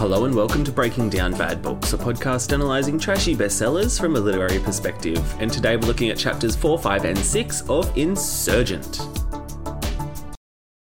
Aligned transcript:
Hello 0.00 0.24
and 0.24 0.34
welcome 0.34 0.64
to 0.64 0.72
Breaking 0.72 1.10
Down 1.10 1.32
Bad 1.36 1.60
Books, 1.60 1.92
a 1.92 1.98
podcast 1.98 2.52
analysing 2.52 2.98
trashy 2.98 3.36
bestsellers 3.36 4.00
from 4.00 4.16
a 4.16 4.18
literary 4.18 4.58
perspective. 4.58 5.22
And 5.40 5.52
today 5.52 5.76
we're 5.76 5.88
looking 5.88 6.08
at 6.08 6.16
chapters 6.16 6.56
4, 6.56 6.78
5, 6.78 7.04
and 7.04 7.18
6 7.18 7.68
of 7.68 7.94
Insurgent. 7.98 8.98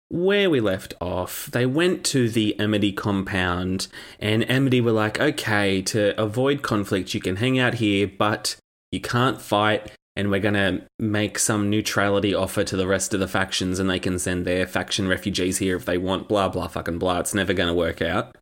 Where 0.09 0.49
we 0.49 0.59
left 0.59 0.95
off, 0.99 1.45
they 1.51 1.67
went 1.67 2.03
to 2.05 2.31
the 2.31 2.59
Amity 2.59 2.93
compound, 2.93 3.89
and 4.19 4.49
Amity 4.49 4.81
were 4.81 4.91
like, 4.91 5.21
okay, 5.21 5.83
to 5.83 6.19
avoid 6.19 6.63
conflict, 6.63 7.13
you 7.13 7.21
can 7.21 7.35
hang 7.35 7.59
out 7.59 7.75
here, 7.75 8.07
but 8.07 8.55
you 8.91 9.01
can't 9.01 9.39
fight, 9.39 9.91
and 10.15 10.31
we're 10.31 10.39
gonna 10.39 10.81
make 10.97 11.37
some 11.37 11.69
neutrality 11.69 12.33
offer 12.33 12.63
to 12.63 12.75
the 12.75 12.87
rest 12.87 13.13
of 13.13 13.19
the 13.19 13.27
factions, 13.27 13.77
and 13.77 13.87
they 13.87 13.99
can 13.99 14.17
send 14.17 14.45
their 14.45 14.65
faction 14.65 15.07
refugees 15.07 15.59
here 15.59 15.75
if 15.75 15.85
they 15.85 15.99
want, 15.99 16.27
blah, 16.27 16.49
blah, 16.49 16.67
fucking 16.67 16.97
blah. 16.97 17.19
It's 17.19 17.35
never 17.35 17.53
gonna 17.53 17.75
work 17.75 18.01
out. 18.01 18.35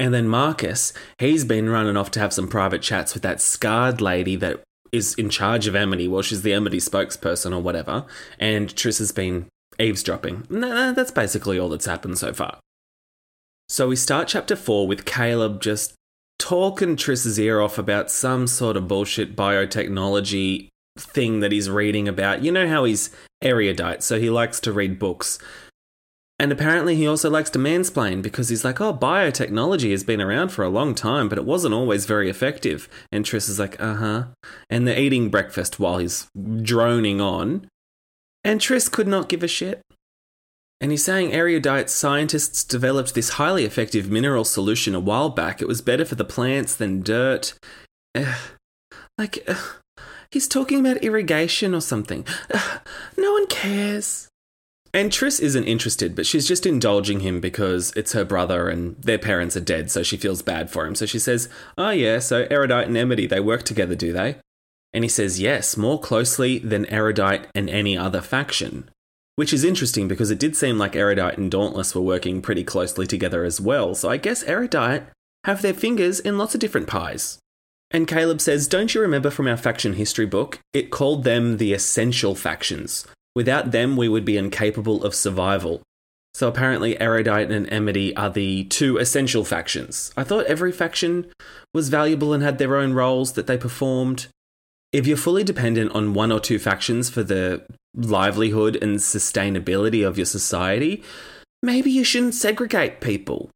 And 0.00 0.14
then 0.14 0.28
Marcus, 0.28 0.94
he's 1.18 1.44
been 1.44 1.68
running 1.68 1.98
off 1.98 2.10
to 2.12 2.20
have 2.20 2.32
some 2.32 2.48
private 2.48 2.80
chats 2.80 3.12
with 3.12 3.22
that 3.22 3.38
scarred 3.38 4.00
lady 4.00 4.34
that 4.36 4.62
is 4.92 5.14
in 5.16 5.28
charge 5.28 5.66
of 5.66 5.76
Amity. 5.76 6.08
Well, 6.08 6.22
she's 6.22 6.40
the 6.40 6.54
Amity 6.54 6.78
spokesperson 6.78 7.52
or 7.52 7.60
whatever. 7.60 8.06
And 8.38 8.74
Tris 8.74 8.96
has 8.96 9.12
been 9.12 9.46
eavesdropping. 9.78 10.46
Nah, 10.48 10.92
that's 10.92 11.10
basically 11.10 11.58
all 11.58 11.68
that's 11.68 11.84
happened 11.84 12.16
so 12.16 12.32
far. 12.32 12.60
So 13.68 13.88
we 13.88 13.96
start 13.96 14.26
chapter 14.26 14.56
four 14.56 14.88
with 14.88 15.04
Caleb 15.04 15.60
just 15.60 15.92
talking 16.38 16.96
Tris's 16.96 17.38
ear 17.38 17.60
off 17.60 17.76
about 17.76 18.10
some 18.10 18.46
sort 18.46 18.78
of 18.78 18.88
bullshit 18.88 19.36
biotechnology 19.36 20.68
thing 20.98 21.40
that 21.40 21.52
he's 21.52 21.68
reading 21.68 22.08
about. 22.08 22.42
You 22.42 22.52
know 22.52 22.66
how 22.66 22.84
he's 22.84 23.10
erudite, 23.42 24.02
so 24.02 24.18
he 24.18 24.30
likes 24.30 24.60
to 24.60 24.72
read 24.72 24.98
books. 24.98 25.38
And 26.40 26.52
apparently, 26.52 26.96
he 26.96 27.06
also 27.06 27.28
likes 27.28 27.50
to 27.50 27.58
mansplain 27.58 28.22
because 28.22 28.48
he's 28.48 28.64
like, 28.64 28.80
oh, 28.80 28.94
biotechnology 28.94 29.90
has 29.90 30.02
been 30.02 30.22
around 30.22 30.48
for 30.48 30.64
a 30.64 30.70
long 30.70 30.94
time, 30.94 31.28
but 31.28 31.36
it 31.36 31.44
wasn't 31.44 31.74
always 31.74 32.06
very 32.06 32.30
effective. 32.30 32.88
And 33.12 33.26
Tris 33.26 33.46
is 33.46 33.58
like, 33.58 33.78
uh 33.78 33.96
huh. 33.96 34.24
And 34.70 34.88
they're 34.88 34.98
eating 34.98 35.28
breakfast 35.28 35.78
while 35.78 35.98
he's 35.98 36.28
droning 36.62 37.20
on. 37.20 37.68
And 38.42 38.58
Tris 38.58 38.88
could 38.88 39.06
not 39.06 39.28
give 39.28 39.42
a 39.42 39.48
shit. 39.48 39.82
And 40.80 40.90
he's 40.90 41.04
saying 41.04 41.34
erudite 41.34 41.90
scientists 41.90 42.64
developed 42.64 43.14
this 43.14 43.32
highly 43.32 43.66
effective 43.66 44.10
mineral 44.10 44.46
solution 44.46 44.94
a 44.94 44.98
while 44.98 45.28
back. 45.28 45.60
It 45.60 45.68
was 45.68 45.82
better 45.82 46.06
for 46.06 46.14
the 46.14 46.24
plants 46.24 46.74
than 46.74 47.02
dirt. 47.02 47.52
Ugh. 48.14 48.38
Like, 49.18 49.44
ugh. 49.46 49.82
he's 50.30 50.48
talking 50.48 50.80
about 50.80 51.04
irrigation 51.04 51.74
or 51.74 51.82
something. 51.82 52.24
Ugh. 52.50 52.80
No 53.18 53.30
one 53.32 53.46
cares. 53.46 54.29
And 54.92 55.12
Tris 55.12 55.38
isn't 55.38 55.64
interested, 55.64 56.16
but 56.16 56.26
she's 56.26 56.48
just 56.48 56.66
indulging 56.66 57.20
him 57.20 57.40
because 57.40 57.92
it's 57.94 58.12
her 58.12 58.24
brother 58.24 58.68
and 58.68 58.96
their 58.96 59.18
parents 59.18 59.56
are 59.56 59.60
dead, 59.60 59.90
so 59.90 60.02
she 60.02 60.16
feels 60.16 60.42
bad 60.42 60.68
for 60.68 60.84
him. 60.84 60.94
So 60.96 61.06
she 61.06 61.18
says, 61.18 61.48
Oh, 61.78 61.90
yeah, 61.90 62.18
so 62.18 62.46
Erudite 62.50 62.88
and 62.88 62.98
Amity, 62.98 63.26
they 63.26 63.40
work 63.40 63.62
together, 63.62 63.94
do 63.94 64.12
they? 64.12 64.36
And 64.92 65.04
he 65.04 65.08
says, 65.08 65.38
Yes, 65.38 65.76
more 65.76 66.00
closely 66.00 66.58
than 66.58 66.86
Erudite 66.86 67.46
and 67.54 67.70
any 67.70 67.96
other 67.96 68.20
faction. 68.20 68.90
Which 69.36 69.52
is 69.52 69.64
interesting 69.64 70.08
because 70.08 70.30
it 70.30 70.40
did 70.40 70.56
seem 70.56 70.76
like 70.76 70.96
Erudite 70.96 71.38
and 71.38 71.50
Dauntless 71.50 71.94
were 71.94 72.00
working 72.00 72.42
pretty 72.42 72.64
closely 72.64 73.06
together 73.06 73.44
as 73.44 73.60
well, 73.60 73.94
so 73.94 74.10
I 74.10 74.16
guess 74.16 74.42
Erudite 74.42 75.04
have 75.44 75.62
their 75.62 75.72
fingers 75.72 76.18
in 76.20 76.36
lots 76.36 76.54
of 76.54 76.60
different 76.60 76.88
pies. 76.88 77.38
And 77.92 78.08
Caleb 78.08 78.40
says, 78.40 78.66
Don't 78.66 78.94
you 78.94 79.00
remember 79.00 79.30
from 79.30 79.46
our 79.46 79.56
faction 79.56 79.94
history 79.94 80.26
book? 80.26 80.58
It 80.72 80.90
called 80.90 81.24
them 81.24 81.56
the 81.56 81.72
essential 81.72 82.34
factions. 82.34 83.06
Without 83.40 83.70
them, 83.70 83.96
we 83.96 84.06
would 84.06 84.26
be 84.26 84.36
incapable 84.36 85.02
of 85.02 85.14
survival. 85.14 85.80
So 86.34 86.46
apparently, 86.46 87.00
Erudite 87.00 87.50
and 87.50 87.72
Amity 87.72 88.14
are 88.14 88.28
the 88.28 88.64
two 88.64 88.98
essential 88.98 89.46
factions. 89.46 90.12
I 90.14 90.24
thought 90.24 90.44
every 90.44 90.72
faction 90.72 91.24
was 91.72 91.88
valuable 91.88 92.34
and 92.34 92.42
had 92.42 92.58
their 92.58 92.76
own 92.76 92.92
roles 92.92 93.32
that 93.32 93.46
they 93.46 93.56
performed. 93.56 94.26
If 94.92 95.06
you're 95.06 95.16
fully 95.16 95.42
dependent 95.42 95.92
on 95.92 96.12
one 96.12 96.30
or 96.30 96.38
two 96.38 96.58
factions 96.58 97.08
for 97.08 97.22
the 97.22 97.62
livelihood 97.94 98.76
and 98.76 98.98
sustainability 98.98 100.06
of 100.06 100.18
your 100.18 100.26
society, 100.26 101.02
maybe 101.62 101.90
you 101.90 102.04
shouldn't 102.04 102.34
segregate 102.34 103.00
people. 103.00 103.48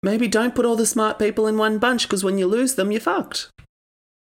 Maybe 0.00 0.28
don't 0.28 0.54
put 0.54 0.64
all 0.64 0.76
the 0.76 0.86
smart 0.86 1.18
people 1.18 1.48
in 1.48 1.58
one 1.58 1.80
bunch 1.80 2.04
because 2.04 2.22
when 2.22 2.38
you 2.38 2.46
lose 2.46 2.76
them, 2.76 2.92
you're 2.92 3.00
fucked. 3.00 3.50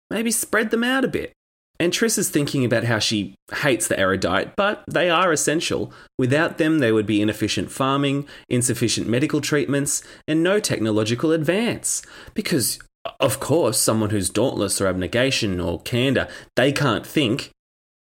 Maybe 0.09 0.31
spread 0.31 0.71
them 0.71 0.85
out 0.85 1.05
a 1.05 1.09
bit. 1.09 1.33
And 1.81 1.93
Tris 1.93 2.19
is 2.19 2.31
thinking 2.31 2.65
about 2.65 2.85
how 2.85 3.01
she 3.01 3.35
hates 3.53 3.89
the 3.89 3.99
erudite, 3.99 4.55
but 4.57 4.85
they 4.89 5.11
are 5.11 5.33
essential. 5.33 5.93
Without 6.19 6.59
them, 6.59 6.79
there 6.79 6.95
would 6.95 7.07
be 7.07 7.21
inefficient 7.21 7.71
farming, 7.71 8.27
insufficient 8.49 9.09
medical 9.09 9.41
treatments, 9.41 10.03
and 10.29 10.43
no 10.43 10.61
technological 10.61 11.33
advance. 11.33 12.03
Because, 12.33 12.79
of 13.19 13.41
course, 13.41 13.79
someone 13.79 14.11
who's 14.11 14.31
dauntless 14.31 14.81
or 14.81 14.87
abnegation 14.87 15.61
or 15.61 15.81
candor, 15.81 16.29
they 16.55 16.71
can't 16.71 17.07
think. 17.07 17.51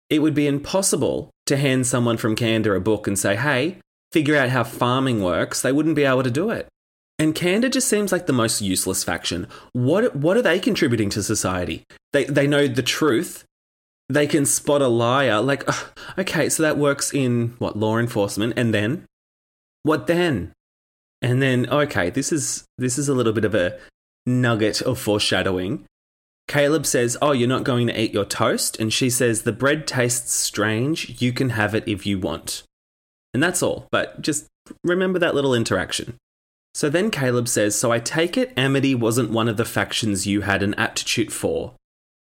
It 0.09 0.21
would 0.21 0.35
be 0.35 0.47
impossible 0.47 1.31
to 1.47 1.57
hand 1.57 1.87
someone 1.87 2.17
from 2.17 2.37
candor 2.37 2.75
a 2.77 2.81
book 2.81 3.07
and 3.07 3.19
say, 3.19 3.35
hey, 3.37 3.79
figure 4.13 4.37
out 4.37 4.51
how 4.51 4.65
farming 4.65 5.23
works. 5.23 5.61
They 5.61 5.73
wouldn't 5.73 5.97
be 5.97 6.05
able 6.05 6.23
to 6.23 6.31
do 6.31 6.51
it. 6.51 6.69
And 7.19 7.35
Candor 7.35 7.69
just 7.69 7.89
seems 7.89 8.13
like 8.13 8.27
the 8.27 8.33
most 8.33 8.63
useless 8.63 9.03
faction. 9.03 9.49
What 9.73 10.15
what 10.15 10.37
are 10.37 10.43
they 10.43 10.61
contributing 10.61 11.11
to 11.11 11.23
society? 11.23 11.83
They 12.13 12.25
they 12.25 12.47
know 12.47 12.69
the 12.69 12.83
truth. 12.83 13.45
They 14.09 14.27
can 14.27 14.47
spot 14.47 14.83
a 14.83 14.89
liar. 14.89 15.41
Like, 15.41 15.69
okay, 16.19 16.49
so 16.49 16.63
that 16.63 16.79
works 16.79 17.13
in 17.13 17.55
what 17.59 17.77
law 17.77 17.99
enforcement, 17.99 18.55
and 18.57 18.73
then 18.73 19.05
what 19.83 20.07
then? 20.07 20.53
And 21.21 21.43
then 21.43 21.69
okay, 21.69 22.11
this 22.11 22.33
is 22.33 22.65
this 22.79 22.99
is 22.99 23.09
a 23.09 23.15
little 23.15 23.33
bit 23.33 23.45
of 23.45 23.55
a 23.55 23.79
nugget 24.27 24.81
of 24.83 24.99
foreshadowing. 24.99 25.85
Caleb 26.47 26.87
says, 26.87 27.17
"Oh, 27.21 27.33
you're 27.33 27.49
not 27.49 27.65
going 27.65 27.89
to 27.89 28.01
eat 28.01 28.15
your 28.15 28.25
toast," 28.25 28.79
and 28.79 28.93
she 28.93 29.11
says, 29.11 29.43
"The 29.43 29.53
bread 29.53 29.87
tastes 29.87 30.33
strange. 30.33 31.21
You 31.21 31.32
can 31.32 31.50
have 31.50 31.75
it 31.75 31.87
if 31.87 32.06
you 32.06 32.19
want." 32.19 32.62
And 33.35 33.43
that's 33.43 33.62
all. 33.62 33.88
But 33.91 34.23
just 34.23 34.47
remember 34.85 35.19
that 35.19 35.35
little 35.35 35.55
interaction. 35.55 36.17
So 36.75 36.88
then 36.88 37.11
Caleb 37.11 37.49
says, 37.49 37.77
So 37.77 37.91
I 37.91 37.99
take 37.99 38.37
it 38.37 38.53
Amity 38.56 38.94
wasn't 38.94 39.31
one 39.31 39.49
of 39.49 39.56
the 39.56 39.65
factions 39.65 40.27
you 40.27 40.43
had 40.43 40.62
an 40.62 40.75
aptitude 40.75 41.32
for. 41.32 41.75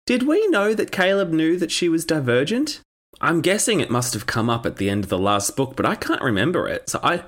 Did 0.08 0.22
we 0.22 0.46
know 0.46 0.72
that 0.72 0.90
Caleb 0.90 1.32
knew 1.32 1.58
that 1.58 1.70
she 1.70 1.86
was 1.86 2.06
divergent? 2.06 2.80
I'm 3.20 3.42
guessing 3.42 3.78
it 3.78 3.90
must 3.90 4.14
have 4.14 4.24
come 4.24 4.48
up 4.48 4.64
at 4.64 4.76
the 4.76 4.88
end 4.88 5.04
of 5.04 5.10
the 5.10 5.18
last 5.18 5.54
book, 5.54 5.76
but 5.76 5.84
I 5.84 5.96
can't 5.96 6.22
remember 6.22 6.66
it. 6.66 6.88
So 6.88 6.98
I 7.02 7.24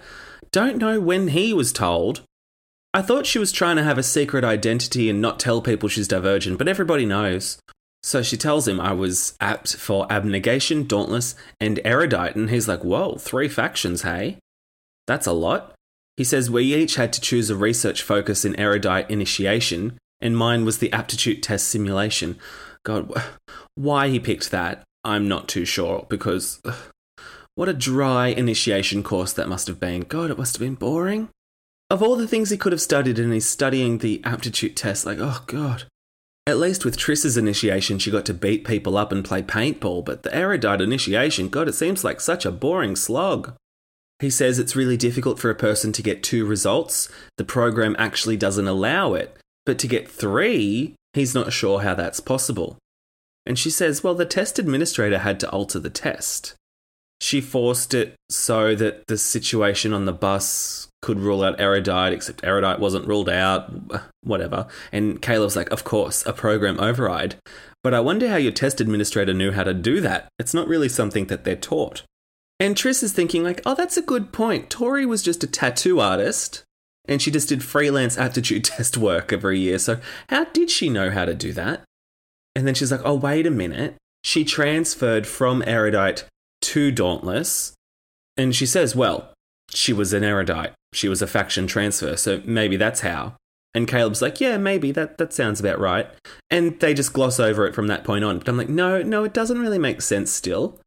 don't 0.50 0.78
know 0.78 0.98
when 0.98 1.28
he 1.28 1.52
was 1.52 1.74
told. 1.74 2.22
I 2.94 3.02
thought 3.02 3.26
she 3.26 3.38
was 3.38 3.52
trying 3.52 3.76
to 3.76 3.82
have 3.82 3.98
a 3.98 4.02
secret 4.02 4.44
identity 4.44 5.10
and 5.10 5.20
not 5.20 5.38
tell 5.38 5.60
people 5.60 5.90
she's 5.90 6.08
divergent, 6.08 6.56
but 6.56 6.68
everybody 6.68 7.04
knows. 7.04 7.60
So 8.02 8.22
she 8.22 8.38
tells 8.38 8.66
him 8.66 8.80
I 8.80 8.94
was 8.94 9.36
apt 9.42 9.76
for 9.76 10.10
abnegation, 10.10 10.86
dauntless, 10.86 11.34
and 11.60 11.80
erudite, 11.84 12.34
and 12.34 12.48
he's 12.48 12.66
like, 12.66 12.82
Whoa, 12.82 13.16
three 13.16 13.50
factions, 13.50 14.04
hey? 14.04 14.38
That's 15.06 15.26
a 15.26 15.32
lot. 15.32 15.74
He 16.16 16.24
says 16.24 16.48
we 16.48 16.74
each 16.74 16.94
had 16.94 17.12
to 17.12 17.20
choose 17.20 17.50
a 17.50 17.56
research 17.56 18.00
focus 18.02 18.46
in 18.46 18.58
erudite 18.58 19.10
initiation, 19.10 19.98
and 20.22 20.34
mine 20.34 20.64
was 20.64 20.78
the 20.78 20.92
aptitude 20.94 21.42
test 21.42 21.68
simulation. 21.68 22.38
God, 22.84 23.12
why 23.74 24.08
he 24.08 24.18
picked 24.18 24.50
that, 24.50 24.84
I'm 25.04 25.28
not 25.28 25.48
too 25.48 25.64
sure 25.64 26.06
because 26.08 26.60
what 27.54 27.68
a 27.68 27.74
dry 27.74 28.28
initiation 28.28 29.02
course 29.02 29.32
that 29.32 29.48
must 29.48 29.66
have 29.66 29.80
been. 29.80 30.02
God, 30.02 30.30
it 30.30 30.38
must 30.38 30.56
have 30.56 30.66
been 30.66 30.74
boring. 30.74 31.28
Of 31.90 32.02
all 32.02 32.16
the 32.16 32.28
things 32.28 32.50
he 32.50 32.56
could 32.56 32.72
have 32.72 32.80
studied, 32.80 33.18
and 33.18 33.32
he's 33.32 33.48
studying 33.48 33.98
the 33.98 34.20
aptitude 34.24 34.76
test, 34.76 35.04
like, 35.04 35.18
oh 35.20 35.42
God. 35.46 35.84
At 36.46 36.58
least 36.58 36.84
with 36.84 36.96
Tris's 36.96 37.36
initiation, 37.36 37.98
she 37.98 38.10
got 38.10 38.24
to 38.26 38.34
beat 38.34 38.64
people 38.64 38.96
up 38.96 39.12
and 39.12 39.24
play 39.24 39.42
paintball, 39.42 40.04
but 40.04 40.22
the 40.22 40.34
erudite 40.34 40.80
initiation, 40.80 41.48
God, 41.48 41.68
it 41.68 41.74
seems 41.74 42.04
like 42.04 42.20
such 42.20 42.46
a 42.46 42.52
boring 42.52 42.96
slog. 42.96 43.54
He 44.20 44.30
says 44.30 44.58
it's 44.58 44.76
really 44.76 44.96
difficult 44.96 45.38
for 45.38 45.50
a 45.50 45.54
person 45.54 45.92
to 45.92 46.02
get 46.02 46.22
two 46.22 46.44
results. 46.44 47.08
The 47.38 47.44
program 47.44 47.96
actually 47.98 48.36
doesn't 48.36 48.68
allow 48.68 49.14
it. 49.14 49.36
But 49.66 49.78
to 49.80 49.88
get 49.88 50.10
three, 50.10 50.94
he's 51.12 51.34
not 51.34 51.52
sure 51.52 51.80
how 51.80 51.94
that's 51.94 52.20
possible. 52.20 52.78
And 53.46 53.58
she 53.58 53.70
says, 53.70 54.04
well, 54.04 54.14
the 54.14 54.26
test 54.26 54.58
administrator 54.58 55.18
had 55.18 55.40
to 55.40 55.50
alter 55.50 55.78
the 55.78 55.90
test. 55.90 56.54
She 57.20 57.40
forced 57.40 57.92
it 57.94 58.14
so 58.30 58.74
that 58.74 59.06
the 59.06 59.18
situation 59.18 59.92
on 59.92 60.06
the 60.06 60.12
bus 60.12 60.88
could 61.02 61.18
rule 61.18 61.42
out 61.42 61.60
erudite, 61.60 62.12
except 62.12 62.44
erudite 62.44 62.80
wasn't 62.80 63.06
ruled 63.06 63.28
out, 63.28 63.72
whatever. 64.22 64.66
And 64.92 65.20
Caleb's 65.20 65.56
like, 65.56 65.70
of 65.70 65.84
course, 65.84 66.24
a 66.26 66.32
program 66.32 66.80
override. 66.80 67.36
But 67.82 67.94
I 67.94 68.00
wonder 68.00 68.28
how 68.28 68.36
your 68.36 68.52
test 68.52 68.80
administrator 68.80 69.32
knew 69.32 69.52
how 69.52 69.64
to 69.64 69.74
do 69.74 70.00
that. 70.00 70.28
It's 70.38 70.54
not 70.54 70.68
really 70.68 70.88
something 70.88 71.26
that 71.26 71.44
they're 71.44 71.56
taught. 71.56 72.04
And 72.58 72.76
Tris 72.76 73.02
is 73.02 73.12
thinking, 73.12 73.42
like, 73.42 73.62
oh, 73.64 73.74
that's 73.74 73.96
a 73.96 74.02
good 74.02 74.32
point. 74.32 74.68
Tori 74.68 75.06
was 75.06 75.22
just 75.22 75.42
a 75.42 75.46
tattoo 75.46 75.98
artist 75.98 76.62
and 77.06 77.20
she 77.20 77.30
just 77.30 77.48
did 77.48 77.64
freelance 77.64 78.18
aptitude 78.18 78.64
test 78.64 78.96
work 78.96 79.32
every 79.32 79.58
year. 79.58 79.78
So, 79.78 80.00
how 80.28 80.44
did 80.44 80.70
she 80.70 80.88
know 80.88 81.10
how 81.10 81.24
to 81.24 81.34
do 81.34 81.52
that? 81.52 81.82
And 82.54 82.66
then 82.66 82.74
she's 82.74 82.90
like, 82.90 83.02
oh, 83.04 83.14
wait 83.14 83.46
a 83.46 83.50
minute. 83.50 83.96
She 84.24 84.44
transferred 84.44 85.26
from 85.26 85.62
erudite 85.66 86.24
to 86.62 86.90
dauntless. 86.90 87.74
And 88.36 88.54
she 88.54 88.66
says, 88.66 88.94
well, 88.94 89.32
she 89.70 89.92
was 89.92 90.12
an 90.12 90.24
erudite. 90.24 90.72
She 90.92 91.08
was 91.08 91.22
a 91.22 91.26
faction 91.26 91.66
transfer. 91.66 92.16
So 92.16 92.42
maybe 92.44 92.76
that's 92.76 93.00
how. 93.00 93.36
And 93.72 93.86
Caleb's 93.86 94.20
like, 94.20 94.40
yeah, 94.40 94.56
maybe 94.56 94.90
that, 94.92 95.18
that 95.18 95.32
sounds 95.32 95.60
about 95.60 95.78
right. 95.78 96.08
And 96.50 96.78
they 96.80 96.92
just 96.92 97.12
gloss 97.12 97.38
over 97.38 97.66
it 97.66 97.74
from 97.74 97.86
that 97.86 98.02
point 98.02 98.24
on. 98.24 98.38
But 98.38 98.48
I'm 98.48 98.56
like, 98.56 98.68
no, 98.68 99.00
no, 99.02 99.22
it 99.22 99.32
doesn't 99.32 99.60
really 99.60 99.78
make 99.78 100.02
sense 100.02 100.32
still. 100.32 100.79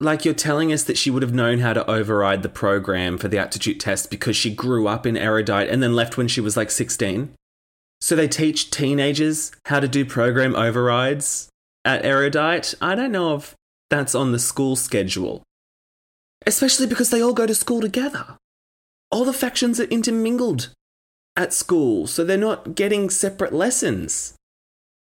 Like 0.00 0.24
you're 0.24 0.34
telling 0.34 0.72
us 0.72 0.84
that 0.84 0.96
she 0.96 1.10
would 1.10 1.22
have 1.22 1.34
known 1.34 1.58
how 1.58 1.72
to 1.72 1.88
override 1.90 2.42
the 2.42 2.48
program 2.48 3.18
for 3.18 3.26
the 3.26 3.38
aptitude 3.38 3.80
test 3.80 4.10
because 4.10 4.36
she 4.36 4.54
grew 4.54 4.86
up 4.86 5.04
in 5.06 5.16
erudite 5.16 5.68
and 5.68 5.82
then 5.82 5.96
left 5.96 6.16
when 6.16 6.28
she 6.28 6.40
was 6.40 6.56
like 6.56 6.70
16. 6.70 7.34
So 8.00 8.14
they 8.14 8.28
teach 8.28 8.70
teenagers 8.70 9.50
how 9.64 9.80
to 9.80 9.88
do 9.88 10.04
program 10.04 10.54
overrides 10.54 11.48
at 11.84 12.04
erudite. 12.04 12.74
I 12.80 12.94
don't 12.94 13.10
know 13.10 13.34
if 13.34 13.56
that's 13.90 14.14
on 14.14 14.30
the 14.30 14.38
school 14.38 14.76
schedule. 14.76 15.42
Especially 16.46 16.86
because 16.86 17.10
they 17.10 17.20
all 17.20 17.32
go 17.32 17.46
to 17.46 17.54
school 17.54 17.80
together. 17.80 18.36
All 19.10 19.24
the 19.24 19.32
factions 19.32 19.80
are 19.80 19.84
intermingled 19.84 20.70
at 21.36 21.52
school, 21.52 22.06
so 22.06 22.24
they're 22.24 22.36
not 22.36 22.76
getting 22.76 23.10
separate 23.10 23.52
lessons. 23.52 24.34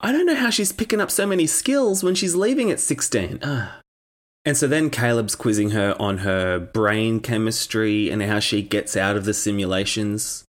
I 0.01 0.12
don't 0.12 0.25
know 0.25 0.35
how 0.35 0.50
she's 0.50 0.74
picking 0.74 1.00
up 1.00 1.09
so 1.09 1.25
many 1.25 1.47
skills 1.47 2.03
when 2.03 2.15
she's 2.15 2.35
leaving 2.35 2.69
at 2.69 2.81
16. 2.81 3.39
Ugh. 3.41 3.82
And 4.45 4.57
so 4.57 4.68
then 4.68 4.90
Caleb's 4.90 5.36
quizzing 5.36 5.72
her 5.72 5.95
on 6.00 6.19
her 6.19 6.60
brain 6.60 7.19
chemistry 7.22 8.10
and 8.10 8.22
how 8.22 8.40
she 8.40 8.62
gets 8.62 8.98
out 8.98 9.16
of 9.16 9.25
the 9.25 9.34
simulations. 9.34 10.44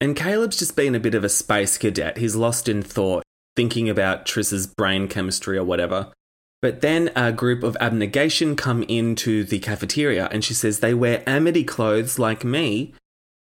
And 0.00 0.16
Caleb's 0.16 0.58
just 0.58 0.76
been 0.76 0.94
a 0.94 1.00
bit 1.00 1.14
of 1.14 1.24
a 1.24 1.28
space 1.28 1.78
cadet. 1.78 2.18
He's 2.18 2.36
lost 2.36 2.68
in 2.68 2.82
thought, 2.82 3.22
thinking 3.56 3.88
about 3.88 4.26
Tris's 4.26 4.66
brain 4.66 5.08
chemistry 5.08 5.56
or 5.56 5.64
whatever. 5.64 6.12
But 6.60 6.80
then 6.80 7.10
a 7.16 7.32
group 7.32 7.62
of 7.62 7.76
abnegation 7.80 8.54
come 8.54 8.82
into 8.84 9.44
the 9.44 9.58
cafeteria 9.58 10.28
and 10.30 10.44
she 10.44 10.54
says 10.54 10.78
they 10.78 10.94
wear 10.94 11.22
Amity 11.26 11.64
clothes 11.64 12.18
like 12.18 12.44
me, 12.44 12.94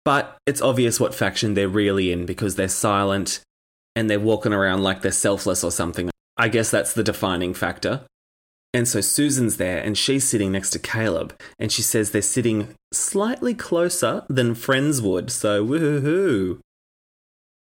but 0.05 0.37
it's 0.47 0.63
obvious 0.63 0.99
what 0.99 1.15
faction 1.15 1.55
they're 1.55 1.69
really 1.69 2.11
in 2.11 2.27
because 2.27 2.57
they're 2.57 2.69
silent 2.69 3.41
and 3.95 4.11
they're 4.11 4.19
walking 4.19 4.53
around 4.53 4.83
like 4.83 5.03
they're 5.03 5.13
selfless 5.13 5.63
or 5.63 5.71
something. 5.71 6.11
I 6.37 6.49
guess 6.49 6.71
that's 6.71 6.95
the 6.95 7.05
defining 7.05 7.55
factor. 7.55 8.01
And 8.75 8.89
so 8.89 9.01
Susan's 9.01 9.57
there 9.57 9.79
and 9.79 9.97
she's 9.97 10.29
sitting 10.29 10.51
next 10.51 10.71
to 10.71 10.81
Caleb 10.81 11.41
and 11.61 11.71
she 11.71 11.81
says 11.81 12.11
they're 12.11 12.21
sitting 12.21 12.75
slightly 12.93 13.55
closer 13.55 14.25
than 14.29 14.57
friends 14.57 15.01
would. 15.01 15.31
So 15.31 15.65
woohoo. 15.65 16.59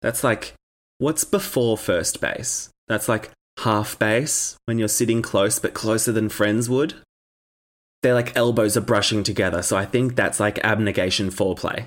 That's 0.01 0.25
like 0.25 0.55
what's 0.97 1.25
before 1.25 1.77
first 1.77 2.21
base? 2.23 2.71
That's 2.89 3.09
like 3.09 3.31
half 3.59 3.99
base 3.99 4.57
when 4.65 4.79
you're 4.79 4.89
sitting 4.89 5.21
close 5.21 5.59
but 5.59 5.75
closer 5.75 6.13
than 6.13 6.31
friends 6.31 6.71
would. 6.71 6.95
They're 8.03 8.15
like 8.15 8.35
elbows 8.35 8.77
are 8.77 8.81
brushing 8.81 9.23
together, 9.23 9.63
so 9.63 9.77
I 9.77 9.85
think 9.85 10.17
that's 10.17 10.41
like 10.41 10.59
abnegation 10.65 11.31
foreplay. 11.31 11.85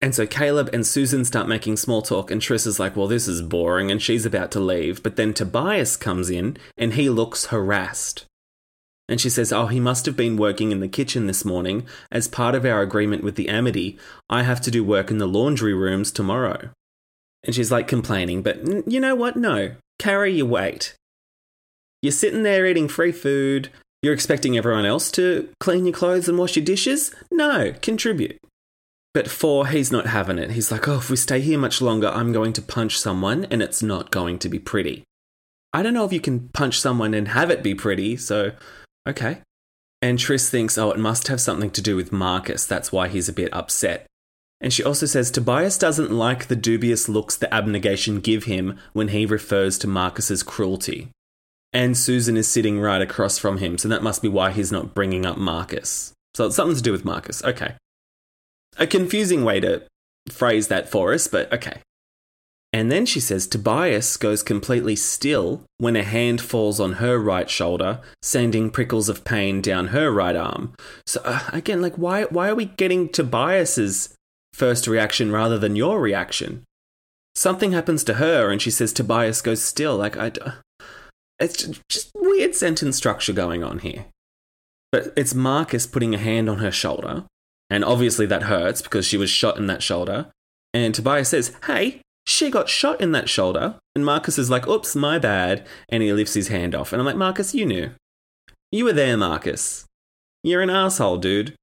And 0.00 0.14
so 0.14 0.26
Caleb 0.26 0.70
and 0.72 0.86
Susan 0.86 1.24
start 1.24 1.48
making 1.48 1.78
small 1.78 2.02
talk, 2.02 2.30
and 2.30 2.40
Tris 2.40 2.66
is 2.66 2.78
like, 2.78 2.94
Well, 2.94 3.08
this 3.08 3.26
is 3.26 3.42
boring, 3.42 3.90
and 3.90 4.00
she's 4.00 4.26
about 4.26 4.52
to 4.52 4.60
leave. 4.60 5.02
But 5.02 5.16
then 5.16 5.32
Tobias 5.34 5.96
comes 5.96 6.30
in, 6.30 6.56
and 6.76 6.92
he 6.92 7.08
looks 7.10 7.46
harassed. 7.46 8.26
And 9.08 9.20
she 9.20 9.28
says, 9.28 9.52
Oh, 9.52 9.66
he 9.66 9.80
must 9.80 10.06
have 10.06 10.16
been 10.16 10.36
working 10.36 10.72
in 10.72 10.80
the 10.80 10.88
kitchen 10.88 11.26
this 11.26 11.44
morning. 11.44 11.86
As 12.10 12.28
part 12.28 12.54
of 12.54 12.64
our 12.64 12.80
agreement 12.80 13.22
with 13.22 13.36
the 13.36 13.48
Amity, 13.48 13.98
I 14.30 14.42
have 14.42 14.60
to 14.62 14.70
do 14.70 14.82
work 14.82 15.10
in 15.10 15.18
the 15.18 15.28
laundry 15.28 15.74
rooms 15.74 16.10
tomorrow. 16.10 16.70
And 17.44 17.54
she's 17.54 17.70
like 17.70 17.86
complaining, 17.86 18.42
but 18.42 18.90
you 18.90 19.00
know 19.00 19.14
what? 19.14 19.36
No, 19.36 19.74
carry 19.98 20.32
your 20.32 20.46
weight. 20.46 20.94
You're 22.00 22.12
sitting 22.12 22.42
there 22.42 22.66
eating 22.66 22.88
free 22.88 23.12
food. 23.12 23.70
You're 24.02 24.14
expecting 24.14 24.56
everyone 24.56 24.86
else 24.86 25.10
to 25.12 25.48
clean 25.60 25.86
your 25.86 25.94
clothes 25.94 26.28
and 26.28 26.38
wash 26.38 26.56
your 26.56 26.64
dishes? 26.64 27.14
No, 27.30 27.74
contribute. 27.80 28.38
But 29.14 29.30
four, 29.30 29.68
he's 29.68 29.92
not 29.92 30.06
having 30.06 30.38
it. 30.38 30.50
He's 30.50 30.72
like, 30.72 30.88
oh, 30.88 30.96
if 30.98 31.08
we 31.08 31.16
stay 31.16 31.40
here 31.40 31.58
much 31.58 31.80
longer, 31.80 32.08
I'm 32.08 32.32
going 32.32 32.52
to 32.54 32.62
punch 32.62 32.98
someone 32.98 33.44
and 33.46 33.62
it's 33.62 33.82
not 33.82 34.10
going 34.10 34.38
to 34.40 34.48
be 34.48 34.58
pretty. 34.58 35.04
I 35.72 35.82
don't 35.82 35.94
know 35.94 36.04
if 36.04 36.12
you 36.12 36.20
can 36.20 36.48
punch 36.50 36.80
someone 36.80 37.14
and 37.14 37.28
have 37.28 37.50
it 37.50 37.62
be 37.62 37.74
pretty, 37.74 38.16
so 38.16 38.52
Okay. 39.06 39.38
And 40.00 40.18
Tris 40.18 40.50
thinks, 40.50 40.76
oh, 40.76 40.90
it 40.90 40.98
must 40.98 41.28
have 41.28 41.40
something 41.40 41.70
to 41.70 41.82
do 41.82 41.96
with 41.96 42.12
Marcus. 42.12 42.66
That's 42.66 42.92
why 42.92 43.08
he's 43.08 43.28
a 43.28 43.32
bit 43.32 43.52
upset. 43.52 44.06
And 44.60 44.72
she 44.72 44.84
also 44.84 45.06
says 45.06 45.30
Tobias 45.30 45.76
doesn't 45.78 46.10
like 46.10 46.46
the 46.46 46.56
dubious 46.56 47.08
looks 47.08 47.36
the 47.36 47.52
abnegation 47.52 48.20
give 48.20 48.44
him 48.44 48.78
when 48.92 49.08
he 49.08 49.26
refers 49.26 49.78
to 49.78 49.86
Marcus's 49.86 50.42
cruelty. 50.42 51.08
And 51.72 51.96
Susan 51.96 52.36
is 52.36 52.48
sitting 52.48 52.80
right 52.80 53.02
across 53.02 53.36
from 53.36 53.58
him, 53.58 53.78
so 53.78 53.88
that 53.88 54.02
must 54.02 54.22
be 54.22 54.28
why 54.28 54.52
he's 54.52 54.70
not 54.70 54.94
bringing 54.94 55.26
up 55.26 55.36
Marcus. 55.36 56.12
So 56.34 56.46
it's 56.46 56.56
something 56.56 56.76
to 56.76 56.82
do 56.82 56.92
with 56.92 57.04
Marcus. 57.04 57.42
Okay. 57.44 57.74
A 58.78 58.86
confusing 58.86 59.44
way 59.44 59.60
to 59.60 59.82
phrase 60.28 60.68
that 60.68 60.88
for 60.88 61.12
us, 61.12 61.28
but 61.28 61.52
okay. 61.52 61.80
And 62.74 62.90
then 62.90 63.06
she 63.06 63.20
says 63.20 63.46
Tobias 63.46 64.16
goes 64.16 64.42
completely 64.42 64.96
still 64.96 65.62
when 65.78 65.94
a 65.94 66.02
hand 66.02 66.40
falls 66.40 66.80
on 66.80 66.94
her 66.94 67.20
right 67.20 67.48
shoulder, 67.48 68.00
sending 68.20 68.68
prickles 68.68 69.08
of 69.08 69.24
pain 69.24 69.60
down 69.60 69.88
her 69.88 70.10
right 70.10 70.34
arm. 70.34 70.74
So 71.06 71.22
uh, 71.24 71.50
again, 71.52 71.80
like 71.80 71.94
why 71.94 72.24
why 72.24 72.48
are 72.48 72.56
we 72.56 72.64
getting 72.64 73.08
Tobias's 73.08 74.16
first 74.54 74.88
reaction 74.88 75.30
rather 75.30 75.56
than 75.56 75.76
your 75.76 76.00
reaction? 76.00 76.64
Something 77.36 77.70
happens 77.70 78.02
to 78.04 78.14
her 78.14 78.50
and 78.50 78.60
she 78.60 78.72
says 78.72 78.92
Tobias 78.92 79.40
goes 79.40 79.62
still. 79.62 79.96
Like 79.96 80.16
I 80.16 80.32
it's 81.38 81.68
just 81.88 82.10
weird 82.16 82.56
sentence 82.56 82.96
structure 82.96 83.32
going 83.32 83.62
on 83.62 83.78
here. 83.78 84.06
But 84.90 85.12
it's 85.16 85.32
Marcus 85.32 85.86
putting 85.86 86.12
a 86.12 86.18
hand 86.18 86.50
on 86.50 86.58
her 86.58 86.72
shoulder, 86.72 87.22
and 87.70 87.84
obviously 87.84 88.26
that 88.26 88.44
hurts 88.44 88.82
because 88.82 89.06
she 89.06 89.16
was 89.16 89.30
shot 89.30 89.58
in 89.58 89.68
that 89.68 89.82
shoulder. 89.84 90.32
And 90.72 90.92
Tobias 90.92 91.28
says, 91.28 91.52
"Hey, 91.66 92.00
she 92.26 92.50
got 92.50 92.68
shot 92.68 93.00
in 93.00 93.12
that 93.12 93.28
shoulder. 93.28 93.76
And 93.94 94.04
Marcus 94.04 94.38
is 94.38 94.50
like, 94.50 94.66
oops, 94.66 94.96
my 94.96 95.18
bad. 95.18 95.66
And 95.88 96.02
he 96.02 96.12
lifts 96.12 96.34
his 96.34 96.48
hand 96.48 96.74
off. 96.74 96.92
And 96.92 97.00
I'm 97.00 97.06
like, 97.06 97.16
Marcus, 97.16 97.54
you 97.54 97.66
knew. 97.66 97.90
You 98.72 98.84
were 98.84 98.92
there, 98.92 99.16
Marcus. 99.16 99.84
You're 100.42 100.62
an 100.62 100.70
asshole, 100.70 101.18
dude. 101.18 101.54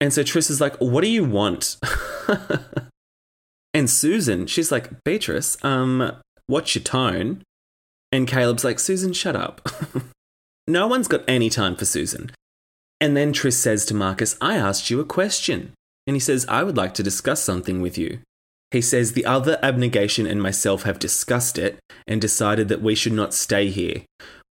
And 0.00 0.12
so 0.12 0.22
Tris 0.22 0.50
is 0.50 0.60
like, 0.60 0.76
what 0.76 1.02
do 1.02 1.08
you 1.08 1.24
want? 1.24 1.76
and 3.74 3.88
Susan, 3.88 4.46
she's 4.46 4.72
like, 4.72 5.04
Beatrice, 5.04 5.62
um, 5.62 6.16
what's 6.46 6.74
your 6.74 6.82
tone? 6.82 7.42
And 8.10 8.26
Caleb's 8.26 8.64
like, 8.64 8.80
Susan, 8.80 9.12
shut 9.12 9.36
up. 9.36 9.68
no 10.66 10.88
one's 10.88 11.06
got 11.06 11.22
any 11.28 11.50
time 11.50 11.76
for 11.76 11.84
Susan. 11.84 12.32
And 13.00 13.16
then 13.16 13.32
Tris 13.32 13.58
says 13.58 13.84
to 13.86 13.94
Marcus, 13.94 14.36
I 14.40 14.56
asked 14.56 14.90
you 14.90 15.00
a 15.00 15.04
question. 15.04 15.72
And 16.06 16.16
he 16.16 16.20
says, 16.20 16.46
I 16.48 16.64
would 16.64 16.76
like 16.76 16.94
to 16.94 17.02
discuss 17.02 17.42
something 17.42 17.80
with 17.80 17.96
you. 17.96 18.20
He 18.70 18.80
says 18.80 19.12
the 19.12 19.26
other 19.26 19.58
abnegation 19.62 20.26
and 20.26 20.40
myself 20.40 20.84
have 20.84 20.98
discussed 20.98 21.58
it 21.58 21.78
and 22.06 22.20
decided 22.20 22.68
that 22.68 22.82
we 22.82 22.94
should 22.94 23.12
not 23.12 23.34
stay 23.34 23.68
here. 23.68 24.02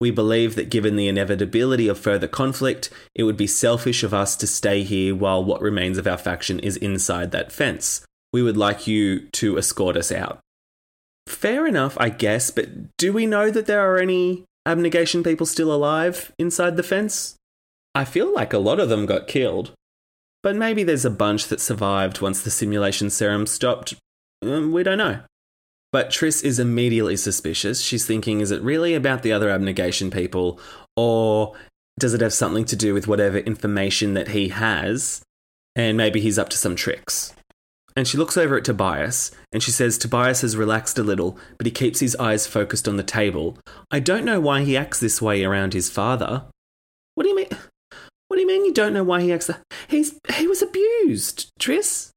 We 0.00 0.10
believe 0.10 0.54
that 0.56 0.70
given 0.70 0.96
the 0.96 1.08
inevitability 1.08 1.88
of 1.88 1.98
further 1.98 2.28
conflict, 2.28 2.90
it 3.14 3.24
would 3.24 3.36
be 3.36 3.46
selfish 3.46 4.02
of 4.02 4.14
us 4.14 4.36
to 4.36 4.46
stay 4.46 4.82
here 4.82 5.14
while 5.14 5.44
what 5.44 5.60
remains 5.60 5.98
of 5.98 6.06
our 6.06 6.18
faction 6.18 6.58
is 6.60 6.76
inside 6.76 7.30
that 7.32 7.52
fence. 7.52 8.04
We 8.32 8.42
would 8.42 8.56
like 8.56 8.86
you 8.86 9.28
to 9.30 9.56
escort 9.56 9.96
us 9.96 10.12
out. 10.12 10.40
Fair 11.26 11.66
enough, 11.66 11.96
I 12.00 12.10
guess, 12.10 12.50
but 12.50 12.96
do 12.96 13.12
we 13.12 13.26
know 13.26 13.50
that 13.50 13.66
there 13.66 13.80
are 13.80 13.98
any 13.98 14.44
abnegation 14.66 15.22
people 15.22 15.46
still 15.46 15.72
alive 15.72 16.32
inside 16.38 16.76
the 16.76 16.82
fence? 16.82 17.36
I 17.94 18.04
feel 18.04 18.32
like 18.32 18.52
a 18.52 18.58
lot 18.58 18.80
of 18.80 18.88
them 18.88 19.06
got 19.06 19.28
killed. 19.28 19.72
But 20.42 20.56
maybe 20.56 20.84
there's 20.84 21.04
a 21.04 21.10
bunch 21.10 21.48
that 21.48 21.60
survived 21.60 22.20
once 22.20 22.42
the 22.42 22.50
simulation 22.50 23.10
serum 23.10 23.46
stopped. 23.46 23.94
Um, 24.42 24.72
we 24.72 24.82
don't 24.82 24.98
know. 24.98 25.20
But 25.90 26.10
Tris 26.10 26.42
is 26.42 26.58
immediately 26.58 27.16
suspicious. 27.16 27.80
She's 27.80 28.06
thinking, 28.06 28.40
is 28.40 28.50
it 28.50 28.62
really 28.62 28.94
about 28.94 29.22
the 29.22 29.32
other 29.32 29.48
abnegation 29.48 30.10
people? 30.10 30.60
Or 30.96 31.54
does 31.98 32.14
it 32.14 32.20
have 32.20 32.34
something 32.34 32.64
to 32.66 32.76
do 32.76 32.92
with 32.92 33.08
whatever 33.08 33.38
information 33.38 34.14
that 34.14 34.28
he 34.28 34.48
has? 34.48 35.22
And 35.74 35.96
maybe 35.96 36.20
he's 36.20 36.38
up 36.38 36.50
to 36.50 36.58
some 36.58 36.76
tricks. 36.76 37.32
And 37.96 38.06
she 38.06 38.18
looks 38.18 38.36
over 38.36 38.56
at 38.56 38.64
Tobias 38.64 39.32
and 39.52 39.60
she 39.60 39.72
says 39.72 39.98
Tobias 39.98 40.42
has 40.42 40.56
relaxed 40.56 40.98
a 40.98 41.02
little, 41.02 41.36
but 41.56 41.66
he 41.66 41.72
keeps 41.72 41.98
his 41.98 42.14
eyes 42.16 42.46
focused 42.46 42.86
on 42.86 42.96
the 42.96 43.02
table. 43.02 43.58
I 43.90 43.98
don't 43.98 44.24
know 44.24 44.40
why 44.40 44.62
he 44.62 44.76
acts 44.76 45.00
this 45.00 45.20
way 45.20 45.42
around 45.42 45.72
his 45.72 45.90
father. 45.90 46.44
What 47.14 47.24
do 47.24 47.30
you 47.30 47.36
mean? 47.36 47.48
What 48.28 48.36
do 48.36 48.40
you 48.40 48.46
mean 48.46 48.64
you 48.64 48.74
don't 48.74 48.92
know 48.92 49.02
why 49.02 49.22
he 49.22 49.32
acts 49.32 49.48
that? 49.48 49.62
He's 49.88 50.16
he 50.34 50.46
was 50.46 50.62
abused, 50.62 51.50
Tris. 51.58 52.12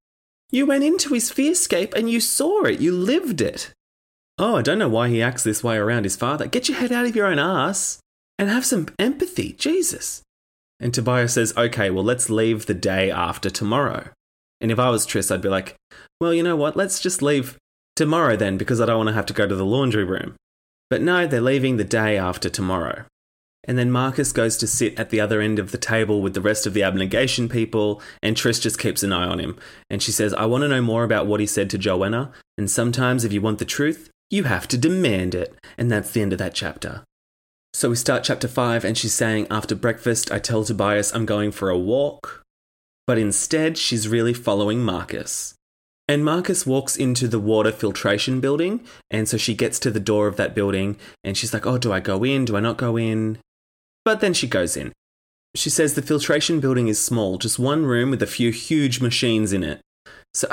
You 0.52 0.66
went 0.66 0.84
into 0.84 1.14
his 1.14 1.32
fearscape 1.32 1.94
and 1.94 2.10
you 2.10 2.20
saw 2.20 2.64
it. 2.64 2.80
You 2.80 2.92
lived 2.92 3.42
it. 3.42 3.74
Oh, 4.38 4.58
I 4.58 4.62
don't 4.62 4.80
know 4.80 4.90
why 4.90 5.08
he 5.10 5.22
acts 5.22 5.44
this 5.44 5.64
way 5.64 5.78
around 5.78 6.04
his 6.04 6.16
father. 6.18 6.46
Get 6.46 6.68
your 6.68 6.78
head 6.78 6.92
out 6.92 7.06
of 7.06 7.16
your 7.16 7.28
own 7.28 7.40
ass 7.40 8.00
and 8.38 8.50
have 8.50 8.66
some 8.66 8.88
empathy, 9.00 9.54
Jesus. 9.54 10.24
And 10.80 10.94
Tobias 10.94 11.34
says, 11.34 11.54
okay, 11.56 11.90
well, 11.90 12.04
let's 12.04 12.30
leave 12.30 12.66
the 12.66 12.74
day 12.74 13.12
after 13.12 13.50
tomorrow. 13.50 14.10
And 14.60 14.72
if 14.72 14.80
I 14.80 14.90
was 14.90 15.06
Tris, 15.06 15.32
I'd 15.32 15.42
be 15.42 15.50
like, 15.50 15.76
well, 16.20 16.34
you 16.34 16.44
know 16.44 16.56
what? 16.56 16.76
Let's 16.76 17.00
just 17.00 17.22
leave 17.22 17.58
tomorrow 17.96 18.36
then 18.36 18.58
because 18.58 18.82
I 18.82 18.86
don't 18.88 18.98
want 18.98 19.10
to 19.10 19.14
have 19.14 19.28
to 19.28 19.34
go 19.34 19.48
to 19.48 19.56
the 19.56 19.66
laundry 19.66 20.04
room. 20.04 20.36
But 20.90 21.02
no, 21.02 21.28
they're 21.28 21.40
leaving 21.40 21.78
the 21.78 21.84
day 21.84 22.18
after 22.18 22.50
tomorrow. 22.50 23.06
And 23.68 23.78
then 23.78 23.92
Marcus 23.92 24.32
goes 24.32 24.58
to 24.58 24.68
sit 24.68 24.98
at 25.00 25.12
the 25.12 25.22
other 25.22 25.40
end 25.40 25.60
of 25.60 25.72
the 25.72 25.78
table 25.78 26.22
with 26.22 26.34
the 26.34 26.42
rest 26.42 26.66
of 26.66 26.74
the 26.74 26.84
abnegation 26.84 27.48
people, 27.48 28.02
and 28.24 28.36
Tris 28.36 28.60
just 28.60 28.80
keeps 28.80 29.04
an 29.04 29.14
eye 29.14 29.28
on 29.28 29.40
him. 29.40 29.58
And 29.90 30.02
she 30.02 30.12
says, 30.12 30.34
I 30.34 30.46
want 30.46 30.64
to 30.64 30.68
know 30.68 30.82
more 30.82 31.04
about 31.04 31.28
what 31.28 31.40
he 31.40 31.46
said 31.46 31.70
to 31.72 31.78
Johanna, 31.78 32.32
and 32.58 32.70
sometimes 32.70 33.24
if 33.24 33.32
you 33.32 33.42
want 33.42 33.60
the 33.60 33.66
truth, 33.66 34.10
you 34.30 34.46
have 34.46 34.68
to 34.70 34.78
demand 34.78 35.36
it. 35.36 35.54
And 35.78 35.92
that's 35.92 36.12
the 36.12 36.22
end 36.22 36.34
of 36.34 36.40
that 36.40 36.56
chapter. 36.56 37.04
So 37.74 37.90
we 37.90 37.96
start 37.96 38.24
chapter 38.24 38.48
5, 38.48 38.84
and 38.84 38.98
she's 38.98 39.14
saying, 39.14 39.48
After 39.52 39.76
breakfast, 39.76 40.32
I 40.32 40.40
tell 40.40 40.64
Tobias 40.64 41.14
I'm 41.14 41.26
going 41.26 41.52
for 41.52 41.70
a 41.70 41.78
walk 41.78 42.42
but 43.12 43.18
instead 43.18 43.78
she's 43.78 44.08
really 44.08 44.34
following 44.34 44.82
Marcus. 44.82 45.54
And 46.08 46.26
Marcus 46.26 46.66
walks 46.66 46.96
into 46.96 47.28
the 47.28 47.40
water 47.40 47.72
filtration 47.72 48.40
building, 48.40 48.86
and 49.10 49.28
so 49.28 49.38
she 49.38 49.54
gets 49.54 49.80
to 49.80 49.92
the 49.92 50.00
door 50.00 50.28
of 50.28 50.36
that 50.38 50.56
building 50.56 50.98
and 51.24 51.38
she's 51.38 51.54
like, 51.54 51.66
Oh, 51.66 51.78
do 51.78 51.92
I 51.92 52.00
go 52.00 52.24
in? 52.24 52.46
Do 52.46 52.58
I 52.58 52.60
not 52.60 52.78
go 52.78 52.98
in? 52.98 53.38
But 54.04 54.20
then 54.20 54.34
she 54.34 54.48
goes 54.48 54.76
in. 54.76 54.94
She 55.56 55.70
says 55.70 55.94
the 55.94 56.02
filtration 56.02 56.60
building 56.60 56.88
is 56.88 57.04
small, 57.04 57.38
just 57.38 57.60
one 57.60 57.86
room 57.86 58.10
with 58.10 58.24
a 58.24 58.28
few 58.28 58.52
huge 58.52 59.02
machines 59.02 59.52
in 59.52 59.64
it. 59.64 59.82
So, 60.34 60.48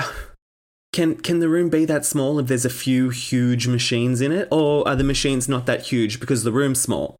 can, 0.92 1.16
can 1.16 1.38
the 1.38 1.48
room 1.48 1.68
be 1.68 1.84
that 1.84 2.04
small 2.04 2.38
if 2.38 2.48
there's 2.48 2.64
a 2.64 2.70
few 2.70 3.10
huge 3.10 3.68
machines 3.68 4.20
in 4.20 4.32
it? 4.32 4.48
Or 4.50 4.86
are 4.88 4.96
the 4.96 5.04
machines 5.04 5.48
not 5.48 5.66
that 5.66 5.86
huge 5.86 6.20
because 6.20 6.44
the 6.44 6.52
room's 6.52 6.80
small? 6.80 7.16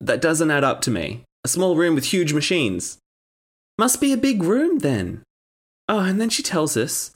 That 0.00 0.22
doesn't 0.22 0.50
add 0.50 0.64
up 0.64 0.80
to 0.82 0.90
me. 0.90 1.24
A 1.44 1.48
small 1.48 1.76
room 1.76 1.94
with 1.94 2.06
huge 2.06 2.32
machines. 2.32 2.98
Must 3.78 4.00
be 4.00 4.12
a 4.12 4.16
big 4.16 4.42
room 4.42 4.78
then. 4.78 5.22
Oh, 5.88 6.00
and 6.00 6.20
then 6.20 6.30
she 6.30 6.42
tells 6.42 6.76
us 6.76 7.12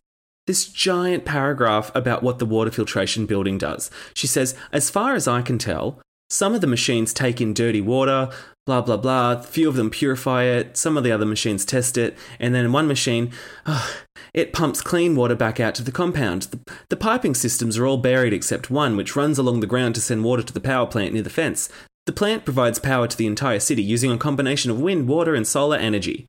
this 0.47 0.67
giant 0.69 1.25
paragraph 1.25 1.91
about 1.95 2.23
what 2.23 2.39
the 2.39 2.47
water 2.47 2.71
filtration 2.71 3.27
building 3.27 3.59
does. 3.59 3.91
She 4.15 4.27
says, 4.27 4.55
as 4.73 4.91
far 4.91 5.15
as 5.15 5.27
I 5.27 5.43
can 5.43 5.59
tell, 5.59 6.01
some 6.29 6.55
of 6.55 6.61
the 6.61 6.67
machines 6.67 7.13
take 7.13 7.41
in 7.41 7.55
dirty 7.55 7.81
water, 7.81 8.31
blah, 8.67 8.81
blah, 8.81 8.97
blah. 8.97 9.33
A 9.33 9.43
few 9.43 9.69
of 9.69 9.77
them 9.77 9.91
purify 9.91 10.45
it. 10.45 10.77
Some 10.77 10.97
of 10.97 11.05
the 11.05 11.13
other 11.13 11.25
machines 11.25 11.65
test 11.65 11.97
it. 11.97 12.19
And 12.41 12.55
then 12.55 12.73
one 12.73 12.89
machine, 12.89 13.31
oh, 13.65 13.97
it 14.35 14.53
pumps 14.53 14.81
clean 14.81 15.15
water 15.15 15.37
back 15.37 15.61
out 15.61 15.75
to 15.77 15.85
the 15.85 15.93
compound. 15.93 16.43
The, 16.43 16.61
the 16.91 16.97
piping 16.97 17.35
systems 17.35 17.79
are 17.79 17.87
all 17.87 17.97
buried 17.97 18.33
except 18.33 18.71
one, 18.71 18.97
which 18.97 19.15
runs 19.15 19.39
along 19.39 19.61
the 19.61 19.67
ground 19.67 19.95
to 19.95 20.01
send 20.01 20.25
water 20.25 20.43
to 20.43 20.53
the 20.53 20.61
power 20.61 20.87
plant 20.87 21.15
near 21.15 21.23
the 21.23 21.31
fence. 21.31 21.69
The 22.07 22.13
plant 22.13 22.45
provides 22.45 22.79
power 22.79 23.07
to 23.07 23.17
the 23.17 23.27
entire 23.27 23.61
city 23.61 23.83
using 23.83 24.11
a 24.11 24.19
combination 24.19 24.71
of 24.71 24.81
wind, 24.81 25.09
water, 25.09 25.35
and 25.35 25.47
solar 25.47 25.77
energy. 25.77 26.27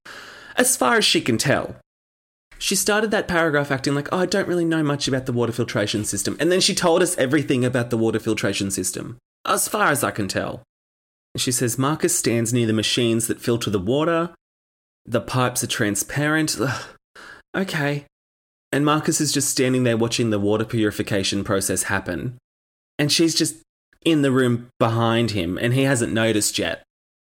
As 0.56 0.76
far 0.76 0.98
as 0.98 1.06
she 1.06 1.22
can 1.22 1.38
tell. 1.38 1.76
She 2.60 2.76
started 2.76 3.12
that 3.12 3.28
paragraph 3.28 3.70
acting 3.70 3.94
like, 3.94 4.10
oh, 4.12 4.20
I 4.20 4.26
don't 4.26 4.48
really 4.48 4.66
know 4.66 4.82
much 4.82 5.08
about 5.08 5.28
the 5.28 5.34
water 5.34 5.52
filtration 5.52 6.04
system. 6.04 6.36
And 6.40 6.52
then 6.52 6.62
she 6.62 6.74
told 6.74 7.04
us 7.04 7.16
everything 7.18 7.64
about 7.64 7.92
the 7.92 7.98
water 7.98 8.20
filtration 8.20 8.72
system. 8.72 9.20
As 9.48 9.68
far 9.68 9.88
as 9.88 10.04
I 10.04 10.12
can 10.12 10.28
tell. 10.28 10.62
She 11.38 11.52
says 11.52 11.78
Marcus 11.78 12.18
stands 12.18 12.52
near 12.52 12.68
the 12.68 12.74
machines 12.74 13.28
that 13.28 13.42
filter 13.42 13.70
the 13.70 13.80
water. 13.80 14.32
The 15.06 15.22
pipes 15.22 15.64
are 15.64 15.68
transparent. 15.68 16.58
Okay. 17.56 18.06
And 18.72 18.86
Marcus 18.86 19.22
is 19.22 19.32
just 19.32 19.50
standing 19.50 19.84
there 19.84 19.98
watching 19.98 20.30
the 20.30 20.40
water 20.40 20.66
purification 20.66 21.44
process 21.44 21.84
happen. 21.84 22.38
And 23.00 23.12
she's 23.12 23.34
just 23.34 23.56
in 24.04 24.22
the 24.22 24.32
room 24.32 24.68
behind 24.80 25.32
him 25.32 25.58
and 25.58 25.74
he 25.74 25.84
hasn't 25.84 26.14
noticed 26.14 26.60
yet. 26.60 26.84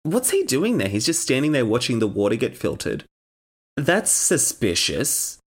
What's 0.04 0.32
he 0.32 0.44
doing 0.44 0.78
there? 0.78 0.90
He's 0.90 1.06
just 1.06 1.22
standing 1.22 1.52
there 1.52 1.66
watching 1.66 2.00
the 2.00 2.08
water 2.08 2.36
get 2.36 2.58
filtered. 2.58 3.06
That's 3.78 4.12
suspicious. 4.12 5.38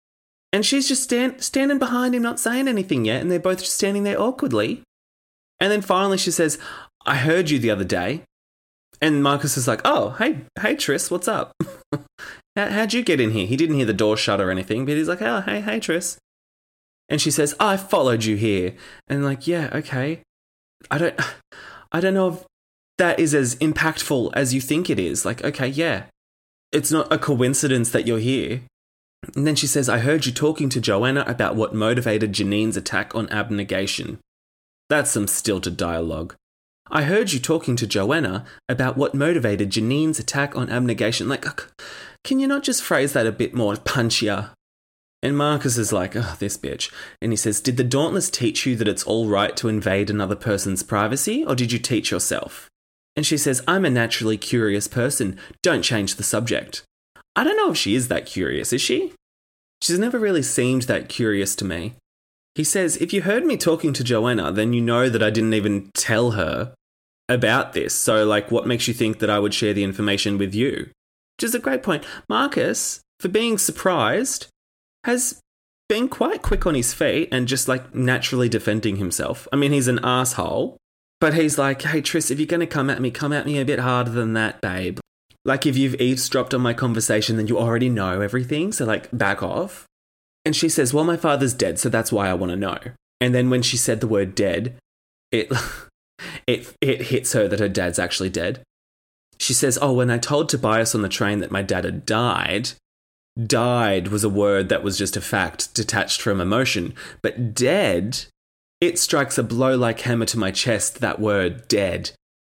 And 0.52 0.64
she's 0.64 0.86
just 0.86 1.02
stand- 1.02 1.42
standing 1.42 1.78
behind 1.78 2.14
him, 2.14 2.22
not 2.22 2.38
saying 2.38 2.68
anything 2.68 3.04
yet, 3.04 3.20
and 3.20 3.30
they're 3.30 3.40
both 3.40 3.58
just 3.58 3.74
standing 3.74 4.04
there 4.04 4.20
awkwardly. 4.20 4.82
And 5.62 5.70
then 5.70 5.80
finally 5.80 6.18
she 6.18 6.32
says, 6.32 6.58
I 7.06 7.14
heard 7.14 7.48
you 7.48 7.60
the 7.60 7.70
other 7.70 7.84
day. 7.84 8.22
And 9.00 9.22
Marcus 9.22 9.56
is 9.56 9.68
like, 9.68 9.80
oh, 9.84 10.10
hey, 10.10 10.40
hey, 10.60 10.74
Tris, 10.74 11.08
what's 11.08 11.28
up? 11.28 11.52
How'd 12.56 12.92
you 12.92 13.04
get 13.04 13.20
in 13.20 13.30
here? 13.30 13.46
He 13.46 13.56
didn't 13.56 13.76
hear 13.76 13.86
the 13.86 13.92
door 13.92 14.16
shut 14.16 14.40
or 14.40 14.50
anything, 14.50 14.84
but 14.84 14.96
he's 14.96 15.06
like, 15.06 15.22
oh, 15.22 15.40
hey, 15.42 15.60
hey, 15.60 15.78
Tris. 15.78 16.18
And 17.08 17.20
she 17.20 17.30
says, 17.30 17.54
I 17.60 17.76
followed 17.76 18.24
you 18.24 18.34
here. 18.34 18.74
And 19.06 19.24
like, 19.24 19.46
yeah, 19.46 19.70
okay. 19.72 20.22
I 20.90 20.98
don't 20.98 21.14
I 21.92 22.00
don't 22.00 22.14
know 22.14 22.28
if 22.28 22.44
that 22.98 23.20
is 23.20 23.32
as 23.32 23.54
impactful 23.56 24.32
as 24.34 24.52
you 24.52 24.60
think 24.60 24.90
it 24.90 24.98
is. 24.98 25.24
Like, 25.24 25.44
okay, 25.44 25.68
yeah. 25.68 26.04
It's 26.72 26.90
not 26.90 27.12
a 27.12 27.18
coincidence 27.18 27.90
that 27.90 28.06
you're 28.08 28.18
here. 28.18 28.62
And 29.36 29.46
then 29.46 29.54
she 29.54 29.68
says, 29.68 29.88
I 29.88 29.98
heard 29.98 30.26
you 30.26 30.32
talking 30.32 30.68
to 30.70 30.80
Johanna 30.80 31.24
about 31.28 31.54
what 31.54 31.72
motivated 31.72 32.32
Jeanine's 32.32 32.76
attack 32.76 33.14
on 33.14 33.30
abnegation. 33.30 34.18
That's 34.92 35.10
some 35.10 35.26
stilted 35.26 35.78
dialogue. 35.78 36.36
I 36.90 37.04
heard 37.04 37.32
you 37.32 37.40
talking 37.40 37.76
to 37.76 37.86
Johanna 37.86 38.44
about 38.68 38.98
what 38.98 39.14
motivated 39.14 39.70
Jeanine's 39.70 40.18
attack 40.18 40.54
on 40.54 40.68
abnegation. 40.68 41.30
Like, 41.30 41.46
can 42.24 42.38
you 42.38 42.46
not 42.46 42.62
just 42.62 42.82
phrase 42.82 43.14
that 43.14 43.26
a 43.26 43.32
bit 43.32 43.54
more 43.54 43.72
punchier? 43.72 44.50
And 45.22 45.34
Marcus 45.34 45.78
is 45.78 45.94
like, 45.94 46.14
oh, 46.14 46.36
this 46.38 46.58
bitch. 46.58 46.92
And 47.22 47.32
he 47.32 47.36
says, 47.36 47.62
Did 47.62 47.78
the 47.78 47.84
Dauntless 47.84 48.28
teach 48.28 48.66
you 48.66 48.76
that 48.76 48.86
it's 48.86 49.04
all 49.04 49.28
right 49.28 49.56
to 49.56 49.68
invade 49.68 50.10
another 50.10 50.36
person's 50.36 50.82
privacy, 50.82 51.42
or 51.42 51.54
did 51.54 51.72
you 51.72 51.78
teach 51.78 52.10
yourself? 52.10 52.68
And 53.16 53.24
she 53.24 53.38
says, 53.38 53.64
I'm 53.66 53.86
a 53.86 53.90
naturally 53.90 54.36
curious 54.36 54.88
person. 54.88 55.38
Don't 55.62 55.80
change 55.80 56.16
the 56.16 56.22
subject. 56.22 56.82
I 57.34 57.44
don't 57.44 57.56
know 57.56 57.70
if 57.70 57.78
she 57.78 57.94
is 57.94 58.08
that 58.08 58.26
curious, 58.26 58.74
is 58.74 58.82
she? 58.82 59.14
She's 59.80 59.98
never 59.98 60.18
really 60.18 60.42
seemed 60.42 60.82
that 60.82 61.08
curious 61.08 61.56
to 61.56 61.64
me. 61.64 61.94
He 62.54 62.64
says, 62.64 62.96
If 62.96 63.12
you 63.12 63.22
heard 63.22 63.44
me 63.44 63.56
talking 63.56 63.92
to 63.94 64.04
Johanna, 64.04 64.52
then 64.52 64.72
you 64.72 64.80
know 64.80 65.08
that 65.08 65.22
I 65.22 65.30
didn't 65.30 65.54
even 65.54 65.90
tell 65.94 66.32
her 66.32 66.74
about 67.28 67.72
this. 67.72 67.94
So, 67.94 68.24
like, 68.24 68.50
what 68.50 68.66
makes 68.66 68.88
you 68.88 68.94
think 68.94 69.18
that 69.18 69.30
I 69.30 69.38
would 69.38 69.54
share 69.54 69.72
the 69.72 69.84
information 69.84 70.38
with 70.38 70.54
you? 70.54 70.90
Which 71.36 71.44
is 71.44 71.54
a 71.54 71.58
great 71.58 71.82
point. 71.82 72.04
Marcus, 72.28 73.00
for 73.20 73.28
being 73.28 73.58
surprised, 73.58 74.48
has 75.04 75.40
been 75.88 76.08
quite 76.08 76.42
quick 76.42 76.66
on 76.66 76.74
his 76.74 76.94
feet 76.94 77.28
and 77.32 77.48
just 77.48 77.68
like 77.68 77.94
naturally 77.94 78.48
defending 78.48 78.96
himself. 78.96 79.48
I 79.52 79.56
mean, 79.56 79.72
he's 79.72 79.88
an 79.88 80.00
asshole, 80.02 80.76
but 81.20 81.34
he's 81.34 81.58
like, 81.58 81.82
hey, 81.82 82.00
Tris, 82.00 82.30
if 82.30 82.38
you're 82.38 82.46
going 82.46 82.60
to 82.60 82.66
come 82.66 82.90
at 82.90 83.00
me, 83.00 83.10
come 83.10 83.32
at 83.32 83.46
me 83.46 83.58
a 83.58 83.64
bit 83.64 83.78
harder 83.78 84.10
than 84.10 84.32
that, 84.34 84.60
babe. 84.60 85.00
Like, 85.44 85.66
if 85.66 85.76
you've 85.76 86.00
eavesdropped 86.00 86.54
on 86.54 86.60
my 86.60 86.72
conversation, 86.72 87.36
then 87.36 87.48
you 87.48 87.58
already 87.58 87.88
know 87.88 88.20
everything. 88.20 88.72
So, 88.72 88.84
like, 88.84 89.08
back 89.12 89.42
off. 89.42 89.86
And 90.44 90.56
she 90.56 90.68
says, 90.68 90.92
well, 90.92 91.04
my 91.04 91.16
father's 91.16 91.54
dead, 91.54 91.78
so 91.78 91.88
that's 91.88 92.12
why 92.12 92.28
I 92.28 92.34
want 92.34 92.50
to 92.50 92.56
know. 92.56 92.78
And 93.20 93.34
then 93.34 93.50
when 93.50 93.62
she 93.62 93.76
said 93.76 94.00
the 94.00 94.08
word 94.08 94.34
dead, 94.34 94.76
it, 95.30 95.52
it, 96.46 96.74
it 96.80 97.02
hits 97.02 97.32
her 97.32 97.46
that 97.48 97.60
her 97.60 97.68
dad's 97.68 97.98
actually 97.98 98.30
dead. 98.30 98.62
She 99.38 99.54
says, 99.54 99.78
oh, 99.80 99.92
when 99.92 100.10
I 100.10 100.18
told 100.18 100.48
Tobias 100.48 100.94
on 100.94 101.02
the 101.02 101.08
train 101.08 101.38
that 101.40 101.50
my 101.50 101.62
dad 101.62 101.84
had 101.84 102.06
died, 102.06 102.70
died 103.42 104.08
was 104.08 104.24
a 104.24 104.28
word 104.28 104.68
that 104.68 104.82
was 104.82 104.98
just 104.98 105.16
a 105.16 105.20
fact 105.20 105.74
detached 105.74 106.20
from 106.20 106.40
emotion. 106.40 106.94
But 107.22 107.54
dead, 107.54 108.26
it 108.80 108.98
strikes 108.98 109.38
a 109.38 109.42
blow 109.42 109.76
like 109.76 110.00
hammer 110.00 110.26
to 110.26 110.38
my 110.38 110.50
chest, 110.50 111.00
that 111.00 111.20
word, 111.20 111.68
dead. 111.68 112.10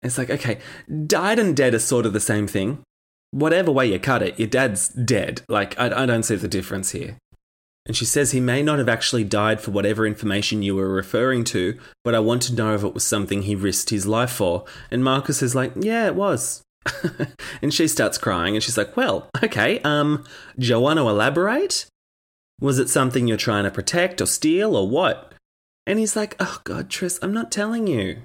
It's 0.03 0.19
like, 0.19 0.31
okay, 0.31 0.59
died 1.07 1.39
and 1.39 1.57
dead 1.57 1.75
are 1.75 1.79
sort 1.79 2.07
of 2.07 2.13
the 2.13 2.21
same 2.21 2.47
thing. 2.47 2.83
Whatever 3.31 3.71
way 3.71 3.87
you 3.87 3.99
cut 3.99 4.23
it, 4.23 4.39
your 4.39 4.49
dad's 4.49 4.89
dead. 4.89 5.43
Like, 5.49 5.79
I, 5.79 6.03
I 6.03 6.07
don't 6.07 6.25
see 6.25 6.37
the 6.37 6.49
difference 6.49 6.91
here. 6.91 7.17
And 7.87 7.97
she 7.97 8.05
says 8.05 8.31
he 8.31 8.41
may 8.41 8.63
not 8.63 8.79
have 8.79 8.89
actually 8.89 9.25
died 9.25 9.61
for 9.61 9.73
whatever 9.73 10.07
information 10.07 10.63
you 10.63 10.77
were 10.77 10.89
referring 10.89 11.43
to, 11.45 11.79
but 12.05 12.15
I 12.15 12.21
want 12.21 12.43
to 12.43 12.55
know 12.55 12.75
if 12.75 12.85
it 12.85 12.95
was 12.95 13.05
something 13.05 13.43
he 13.43 13.57
risked 13.57 13.91
his 13.91 14.07
life 14.07 14.31
for. 14.31 14.65
And 14.91 15.03
Marcus 15.03 15.43
is 15.43 15.55
like, 15.55 15.73
Yeah, 15.75 16.07
it 16.07 16.15
was. 16.15 16.63
and 17.63 17.73
she 17.75 17.89
starts 17.89 18.19
crying 18.19 18.55
and 18.55 18.63
she's 18.63 18.79
like, 18.79 18.97
Well, 18.97 19.29
okay, 19.43 19.81
um, 19.81 20.25
do 20.57 20.67
you 20.67 20.79
want 20.79 20.99
to 20.99 21.09
elaborate? 21.09 21.87
Was 22.61 22.79
it 22.79 22.89
something 22.89 23.27
you're 23.27 23.37
trying 23.37 23.65
to 23.65 23.71
protect 23.71 24.21
or 24.21 24.27
steal 24.27 24.77
or 24.77 24.89
what? 24.89 25.35
And 25.85 25.99
he's 25.99 26.15
like, 26.15 26.37
Oh 26.39 26.61
God, 26.63 26.89
Tris, 26.89 27.19
I'm 27.21 27.33
not 27.33 27.51
telling 27.51 27.89
you. 27.89 28.19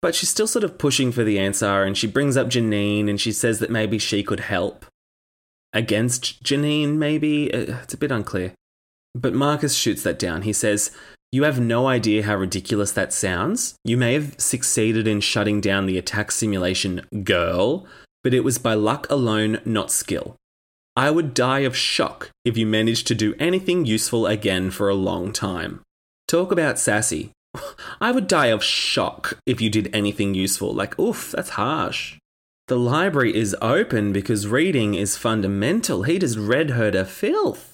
But 0.00 0.14
she's 0.14 0.30
still 0.30 0.46
sort 0.46 0.64
of 0.64 0.78
pushing 0.78 1.12
for 1.12 1.24
the 1.24 1.38
answer 1.38 1.82
and 1.82 1.96
she 1.96 2.06
brings 2.06 2.38
up 2.38 2.48
Jeanine 2.48 3.10
and 3.10 3.20
she 3.20 3.32
says 3.32 3.58
that 3.58 3.70
maybe 3.70 3.98
she 3.98 4.22
could 4.22 4.40
help. 4.40 4.86
Against 5.74 6.42
Jeanine, 6.42 6.96
maybe? 6.96 7.52
Uh, 7.52 7.78
It's 7.82 7.92
a 7.94 7.98
bit 7.98 8.10
unclear. 8.12 8.52
But 9.14 9.34
Marcus 9.34 9.74
shoots 9.74 10.02
that 10.02 10.18
down. 10.18 10.42
He 10.42 10.52
says, 10.52 10.90
You 11.30 11.44
have 11.44 11.60
no 11.60 11.86
idea 11.86 12.24
how 12.24 12.36
ridiculous 12.36 12.92
that 12.92 13.12
sounds. 13.12 13.76
You 13.84 13.96
may 13.96 14.14
have 14.14 14.34
succeeded 14.38 15.06
in 15.06 15.20
shutting 15.20 15.60
down 15.60 15.86
the 15.86 15.98
attack 15.98 16.32
simulation 16.32 17.06
girl, 17.22 17.86
but 18.22 18.34
it 18.34 18.44
was 18.44 18.58
by 18.58 18.74
luck 18.74 19.06
alone, 19.10 19.60
not 19.64 19.90
skill. 19.90 20.36
I 20.96 21.10
would 21.10 21.34
die 21.34 21.60
of 21.60 21.76
shock 21.76 22.30
if 22.44 22.56
you 22.56 22.66
managed 22.66 23.06
to 23.08 23.14
do 23.14 23.34
anything 23.38 23.84
useful 23.84 24.26
again 24.26 24.70
for 24.70 24.88
a 24.88 24.94
long 24.94 25.32
time. 25.32 25.80
Talk 26.28 26.52
about 26.52 26.78
sassy. 26.78 27.32
I 28.00 28.12
would 28.12 28.28
die 28.28 28.46
of 28.46 28.62
shock 28.62 29.38
if 29.46 29.60
you 29.60 29.70
did 29.70 29.94
anything 29.94 30.34
useful. 30.34 30.72
Like, 30.72 30.98
oof, 30.98 31.32
that's 31.32 31.50
harsh. 31.50 32.16
The 32.68 32.78
library 32.78 33.36
is 33.36 33.56
open 33.60 34.12
because 34.12 34.46
reading 34.46 34.94
is 34.94 35.16
fundamental. 35.16 36.04
He 36.04 36.18
just 36.18 36.38
read 36.38 36.70
her 36.70 36.90
to 36.92 37.04
filth. 37.04 37.73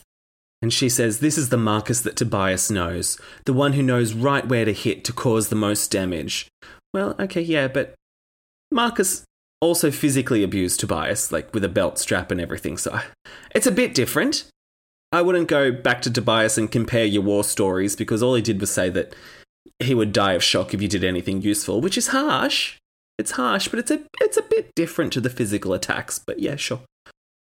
And 0.63 0.73
she 0.73 0.89
says, 0.89 1.21
This 1.21 1.39
is 1.39 1.49
the 1.49 1.57
Marcus 1.57 2.03
that 2.03 2.17
Tobias 2.17 2.71
knows, 2.71 3.19
the 3.47 3.53
one 3.53 3.73
who 3.73 3.83
knows 3.83 4.13
right 4.13 4.47
where 4.47 4.65
to 4.65 4.73
hit 4.73 5.05
to 5.05 5.13
cause 5.13 5.49
the 5.49 5.57
most 5.57 5.91
damage. 5.91 6.49
Well, 6.93 7.15
okay, 7.19 7.41
yeah, 7.41 7.69
but 7.69 7.95
Marcus 8.71 9.25
also 9.61 9.91
physically 9.91 10.43
abused 10.43 10.81
Tobias, 10.81 11.33
like 11.33 11.53
with 11.55 11.65
a 11.65 11.69
belt 11.69 11.99
strap 11.99 12.31
and 12.31 12.41
everything, 12.41 12.77
so 12.77 13.01
it's 13.55 13.67
a 13.67 13.73
bit 13.73 13.95
different. 13.95 14.47
I 15.13 15.23
wouldn't 15.23 15.49
go 15.49 15.73
back 15.73 16.03
to 16.03 16.11
Tobias 16.11 16.57
and 16.57 16.71
compare 16.71 17.05
your 17.05 17.23
war 17.23 17.43
stories 17.43 17.97
because 17.97 18.23
all 18.23 18.37
he 18.37 18.43
did 18.43 18.61
was 18.61 18.71
say 18.71 18.91
that 18.91 19.15
he 19.81 19.95
would 19.95 20.13
die 20.13 20.35
of 20.35 20.45
shock 20.45 20.73
if 20.73 20.81
you 20.81 20.89
did 20.89 21.03
anything 21.03 21.43
useful, 21.43 21.81
which 21.81 21.99
is 21.99 22.09
harsh. 22.09 22.77
It's 23.19 23.33
harsh, 23.33 23.69
but 23.69 23.81
it's 23.81 23.91
a 23.91 24.01
it's 24.21 24.37
a 24.37 24.43
bit 24.43 24.75
different 24.75 25.13
to 25.15 25.21
the 25.21 25.29
physical 25.29 25.75
attacks, 25.75 26.19
but 26.19 26.39
yeah, 26.39 26.57
sure. 26.57 26.81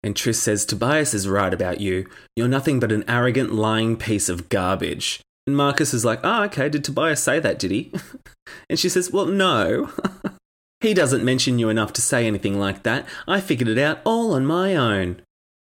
And 0.02 0.16
Tris 0.16 0.42
says, 0.42 0.64
Tobias 0.64 1.12
is 1.12 1.28
right 1.28 1.52
about 1.52 1.80
you. 1.80 2.06
You're 2.34 2.48
nothing 2.48 2.80
but 2.80 2.92
an 2.92 3.04
arrogant, 3.08 3.52
lying 3.52 3.96
piece 3.96 4.28
of 4.28 4.48
garbage. 4.48 5.20
And 5.46 5.56
Marcus 5.56 5.92
is 5.92 6.04
like, 6.04 6.20
oh, 6.22 6.44
okay, 6.44 6.68
did 6.68 6.84
Tobias 6.84 7.22
say 7.22 7.38
that, 7.38 7.58
did 7.58 7.70
he? 7.70 7.92
and 8.70 8.78
she 8.78 8.88
says, 8.88 9.10
well, 9.10 9.26
no. 9.26 9.90
he 10.80 10.94
doesn't 10.94 11.24
mention 11.24 11.58
you 11.58 11.68
enough 11.68 11.92
to 11.94 12.02
say 12.02 12.26
anything 12.26 12.58
like 12.58 12.82
that. 12.84 13.06
I 13.28 13.40
figured 13.40 13.68
it 13.68 13.78
out 13.78 14.00
all 14.04 14.32
on 14.32 14.46
my 14.46 14.74
own. 14.74 15.22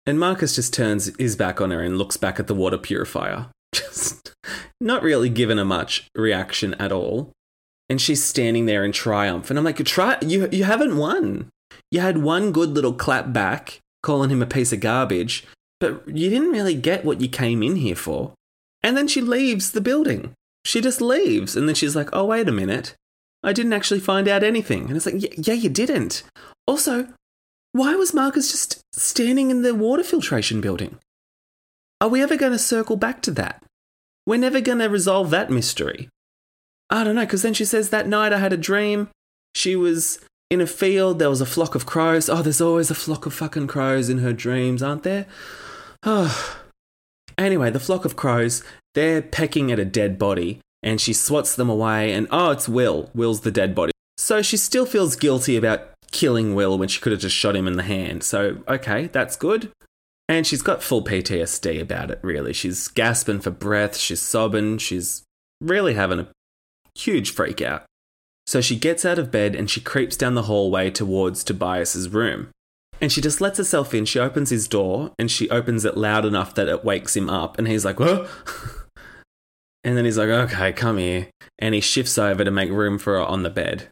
And 0.07 0.21
Marcus 0.21 0.55
just 0.55 0.73
turns 0.73 1.11
his 1.19 1.35
back 1.35 1.61
on 1.61 1.73
her 1.73 1.83
and 1.83 1.99
looks 1.99 2.17
back 2.17 2.39
at 2.39 2.47
the 2.47 2.55
water 2.55 2.79
purifier. 2.79 3.49
Just 3.75 4.33
not 4.81 5.03
really 5.03 5.29
given 5.29 5.59
a 5.59 5.65
much 5.65 6.09
reaction 6.15 6.75
at 6.75 6.93
all. 6.93 7.33
And 7.89 8.01
she's 8.01 8.23
standing 8.23 8.67
there 8.67 8.85
in 8.85 8.93
triumph. 8.93 9.51
And 9.51 9.59
I'm 9.59 9.65
like, 9.65 9.85
try 9.85 10.17
you 10.23 10.49
you 10.51 10.65
haven't 10.65 10.97
won. 10.97 11.51
You 11.91 12.01
had 12.01 12.19
one 12.19 12.53
good 12.53 12.71
little 12.71 12.93
clap 12.93 13.33
back, 13.33 13.81
calling 14.07 14.31
him 14.31 14.41
a 14.41 14.47
piece 14.47 14.73
of 14.73 14.79
garbage, 14.79 15.45
but 15.81 16.07
you 16.07 16.31
didn't 16.31 16.53
really 16.53 16.75
get 16.75 17.05
what 17.05 17.21
you 17.21 17.29
came 17.29 17.61
in 17.61 17.75
here 17.77 17.97
for. 17.97 18.33
And 18.85 18.97
then 18.97 19.09
she 19.09 19.21
leaves 19.21 19.73
the 19.73 19.81
building. 19.81 20.33
She 20.65 20.81
just 20.81 21.01
leaves. 21.01 21.57
And 21.57 21.67
then 21.67 21.75
she's 21.75 21.97
like, 21.97 22.11
oh, 22.13 22.27
wait 22.27 22.49
a 22.49 22.53
minute. 22.53 22.95
I 23.43 23.53
didn't 23.53 23.73
actually 23.73 23.99
find 23.99 24.29
out 24.29 24.45
anything. 24.45 24.87
And 24.87 24.97
it's 24.97 25.07
like, 25.07 25.47
yeah, 25.47 25.55
you 25.55 25.69
didn't. 25.69 26.23
Also, 26.69 27.09
why 27.73 27.97
was 27.97 28.15
Marcus 28.15 28.53
just 28.53 28.81
standing 28.93 29.51
in 29.51 29.63
the 29.63 29.75
water 29.75 30.05
filtration 30.05 30.61
building? 30.61 30.99
Are 32.01 32.09
we 32.09 32.23
ever 32.23 32.37
going 32.37 32.53
to 32.53 32.59
circle 32.59 32.97
back 32.97 33.23
to 33.23 33.33
that? 33.33 33.63
We're 34.25 34.39
never 34.39 34.61
going 34.61 34.79
to 34.79 34.87
resolve 34.87 35.31
that 35.31 35.51
mystery. 35.51 36.09
I 36.91 37.03
don't 37.03 37.17
know, 37.17 37.27
because 37.27 37.43
then 37.43 37.55
she 37.55 37.65
says 37.65 37.91
that 37.91 38.07
night 38.07 38.33
I 38.33 38.39
had 38.39 38.53
a 38.53 38.57
dream. 38.57 39.09
She 39.57 39.75
was 39.75 40.21
in 40.51 40.61
a 40.61 40.67
field, 40.67 41.19
there 41.19 41.31
was 41.31 41.41
a 41.41 41.47
flock 41.47 41.75
of 41.75 41.87
crows. 41.87 42.29
Oh, 42.29 42.43
there's 42.43 42.61
always 42.61 42.91
a 42.91 42.95
flock 42.95 43.27
of 43.27 43.35
fucking 43.35 43.67
crows 43.67 44.09
in 44.09 44.19
her 44.19 44.33
dreams, 44.33 44.83
aren't 44.83 45.03
there? 45.03 45.27
Oh. 46.03 46.63
Anyway, 47.39 47.69
the 47.69 47.79
flock 47.79 48.07
of 48.07 48.17
crows, 48.17 48.65
they're 48.95 49.21
pecking 49.21 49.71
at 49.71 49.79
a 49.79 49.85
dead 49.85 50.19
body, 50.19 50.59
and 50.83 50.99
she 50.99 51.13
swats 51.13 51.55
them 51.55 51.69
away, 51.69 52.11
and 52.11 52.27
oh, 52.31 52.51
it's 52.51 52.67
Will. 52.67 53.11
Will's 53.15 53.43
the 53.43 53.51
dead 53.51 53.75
body. 53.75 53.93
So 54.17 54.41
she 54.41 54.57
still 54.57 54.87
feels 54.87 55.17
guilty 55.17 55.55
about 55.55 55.91
killing 56.13 56.55
Will 56.55 56.79
when 56.79 56.89
she 56.89 56.99
could 56.99 57.13
have 57.13 57.21
just 57.21 57.37
shot 57.37 57.55
him 57.55 57.67
in 57.67 57.77
the 57.77 57.83
hand. 57.83 58.25
So, 58.25 58.63
okay, 58.67 59.09
that's 59.09 59.37
good. 59.37 59.71
And 60.31 60.47
she's 60.47 60.63
got 60.63 60.83
full 60.83 61.05
PTSD 61.05 61.79
about 61.79 62.11
it, 62.11 62.21
really. 62.23 62.55
She's 62.55 62.89
gasping 62.89 63.41
for 63.41 63.51
breath, 63.51 63.99
she's 63.99 64.23
sobbing, 64.23 64.79
she's 64.79 65.23
really 65.61 65.93
having 65.93 66.21
a 66.21 66.29
huge 66.95 67.33
freak 67.33 67.61
out. 67.61 67.85
So 68.47 68.61
she 68.61 68.77
gets 68.77 69.05
out 69.05 69.19
of 69.19 69.31
bed 69.31 69.55
and 69.55 69.69
she 69.69 69.81
creeps 69.81 70.17
down 70.17 70.35
the 70.35 70.45
hallway 70.45 70.91
towards 70.91 71.43
Tobias's 71.43 72.09
room. 72.09 72.49
And 73.01 73.13
she 73.13 73.21
just 73.21 73.41
lets 73.41 73.59
herself 73.59 73.93
in. 73.93 74.05
She 74.05 74.19
opens 74.19 74.51
his 74.51 74.69
door 74.69 75.13
and 75.19 75.31
she 75.31 75.51
opens 75.51 75.85
it 75.85 75.97
loud 75.97 76.25
enough 76.25 76.55
that 76.55 76.69
it 76.69 76.85
wakes 76.85 77.17
him 77.17 77.29
up. 77.29 77.59
And 77.59 77.69
he's 77.69 77.85
like, 77.85 77.99
Whoa! 77.99 78.27
and 79.85 79.97
then 79.97 80.05
he's 80.05 80.17
like, 80.17 80.29
Okay, 80.29 80.73
come 80.73 80.99
here. 80.99 81.29
And 81.59 81.75
he 81.75 81.81
shifts 81.81 82.17
over 82.17 82.45
to 82.45 82.51
make 82.51 82.71
room 82.71 82.99
for 82.99 83.15
her 83.15 83.23
on 83.23 83.43
the 83.43 83.51
bed. 83.51 83.89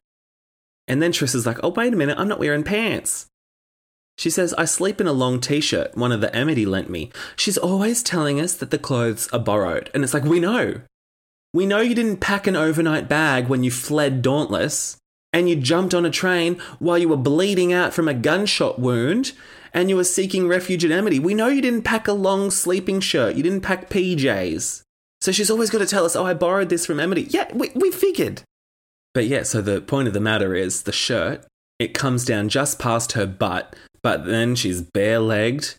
And 0.86 1.02
then 1.02 1.12
Tris 1.12 1.34
is 1.34 1.46
like, 1.46 1.58
Oh, 1.62 1.70
wait 1.70 1.92
a 1.92 1.96
minute, 1.96 2.18
I'm 2.18 2.28
not 2.28 2.38
wearing 2.38 2.62
pants. 2.62 3.26
She 4.16 4.30
says, 4.30 4.54
I 4.54 4.64
sleep 4.64 5.00
in 5.00 5.08
a 5.08 5.12
long 5.12 5.40
t 5.40 5.60
shirt 5.60 5.96
one 5.96 6.12
of 6.12 6.20
the 6.20 6.34
Amity 6.34 6.64
lent 6.64 6.88
me. 6.88 7.10
She's 7.36 7.58
always 7.58 8.02
telling 8.02 8.40
us 8.40 8.54
that 8.54 8.70
the 8.70 8.78
clothes 8.78 9.28
are 9.32 9.40
borrowed. 9.40 9.90
And 9.92 10.04
it's 10.04 10.14
like, 10.14 10.24
we 10.24 10.38
know. 10.40 10.80
We 11.54 11.66
know 11.66 11.80
you 11.80 11.94
didn't 11.94 12.16
pack 12.16 12.48
an 12.48 12.56
overnight 12.56 13.08
bag 13.08 13.46
when 13.46 13.62
you 13.62 13.70
fled 13.70 14.22
Dauntless, 14.22 14.96
and 15.32 15.48
you 15.48 15.54
jumped 15.54 15.94
on 15.94 16.04
a 16.04 16.10
train 16.10 16.60
while 16.80 16.98
you 16.98 17.08
were 17.08 17.16
bleeding 17.16 17.72
out 17.72 17.94
from 17.94 18.08
a 18.08 18.14
gunshot 18.14 18.80
wound, 18.80 19.30
and 19.72 19.88
you 19.88 19.94
were 19.94 20.02
seeking 20.02 20.48
refuge 20.48 20.84
at 20.84 20.90
Amity. 20.90 21.20
We 21.20 21.32
know 21.32 21.46
you 21.46 21.62
didn't 21.62 21.84
pack 21.84 22.08
a 22.08 22.12
long 22.12 22.50
sleeping 22.50 22.98
shirt. 22.98 23.36
You 23.36 23.44
didn't 23.44 23.60
pack 23.60 23.88
PJs. 23.88 24.82
So 25.20 25.30
she's 25.30 25.48
always 25.48 25.70
got 25.70 25.78
to 25.78 25.86
tell 25.86 26.04
us, 26.04 26.16
oh, 26.16 26.26
I 26.26 26.34
borrowed 26.34 26.70
this 26.70 26.86
from 26.86 26.98
Amity. 26.98 27.28
Yeah, 27.30 27.46
we, 27.54 27.70
we 27.76 27.92
figured. 27.92 28.42
But 29.12 29.26
yeah, 29.26 29.44
so 29.44 29.62
the 29.62 29.80
point 29.80 30.08
of 30.08 30.14
the 30.14 30.18
matter 30.18 30.56
is 30.56 30.82
the 30.82 30.92
shirt, 30.92 31.46
it 31.78 31.94
comes 31.94 32.24
down 32.24 32.48
just 32.48 32.80
past 32.80 33.12
her 33.12 33.26
butt, 33.26 33.76
but 34.02 34.26
then 34.26 34.56
she's 34.56 34.82
bare 34.82 35.20
legged. 35.20 35.76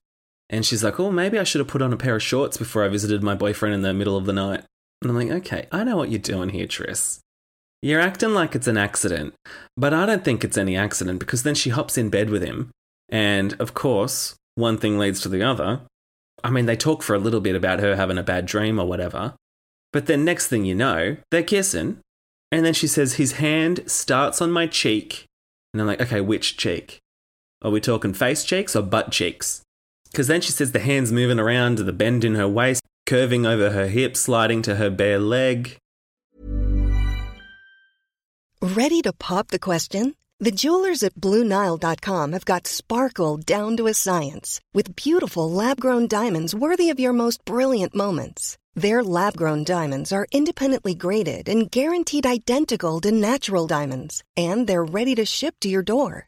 And 0.49 0.65
she's 0.65 0.85
like, 0.85 1.01
oh, 1.01 1.11
maybe 1.11 1.37
I 1.37 1.43
should 1.43 1.59
have 1.59 1.67
put 1.67 1.81
on 1.81 1.91
a 1.91 1.97
pair 1.97 2.15
of 2.15 2.23
shorts 2.23 2.55
before 2.55 2.85
I 2.85 2.87
visited 2.87 3.21
my 3.21 3.35
boyfriend 3.35 3.75
in 3.75 3.81
the 3.81 3.93
middle 3.93 4.15
of 4.15 4.25
the 4.25 4.31
night. 4.31 4.63
And 5.05 5.11
I'm 5.11 5.27
like, 5.27 5.37
okay, 5.45 5.67
I 5.71 5.83
know 5.83 5.97
what 5.97 6.09
you're 6.09 6.17
doing 6.17 6.49
here, 6.49 6.65
Tris. 6.65 7.19
You're 7.83 8.01
acting 8.01 8.33
like 8.33 8.55
it's 8.55 8.65
an 8.65 8.75
accident, 8.75 9.35
but 9.77 9.93
I 9.93 10.07
don't 10.07 10.25
think 10.25 10.43
it's 10.43 10.57
any 10.57 10.75
accident 10.75 11.19
because 11.19 11.43
then 11.43 11.53
she 11.53 11.69
hops 11.69 11.95
in 11.95 12.09
bed 12.09 12.31
with 12.31 12.43
him. 12.43 12.71
And 13.09 13.53
of 13.59 13.75
course, 13.75 14.35
one 14.55 14.79
thing 14.79 14.97
leads 14.97 15.21
to 15.21 15.29
the 15.29 15.43
other. 15.43 15.81
I 16.43 16.49
mean, 16.49 16.65
they 16.65 16.75
talk 16.75 17.03
for 17.03 17.13
a 17.13 17.19
little 17.19 17.39
bit 17.39 17.55
about 17.55 17.81
her 17.81 17.95
having 17.95 18.17
a 18.17 18.23
bad 18.23 18.47
dream 18.47 18.79
or 18.79 18.87
whatever. 18.87 19.35
But 19.93 20.07
then, 20.07 20.25
next 20.25 20.47
thing 20.47 20.65
you 20.65 20.73
know, 20.73 21.17
they're 21.29 21.43
kissing. 21.43 21.99
And 22.51 22.65
then 22.65 22.73
she 22.73 22.87
says, 22.87 23.13
his 23.13 23.33
hand 23.33 23.83
starts 23.85 24.41
on 24.41 24.51
my 24.51 24.65
cheek. 24.65 25.25
And 25.71 25.81
I'm 25.81 25.87
like, 25.87 26.01
okay, 26.01 26.21
which 26.21 26.57
cheek? 26.57 26.97
Are 27.61 27.69
we 27.69 27.79
talking 27.79 28.13
face 28.13 28.43
cheeks 28.43 28.75
or 28.75 28.81
butt 28.81 29.11
cheeks? 29.11 29.61
Because 30.11 30.25
then 30.25 30.41
she 30.41 30.51
says 30.51 30.71
the 30.71 30.79
hand's 30.79 31.11
moving 31.11 31.39
around 31.39 31.77
to 31.77 31.83
the 31.83 31.93
bend 31.93 32.23
in 32.23 32.33
her 32.33 32.47
waist, 32.47 32.81
curving 33.05 33.45
over 33.45 33.71
her 33.71 33.87
hip, 33.87 34.15
sliding 34.17 34.61
to 34.63 34.75
her 34.75 34.89
bare 34.89 35.19
leg. 35.19 35.77
Ready 38.61 39.01
to 39.01 39.13
pop 39.13 39.49
the 39.49 39.59
question? 39.59 40.15
The 40.39 40.51
jewelers 40.51 41.03
at 41.03 41.15
BlueNile.com 41.15 42.33
have 42.33 42.45
got 42.45 42.67
sparkle 42.67 43.37
down 43.37 43.77
to 43.77 43.87
a 43.87 43.93
science 43.93 44.59
with 44.73 44.95
beautiful 44.95 45.49
lab 45.49 45.79
grown 45.79 46.07
diamonds 46.07 46.53
worthy 46.55 46.89
of 46.89 46.99
your 46.99 47.13
most 47.13 47.45
brilliant 47.45 47.95
moments. 47.95 48.57
Their 48.73 49.03
lab 49.03 49.37
grown 49.37 49.63
diamonds 49.63 50.11
are 50.11 50.27
independently 50.31 50.95
graded 50.95 51.47
and 51.47 51.71
guaranteed 51.71 52.25
identical 52.25 52.99
to 53.01 53.11
natural 53.11 53.67
diamonds, 53.67 54.23
and 54.35 54.67
they're 54.67 54.83
ready 54.83 55.15
to 55.15 55.25
ship 55.25 55.55
to 55.61 55.69
your 55.69 55.83
door. 55.83 56.27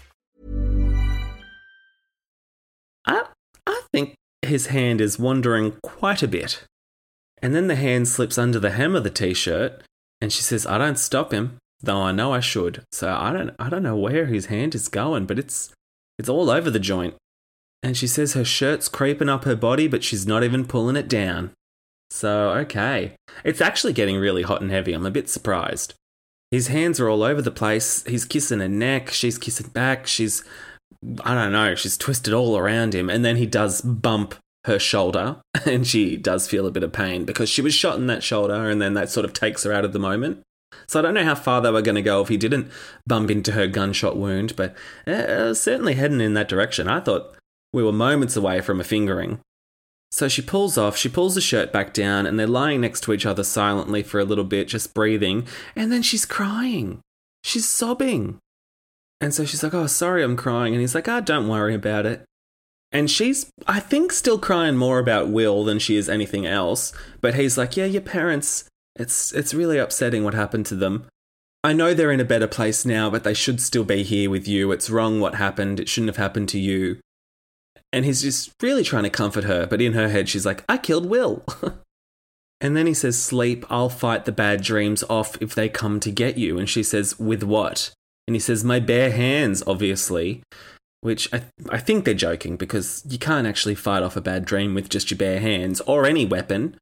I, 3.05 3.25
I 3.65 3.81
think 3.91 4.15
his 4.41 4.67
hand 4.67 5.01
is 5.01 5.19
wandering 5.19 5.73
quite 5.83 6.23
a 6.23 6.27
bit. 6.27 6.63
And 7.41 7.55
then 7.55 7.67
the 7.67 7.75
hand 7.75 8.07
slips 8.07 8.37
under 8.37 8.59
the 8.59 8.71
hem 8.71 8.95
of 8.95 9.03
the 9.03 9.09
t-shirt, 9.09 9.81
and 10.19 10.31
she 10.31 10.43
says, 10.43 10.65
"I 10.67 10.77
don't 10.77 10.99
stop 10.99 11.31
him, 11.31 11.57
though 11.81 12.01
I 12.01 12.11
know 12.11 12.31
I 12.33 12.39
should." 12.39 12.83
So 12.91 13.11
I 13.11 13.33
don't, 13.33 13.55
I 13.57 13.69
don't 13.69 13.83
know 13.83 13.95
where 13.95 14.27
his 14.27 14.47
hand 14.47 14.75
is 14.75 14.87
going, 14.87 15.25
but 15.25 15.39
it's, 15.39 15.73
it's 16.19 16.29
all 16.29 16.49
over 16.49 16.69
the 16.69 16.79
joint. 16.79 17.15
And 17.81 17.97
she 17.97 18.05
says 18.05 18.33
her 18.33 18.45
shirt's 18.45 18.87
creeping 18.87 19.29
up 19.29 19.43
her 19.45 19.55
body, 19.55 19.87
but 19.87 20.03
she's 20.03 20.27
not 20.27 20.43
even 20.43 20.65
pulling 20.65 20.95
it 20.95 21.07
down. 21.07 21.51
So 22.11 22.51
okay, 22.51 23.15
it's 23.43 23.61
actually 23.61 23.93
getting 23.93 24.17
really 24.17 24.43
hot 24.43 24.61
and 24.61 24.69
heavy. 24.69 24.93
I'm 24.93 25.05
a 25.05 25.11
bit 25.11 25.29
surprised. 25.29 25.95
His 26.51 26.67
hands 26.67 26.99
are 26.99 27.09
all 27.09 27.23
over 27.23 27.41
the 27.41 27.49
place. 27.49 28.03
He's 28.03 28.25
kissing 28.25 28.59
her 28.59 28.67
neck. 28.67 29.09
She's 29.09 29.37
kissing 29.37 29.69
back. 29.69 30.05
She's, 30.05 30.43
I 31.23 31.33
don't 31.33 31.51
know, 31.51 31.75
she's 31.75 31.97
twisted 31.97 32.33
all 32.33 32.57
around 32.57 32.93
him. 32.93 33.09
And 33.09 33.25
then 33.25 33.37
he 33.37 33.45
does 33.45 33.81
bump 33.81 34.35
her 34.65 34.79
shoulder, 34.79 35.37
and 35.65 35.85
she 35.85 36.17
does 36.17 36.47
feel 36.47 36.67
a 36.67 36.71
bit 36.71 36.83
of 36.83 36.93
pain 36.93 37.25
because 37.25 37.49
she 37.49 37.61
was 37.61 37.73
shot 37.73 37.97
in 37.97 38.07
that 38.07 38.23
shoulder, 38.23 38.69
and 38.69 38.81
then 38.81 38.93
that 38.93 39.09
sort 39.09 39.25
of 39.25 39.33
takes 39.33 39.63
her 39.63 39.73
out 39.73 39.85
of 39.85 39.93
the 39.93 39.99
moment. 39.99 40.41
So 40.87 40.99
I 40.99 41.01
don't 41.01 41.13
know 41.13 41.23
how 41.23 41.35
far 41.35 41.61
they 41.61 41.71
were 41.71 41.81
going 41.81 41.95
to 41.95 42.01
go 42.01 42.21
if 42.21 42.27
he 42.27 42.37
didn't 42.37 42.71
bump 43.07 43.31
into 43.31 43.53
her 43.53 43.67
gunshot 43.67 44.17
wound, 44.17 44.55
but 44.55 44.75
uh, 45.07 45.53
certainly 45.53 45.95
heading 45.95 46.21
in 46.21 46.33
that 46.35 46.49
direction. 46.49 46.87
I 46.87 46.99
thought 46.99 47.35
we 47.73 47.83
were 47.83 47.91
moments 47.91 48.35
away 48.35 48.61
from 48.61 48.79
a 48.79 48.83
fingering. 48.83 49.39
So 50.11 50.27
she 50.27 50.41
pulls 50.41 50.77
off, 50.77 50.97
she 50.97 51.07
pulls 51.07 51.35
the 51.35 51.41
shirt 51.41 51.71
back 51.71 51.93
down, 51.93 52.25
and 52.25 52.37
they're 52.37 52.47
lying 52.47 52.81
next 52.81 53.01
to 53.01 53.13
each 53.13 53.25
other 53.25 53.43
silently 53.43 54.03
for 54.03 54.19
a 54.19 54.25
little 54.25 54.43
bit, 54.43 54.67
just 54.67 54.93
breathing. 54.93 55.47
And 55.75 55.91
then 55.91 56.01
she's 56.01 56.25
crying. 56.25 56.99
She's 57.43 57.67
sobbing. 57.67 58.39
And 59.21 59.33
so 59.33 59.45
she's 59.45 59.63
like, 59.63 59.73
Oh, 59.73 59.87
sorry, 59.87 60.23
I'm 60.23 60.35
crying. 60.35 60.73
And 60.73 60.81
he's 60.81 60.95
like, 60.95 61.07
Ah, 61.07 61.17
oh, 61.17 61.21
don't 61.21 61.47
worry 61.47 61.75
about 61.75 62.05
it. 62.05 62.25
And 62.91 63.09
she's, 63.09 63.49
I 63.67 63.79
think, 63.79 64.11
still 64.11 64.37
crying 64.37 64.75
more 64.75 64.99
about 64.99 65.29
Will 65.29 65.63
than 65.63 65.79
she 65.79 65.95
is 65.95 66.09
anything 66.09 66.45
else. 66.45 66.91
But 67.21 67.35
he's 67.35 67.57
like, 67.57 67.77
Yeah, 67.77 67.85
your 67.85 68.01
parents, 68.01 68.65
it's, 68.95 69.31
it's 69.31 69.53
really 69.53 69.77
upsetting 69.77 70.23
what 70.23 70.33
happened 70.33 70.65
to 70.65 70.75
them. 70.75 71.05
I 71.63 71.73
know 71.73 71.93
they're 71.93 72.11
in 72.11 72.19
a 72.19 72.25
better 72.25 72.47
place 72.47 72.85
now, 72.85 73.11
but 73.11 73.23
they 73.23 73.35
should 73.35 73.61
still 73.61 73.83
be 73.83 74.01
here 74.01 74.31
with 74.31 74.47
you. 74.47 74.71
It's 74.71 74.89
wrong 74.89 75.19
what 75.19 75.35
happened. 75.35 75.79
It 75.79 75.87
shouldn't 75.87 76.09
have 76.09 76.17
happened 76.17 76.49
to 76.49 76.59
you. 76.59 76.97
And 77.93 78.03
he's 78.03 78.21
just 78.21 78.51
really 78.61 78.83
trying 78.83 79.03
to 79.03 79.09
comfort 79.11 79.43
her, 79.43 79.67
but 79.67 79.81
in 79.81 79.93
her 79.93 80.09
head, 80.09 80.27
she's 80.27 80.45
like, 80.45 80.63
I 80.67 80.77
killed 80.77 81.05
Will. 81.05 81.45
and 82.61 82.75
then 82.75 82.87
he 82.87 82.93
says, 82.95 83.21
Sleep, 83.21 83.65
I'll 83.69 83.89
fight 83.89 84.25
the 84.25 84.31
bad 84.31 84.63
dreams 84.63 85.03
off 85.09 85.39
if 85.39 85.53
they 85.53 85.69
come 85.69 85.99
to 85.99 86.09
get 86.09 86.37
you. 86.37 86.57
And 86.57 86.67
she 86.67 86.81
says, 86.81 87.19
With 87.19 87.43
what? 87.43 87.93
And 88.31 88.35
he 88.37 88.39
says, 88.39 88.63
My 88.63 88.79
bare 88.79 89.11
hands, 89.11 89.61
obviously. 89.67 90.41
Which 91.01 91.27
I, 91.33 91.41
I 91.69 91.79
think 91.79 92.05
they're 92.05 92.13
joking 92.13 92.55
because 92.55 93.03
you 93.09 93.17
can't 93.17 93.45
actually 93.45 93.75
fight 93.75 94.03
off 94.03 94.15
a 94.15 94.21
bad 94.21 94.45
dream 94.45 94.73
with 94.73 94.87
just 94.87 95.11
your 95.11 95.17
bare 95.17 95.41
hands 95.41 95.81
or 95.81 96.05
any 96.05 96.25
weapon. 96.25 96.77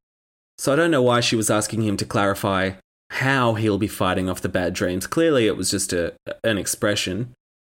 So 0.59 0.71
I 0.71 0.75
don't 0.75 0.91
know 0.91 1.01
why 1.01 1.21
she 1.21 1.35
was 1.35 1.49
asking 1.49 1.81
him 1.81 1.97
to 1.97 2.05
clarify 2.05 2.73
how 3.09 3.55
he'll 3.55 3.79
be 3.79 3.87
fighting 3.87 4.29
off 4.29 4.43
the 4.43 4.47
bad 4.47 4.75
dreams. 4.75 5.07
Clearly, 5.07 5.47
it 5.47 5.57
was 5.57 5.71
just 5.71 5.91
a, 5.91 6.13
an 6.43 6.59
expression. 6.59 7.33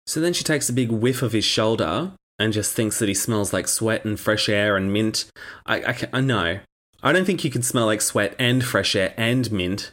So 0.06 0.20
then 0.20 0.34
she 0.34 0.44
takes 0.44 0.68
a 0.68 0.74
big 0.74 0.90
whiff 0.90 1.22
of 1.22 1.32
his 1.32 1.46
shoulder 1.46 2.12
and 2.38 2.52
just 2.52 2.74
thinks 2.74 2.98
that 2.98 3.08
he 3.08 3.14
smells 3.14 3.54
like 3.54 3.68
sweat 3.68 4.04
and 4.04 4.20
fresh 4.20 4.50
air 4.50 4.76
and 4.76 4.92
mint. 4.92 5.30
I, 5.64 5.76
I, 5.76 5.98
I 6.12 6.20
know. 6.20 6.60
I 7.02 7.12
don't 7.12 7.24
think 7.24 7.42
you 7.42 7.50
can 7.50 7.62
smell 7.62 7.86
like 7.86 8.02
sweat 8.02 8.36
and 8.38 8.62
fresh 8.62 8.94
air 8.94 9.14
and 9.16 9.50
mint. 9.50 9.92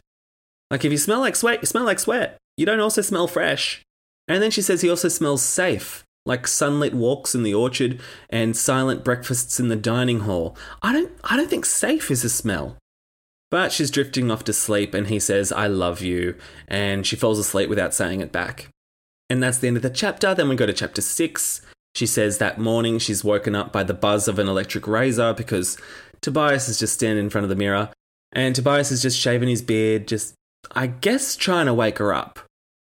Like, 0.70 0.84
if 0.84 0.92
you 0.92 0.98
smell 0.98 1.22
like 1.22 1.38
sweat, 1.38 1.62
you 1.62 1.65
smell 1.65 1.86
like 1.86 2.00
sweat. 2.00 2.36
You 2.60 2.65
don't 2.65 2.82
also 2.82 3.02
smell 3.02 3.28
fresh. 3.28 3.82
And 4.28 4.43
then 4.43 4.52
she 4.52 4.62
says 4.62 4.82
he 4.82 4.89
also 4.89 5.08
smells 5.08 5.41
safe, 5.41 6.04
like 6.26 6.45
sunlit 6.45 6.93
walks 6.93 7.34
in 7.34 7.43
the 7.43 7.54
orchard 7.54 8.02
and 8.30 8.54
silent 8.54 9.06
breakfasts 9.06 9.62
in 9.62 9.69
the 9.69 9.78
dining 9.78 10.19
hall. 10.19 10.58
I 10.82 10.91
don't, 10.91 11.10
I 11.24 11.38
don't 11.38 11.50
think 11.50 11.63
safe 11.63 12.12
is 12.12 12.26
a 12.26 12.30
smell. 12.30 12.76
But 13.50 13.72
she's 13.72 13.89
drifting 13.89 14.30
off 14.30 14.43
to 14.43 14.52
sleep, 14.52 14.93
and 14.93 15.08
he 15.08 15.22
says, 15.22 15.54
I 15.54 15.67
love 15.67 16.02
you. 16.02 16.36
And 16.67 17.08
she 17.08 17.15
falls 17.15 17.39
asleep 17.39 17.69
without 17.69 17.93
saying 17.93 18.19
it 18.19 18.34
back. 18.34 18.67
And 19.30 19.41
that's 19.41 19.60
the 19.60 19.69
end 19.69 19.78
of 19.78 19.84
the 19.84 19.89
chapter. 19.89 20.36
Then 20.36 20.50
we 20.50 20.58
go 20.58 20.65
to 20.65 20.74
chapter 20.74 21.02
six. 21.02 21.62
She 21.95 22.06
says 22.06 22.39
that 22.39 22.60
morning 22.60 23.00
she's 23.00 23.24
woken 23.24 23.56
up 23.56 23.72
by 23.72 23.84
the 23.84 23.93
buzz 23.93 24.28
of 24.28 24.38
an 24.38 24.50
electric 24.50 24.86
razor 24.86 25.34
because 25.34 25.78
Tobias 26.19 26.67
is 26.67 26.78
just 26.78 26.95
standing 26.95 27.24
in 27.24 27.30
front 27.30 27.43
of 27.43 27.50
the 27.50 27.56
mirror. 27.56 27.89
And 28.34 28.54
Tobias 28.54 28.91
is 28.91 29.02
just 29.02 29.17
shaving 29.17 29.48
his 29.48 29.62
beard, 29.62 30.10
just, 30.10 30.36
I 30.74 30.88
guess, 30.88 31.38
trying 31.38 31.67
to 31.67 31.74
wake 31.74 32.00
her 32.00 32.13
up. 32.13 32.41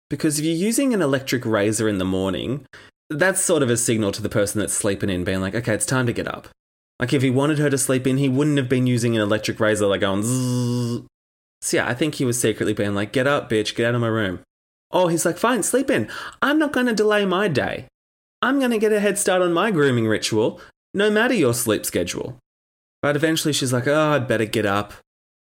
Because 0.10 0.40
if 0.40 0.46
you're 0.46 0.56
using 0.56 0.94
an 0.94 1.02
electric 1.02 1.46
razor 1.46 1.90
in 1.90 1.98
the 1.98 2.06
morning, 2.06 2.66
that's 3.10 3.42
sort 3.42 3.64
of 3.64 3.70
a 3.70 3.78
signal 3.78 4.12
to 4.12 4.22
the 4.22 4.30
person 4.30 4.60
that's 4.60 4.74
sleeping 4.74 5.10
in, 5.10 5.24
being 5.24 5.42
like, 5.42 5.56
okay, 5.56 5.74
it's 5.74 5.86
time 5.86 6.06
to 6.06 6.14
get 6.14 6.28
up. 6.28 6.48
Like 7.00 7.14
if 7.14 7.22
he 7.22 7.30
wanted 7.30 7.60
her 7.60 7.70
to 7.70 7.78
sleep 7.78 8.08
in, 8.08 8.18
he 8.18 8.30
wouldn't 8.30 8.58
have 8.58 8.70
been 8.70 8.88
using 8.88 9.16
an 9.16 9.22
electric 9.22 9.60
razor, 9.60 9.88
like 9.88 10.02
going 10.02 10.24
zzz. 10.24 11.06
So 11.62 11.78
yeah, 11.78 11.88
I 11.88 11.94
think 11.94 12.16
he 12.16 12.26
was 12.26 12.40
secretly 12.40 12.74
being 12.74 12.96
like, 12.96 13.12
get 13.12 13.28
up, 13.28 13.50
bitch, 13.50 13.76
get 13.76 13.88
out 13.88 13.96
of 13.96 14.02
my 14.02 14.08
room. 14.08 14.40
Oh, 14.92 15.08
he's 15.08 15.26
like, 15.26 15.38
fine, 15.38 15.64
sleep 15.64 15.90
in. 15.90 16.10
I'm 16.42 16.60
not 16.60 16.72
going 16.72 16.86
to 16.86 16.94
delay 16.94 17.26
my 17.26 17.48
day. 17.48 17.88
I'm 18.42 18.60
going 18.60 18.72
to 18.72 18.78
get 18.78 18.94
a 18.94 19.00
head 19.00 19.18
start 19.18 19.42
on 19.42 19.52
my 19.52 19.72
grooming 19.72 20.08
ritual, 20.08 20.62
no 20.94 21.10
matter 21.10 21.34
your 21.34 21.54
sleep 21.54 21.86
schedule. 21.86 22.38
But 23.02 23.16
eventually 23.16 23.54
she's 23.54 23.74
like, 23.74 23.88
oh, 23.88 24.12
I'd 24.12 24.28
better 24.28 24.46
get 24.46 24.66
up. 24.66 24.94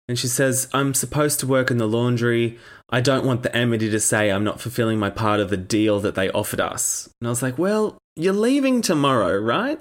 And 0.09 0.17
she 0.17 0.25
says, 0.25 0.67
I'm 0.73 0.95
supposed 0.95 1.39
to 1.39 1.45
work 1.45 1.69
in 1.69 1.77
the 1.77 1.87
laundry. 1.87 2.57
I 2.89 2.99
don't 2.99 3.27
want 3.27 3.43
the 3.43 3.55
Amity 3.55 3.91
to 3.91 3.99
say 3.99 4.31
I'm 4.31 4.43
not 4.43 4.59
fulfilling 4.59 4.97
my 4.97 5.11
part 5.11 5.39
of 5.39 5.51
the 5.51 5.55
deal 5.55 5.99
that 5.99 6.15
they 6.15 6.31
offered 6.31 6.59
us. 6.59 7.07
And 7.21 7.27
I 7.27 7.29
was 7.29 7.43
like, 7.43 7.59
well, 7.59 7.99
you're 8.15 8.33
leaving 8.33 8.81
tomorrow, 8.81 9.37
right? 9.37 9.79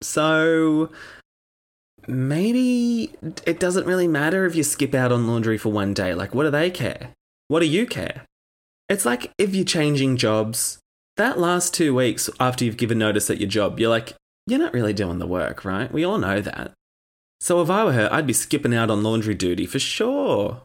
So 0.00 0.90
maybe 2.08 3.12
it 3.44 3.60
doesn't 3.60 3.84
really 3.84 4.08
matter 4.08 4.46
if 4.46 4.56
you 4.56 4.62
skip 4.62 4.94
out 4.94 5.12
on 5.12 5.26
laundry 5.26 5.58
for 5.58 5.70
one 5.70 5.92
day. 5.92 6.14
Like, 6.14 6.34
what 6.34 6.44
do 6.44 6.50
they 6.50 6.70
care? 6.70 7.10
What 7.48 7.60
do 7.60 7.66
you 7.66 7.86
care? 7.86 8.24
It's 8.88 9.04
like 9.04 9.30
if 9.36 9.54
you're 9.54 9.66
changing 9.66 10.16
jobs, 10.16 10.78
that 11.18 11.38
last 11.38 11.74
two 11.74 11.94
weeks 11.94 12.30
after 12.40 12.64
you've 12.64 12.78
given 12.78 12.96
notice 12.96 13.28
at 13.28 13.38
your 13.38 13.50
job, 13.50 13.78
you're 13.78 13.90
like, 13.90 14.14
you're 14.46 14.58
not 14.58 14.72
really 14.72 14.94
doing 14.94 15.18
the 15.18 15.26
work, 15.26 15.66
right? 15.66 15.92
We 15.92 16.02
all 16.02 16.16
know 16.16 16.40
that. 16.40 16.72
So 17.40 17.62
if 17.62 17.70
I 17.70 17.84
were 17.84 17.92
her, 17.92 18.08
I'd 18.12 18.26
be 18.26 18.32
skipping 18.32 18.74
out 18.74 18.90
on 18.90 19.02
laundry 19.02 19.34
duty 19.34 19.66
for 19.66 19.78
sure. 19.78 20.62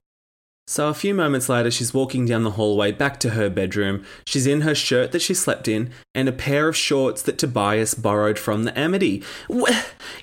So 0.67 0.89
a 0.89 0.95
few 0.95 1.13
moments 1.13 1.47
later, 1.47 1.69
she's 1.69 1.93
walking 1.93 2.25
down 2.25 2.43
the 2.43 2.51
hallway 2.51 2.91
back 2.91 3.19
to 3.19 3.31
her 3.31 3.49
bedroom. 3.49 4.03
She's 4.25 4.47
in 4.47 4.61
her 4.61 4.73
shirt 4.73 5.11
that 5.11 5.21
she 5.21 5.33
slept 5.35 5.67
in 5.67 5.91
and 6.15 6.27
a 6.27 6.33
pair 6.33 6.67
of 6.67 6.75
shorts 6.75 7.21
that 7.23 7.37
Tobias 7.37 7.93
borrowed 7.93 8.39
from 8.39 8.63
the 8.63 8.77
Amity. 8.77 9.23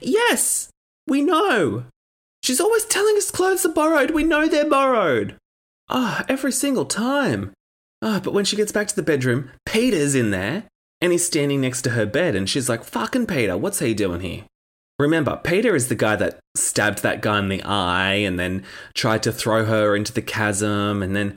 yes, 0.01 0.69
we 1.07 1.23
know. 1.23 1.85
She's 2.43 2.61
always 2.61 2.85
telling 2.87 3.17
us 3.17 3.31
clothes 3.31 3.65
are 3.65 3.73
borrowed. 3.73 4.11
We 4.11 4.25
know 4.25 4.49
they're 4.49 4.69
borrowed. 4.69 5.37
Ah, 5.89 6.25
every 6.29 6.53
single 6.53 6.87
time. 6.87 7.53
Ah, 8.03 8.21
but 8.23 8.35
when 8.35 8.45
she 8.45 8.57
gets 8.57 8.73
back 8.73 8.89
to 8.89 8.97
the 8.97 9.03
bedroom, 9.03 9.51
Peter's 9.65 10.17
in 10.17 10.33
there 10.33 10.65
and 11.01 11.13
he's 11.13 11.25
standing 11.25 11.61
next 11.61 11.83
to 11.83 11.91
her 11.91 12.05
bed 12.05 12.35
and 12.35 12.51
she's 12.51 12.69
like, 12.69 12.83
fucking 12.83 13.27
Peter, 13.27 13.57
what's 13.57 13.79
he 13.79 13.95
doing 13.95 14.21
here? 14.21 14.45
Remember, 15.03 15.41
Peter 15.43 15.75
is 15.75 15.89
the 15.89 15.97
guy 15.97 16.15
that 16.15 16.39
stabbed 16.55 17.03
that 17.03 17.23
guy 17.23 17.41
in 17.41 17.49
the 17.49 17.61
eye 17.65 18.15
and 18.15 18.39
then 18.39 18.65
tried 18.95 19.25
to 19.25 19.33
throw 19.33 19.65
her 19.65 19.97
into 19.97 20.13
the 20.13 20.23
chasm 20.23 21.03
and 21.03 21.17
then 21.17 21.37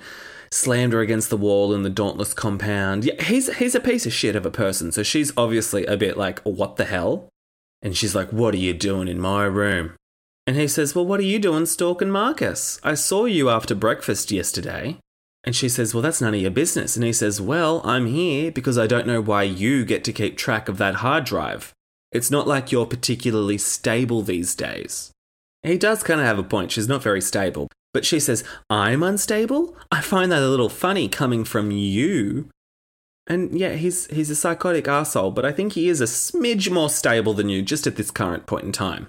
slammed 0.51 0.93
her 0.93 0.99
against 0.99 1.31
the 1.31 1.37
wall 1.37 1.73
in 1.73 1.81
the 1.81 1.89
Dauntless 1.89 2.31
compound. 2.35 3.05
Yeah, 3.05 3.19
he's 3.23 3.51
he's 3.57 3.73
a 3.73 3.79
piece 3.79 4.05
of 4.05 4.13
shit 4.13 4.35
of 4.35 4.45
a 4.45 4.51
person. 4.51 4.91
So 4.91 5.01
she's 5.01 5.33
obviously 5.35 5.83
a 5.87 5.97
bit 5.97 6.15
like, 6.15 6.41
what 6.41 6.75
the 6.75 6.85
hell? 6.85 7.27
And 7.81 7.97
she's 7.97 8.13
like, 8.13 8.29
what 8.29 8.53
are 8.53 8.59
you 8.59 8.75
doing 8.75 9.07
in 9.07 9.19
my 9.19 9.45
room? 9.45 9.95
And 10.45 10.55
he 10.55 10.67
says, 10.67 10.93
well, 10.93 11.05
what 11.07 11.19
are 11.19 11.23
you 11.23 11.39
doing 11.39 11.65
stalking 11.65 12.11
Marcus? 12.11 12.79
I 12.83 12.93
saw 12.93 13.25
you 13.25 13.49
after 13.49 13.73
breakfast 13.73 14.31
yesterday. 14.31 14.99
And 15.43 15.55
she 15.55 15.69
says, 15.69 15.91
well, 15.91 16.03
that's 16.03 16.21
none 16.21 16.35
of 16.35 16.41
your 16.41 16.51
business. 16.51 16.95
And 16.95 17.03
he 17.03 17.13
says, 17.13 17.41
well, 17.41 17.81
I'm 17.83 18.05
here 18.05 18.51
because 18.51 18.77
I 18.77 18.85
don't 18.85 19.07
know 19.07 19.21
why 19.21 19.41
you 19.41 19.85
get 19.85 20.03
to 20.03 20.13
keep 20.13 20.37
track 20.37 20.69
of 20.69 20.77
that 20.77 20.95
hard 20.95 21.23
drive. 21.23 21.73
It's 22.15 22.31
not 22.31 22.47
like 22.47 22.71
you're 22.71 22.85
particularly 22.85 23.57
stable 23.57 24.21
these 24.21 24.55
days. 24.55 25.11
He 25.63 25.77
does 25.77 26.01
kind 26.01 26.21
of 26.21 26.25
have 26.25 26.39
a 26.39 26.43
point. 26.43 26.71
She's 26.71 26.87
not 26.87 27.03
very 27.03 27.19
stable. 27.19 27.67
But 27.93 28.05
she 28.05 28.21
says, 28.21 28.43
I'm 28.69 29.03
unstable? 29.03 29.75
I 29.91 29.99
find 29.99 30.31
that 30.31 30.41
a 30.41 30.47
little 30.47 30.69
funny 30.69 31.09
coming 31.09 31.43
from 31.43 31.71
you. 31.71 32.49
And 33.27 33.59
yeah, 33.59 33.73
he's 33.73 34.07
he's 34.07 34.29
a 34.29 34.35
psychotic 34.35 34.87
asshole, 34.87 35.31
but 35.31 35.45
I 35.45 35.51
think 35.51 35.73
he 35.73 35.89
is 35.89 35.99
a 35.99 36.05
smidge 36.05 36.71
more 36.71 36.89
stable 36.89 37.33
than 37.33 37.49
you 37.49 37.61
just 37.61 37.85
at 37.85 37.97
this 37.97 38.11
current 38.11 38.45
point 38.45 38.63
in 38.63 38.71
time. 38.71 39.07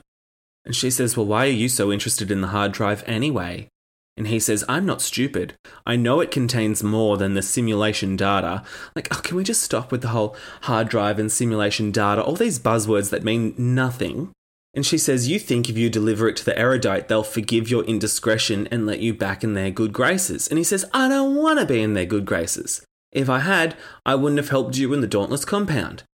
And 0.64 0.74
she 0.74 0.90
says, 0.90 1.16
Well, 1.16 1.26
why 1.26 1.46
are 1.46 1.50
you 1.50 1.68
so 1.68 1.92
interested 1.92 2.30
in 2.30 2.40
the 2.40 2.48
hard 2.48 2.72
drive 2.72 3.04
anyway? 3.06 3.68
And 4.16 4.28
he 4.28 4.40
says, 4.40 4.64
I'm 4.68 4.86
not 4.86 5.02
stupid. 5.02 5.54
I 5.84 5.96
know 5.96 6.20
it 6.20 6.30
contains 6.30 6.82
more 6.82 7.18
than 7.18 7.34
the 7.34 7.42
simulation 7.42 8.16
data. 8.16 8.62
Like, 8.94 9.08
oh, 9.14 9.20
can 9.20 9.36
we 9.36 9.44
just 9.44 9.62
stop 9.62 9.92
with 9.92 10.00
the 10.00 10.08
whole 10.08 10.34
hard 10.62 10.88
drive 10.88 11.18
and 11.18 11.30
simulation 11.30 11.90
data? 11.90 12.22
All 12.22 12.34
these 12.34 12.58
buzzwords 12.58 13.10
that 13.10 13.24
mean 13.24 13.54
nothing. 13.58 14.32
And 14.72 14.86
she 14.86 14.98
says, 14.98 15.28
You 15.28 15.38
think 15.38 15.68
if 15.68 15.76
you 15.76 15.90
deliver 15.90 16.28
it 16.28 16.36
to 16.36 16.44
the 16.44 16.58
erudite, 16.58 17.08
they'll 17.08 17.22
forgive 17.22 17.70
your 17.70 17.84
indiscretion 17.84 18.66
and 18.68 18.86
let 18.86 19.00
you 19.00 19.12
back 19.12 19.44
in 19.44 19.54
their 19.54 19.70
good 19.70 19.92
graces. 19.92 20.48
And 20.48 20.58
he 20.58 20.64
says, 20.64 20.84
I 20.92 21.08
don't 21.08 21.34
want 21.34 21.58
to 21.58 21.66
be 21.66 21.82
in 21.82 21.94
their 21.94 22.04
good 22.06 22.26
graces. 22.26 22.84
If 23.12 23.30
I 23.30 23.40
had, 23.40 23.76
I 24.04 24.14
wouldn't 24.14 24.38
have 24.38 24.50
helped 24.50 24.76
you 24.76 24.92
in 24.92 25.00
the 25.00 25.06
Dauntless 25.06 25.46
compound. 25.46 26.04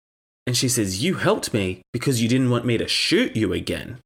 And 0.47 0.57
she 0.57 0.69
says, 0.69 1.03
You 1.03 1.15
helped 1.15 1.53
me 1.53 1.83
because 1.93 2.23
you 2.23 2.29
didn't 2.29 2.51
want 2.51 2.65
me 2.65 2.79
to 2.79 2.87
shoot 2.89 3.37
you 3.37 3.53
again. 3.53 3.99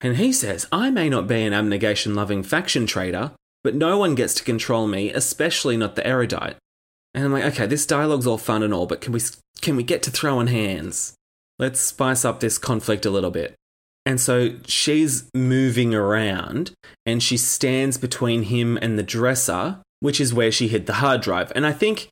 And 0.00 0.16
he 0.16 0.32
says, 0.32 0.66
I 0.70 0.90
may 0.90 1.08
not 1.08 1.26
be 1.26 1.42
an 1.42 1.52
abnegation 1.52 2.14
loving 2.14 2.42
faction 2.42 2.86
traitor, 2.86 3.32
but 3.64 3.74
no 3.74 3.98
one 3.98 4.14
gets 4.14 4.34
to 4.34 4.44
control 4.44 4.86
me, 4.86 5.10
especially 5.10 5.76
not 5.76 5.96
the 5.96 6.06
erudite. 6.06 6.56
And 7.14 7.24
I'm 7.24 7.32
like, 7.32 7.44
okay, 7.44 7.66
this 7.66 7.86
dialogue's 7.86 8.26
all 8.26 8.38
fun 8.38 8.62
and 8.62 8.72
all, 8.72 8.86
but 8.86 9.00
can 9.00 9.12
we 9.12 9.20
can 9.60 9.74
we 9.74 9.82
get 9.82 10.02
to 10.04 10.10
throwing 10.10 10.46
hands? 10.46 11.14
Let's 11.58 11.80
spice 11.80 12.24
up 12.24 12.38
this 12.38 12.58
conflict 12.58 13.04
a 13.04 13.10
little 13.10 13.32
bit. 13.32 13.54
And 14.06 14.20
so 14.20 14.54
she's 14.64 15.28
moving 15.34 15.94
around 15.94 16.72
and 17.04 17.22
she 17.22 17.36
stands 17.36 17.98
between 17.98 18.44
him 18.44 18.78
and 18.80 18.98
the 18.98 19.02
dresser, 19.02 19.82
which 20.00 20.20
is 20.20 20.32
where 20.32 20.52
she 20.52 20.68
hid 20.68 20.86
the 20.86 20.94
hard 20.94 21.20
drive. 21.20 21.52
And 21.54 21.66
I 21.66 21.72
think 21.72 22.08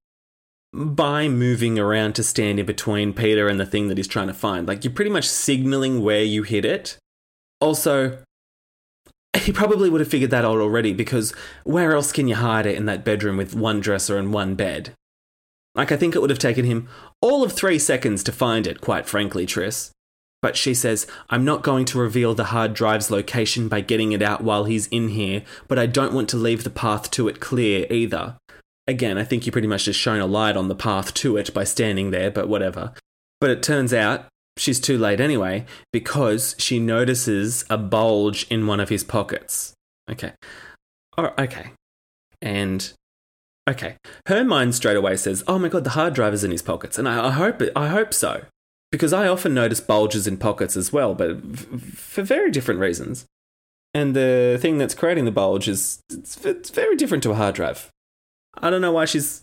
by 0.75 1.29
moving 1.29 1.79
around 1.79 2.15
to 2.17 2.23
stand 2.23 2.59
in 2.59 2.67
between 2.67 3.15
Peter 3.15 3.49
and 3.49 3.59
the 3.59 3.65
thing 3.65 3.89
that 3.89 3.97
he's 3.97 4.09
trying 4.09 4.27
to 4.27 4.35
find, 4.35 4.67
like 4.67 4.85
you're 4.85 4.93
pretty 4.93 5.11
much 5.11 5.29
signaling 5.29 6.03
where 6.03 6.23
you 6.23 6.43
hid 6.43 6.65
it. 6.65 6.99
Also, 7.61 8.19
he 9.37 9.53
probably 9.53 9.91
would 9.91 10.01
have 10.01 10.11
figured 10.11 10.31
that 10.31 10.45
out 10.45 10.59
already 10.59 10.93
because 10.93 11.35
where 11.65 11.95
else 11.95 12.13
can 12.13 12.29
you 12.29 12.35
hide 12.35 12.67
it 12.67 12.77
in 12.77 12.87
that 12.87 13.05
bedroom 13.05 13.37
with 13.37 13.55
one 13.55 13.81
dresser 13.81 14.17
and 14.17 14.33
one 14.33 14.55
bed? 14.55 14.93
Like, 15.75 15.93
I 15.93 15.97
think 15.97 16.15
it 16.15 16.21
would 16.21 16.31
have 16.31 16.39
taken 16.39 16.65
him 16.65 16.89
all 17.21 17.43
of 17.45 17.53
three 17.53 17.79
seconds 17.79 18.23
to 18.25 18.33
find 18.33 18.67
it, 18.67 18.81
quite 18.81 19.07
frankly, 19.07 19.45
Tris. 19.45 19.91
But 20.43 20.57
she 20.57 20.75
says, 20.75 21.07
I'm 21.29 21.45
not 21.45 21.63
going 21.63 21.85
to 21.87 21.99
reveal 21.99 22.35
the 22.35 22.45
hard 22.45 22.73
drive's 22.73 23.11
location 23.11 23.69
by 23.69 23.81
getting 23.81 24.13
it 24.13 24.23
out 24.23 24.43
while 24.43 24.65
he's 24.65 24.87
in 24.89 25.09
here, 25.09 25.43
but 25.69 25.79
I 25.79 25.87
don't 25.87 26.15
want 26.15 26.29
to 26.31 26.37
leave 26.37 26.65
the 26.65 26.71
path 26.71 27.11
to 27.13 27.29
it 27.29 27.41
clear 27.41 27.87
either. 27.91 28.37
Again, 28.87 29.19
I 29.19 29.25
think 29.25 29.45
you 29.45 29.53
pretty 29.53 29.67
much 29.67 29.85
just 29.85 29.99
shone 29.99 30.21
a 30.21 30.27
light 30.27 30.57
on 30.57 30.69
the 30.69 30.75
path 30.75 31.13
to 31.15 31.37
it 31.37 31.53
by 31.53 31.65
standing 31.65 32.11
there, 32.11 32.31
but 32.31 32.49
whatever. 32.49 32.93
But 33.41 33.51
it 33.51 33.63
turns 33.63 33.93
out 33.93 34.27
she's 34.57 34.81
too 34.81 34.99
late 34.99 35.21
anyway 35.21 35.65
because 35.93 36.55
she 36.59 36.79
notices 36.79 37.65
a 37.71 37.79
bulge 37.79 38.47
in 38.51 38.67
one 38.67 38.81
of 38.81 38.89
his 38.89 39.05
pockets. 39.05 39.75
Okay. 40.11 40.33
Oh, 41.19 41.33
okay. 41.39 41.71
And 42.43 42.93
okay, 43.69 43.97
her 44.27 44.45
mind 44.45 44.75
straight 44.75 44.97
away 44.97 45.17
says, 45.17 45.43
"Oh 45.47 45.59
my 45.59 45.69
god, 45.69 45.85
the 45.85 45.91
hard 45.91 46.15
drive 46.15 46.35
is 46.35 46.45
in 46.45 46.51
his 46.51 46.63
pockets," 46.63 46.99
and 46.99 47.09
I, 47.09 47.29
I 47.29 47.31
hope 47.31 47.63
it, 47.63 47.73
I 47.75 47.89
hope 47.89 48.13
so 48.13 48.45
because 48.93 49.13
I 49.13 49.27
often 49.27 49.55
notice 49.55 49.81
bulges 49.81 50.27
in 50.27 50.37
pockets 50.37 50.77
as 50.77 50.93
well, 50.93 51.15
but 51.15 51.31
f- 51.53 51.67
for 51.95 52.23
very 52.23 52.51
different 52.51 52.81
reasons. 52.81 53.27
And 53.95 54.15
the 54.15 54.59
thing 54.61 54.79
that's 54.79 54.95
creating 54.95 55.25
the 55.25 55.31
bulge 55.31 55.69
is 55.69 56.01
it's, 56.13 56.45
it's 56.45 56.71
very 56.71 56.97
different 56.97 57.23
to 57.25 57.31
a 57.31 57.35
hard 57.35 57.55
drive. 57.55 57.91
I 58.59 58.71
don't 58.71 58.83
know 58.83 58.93
why 58.93 59.07
she's 59.07 59.43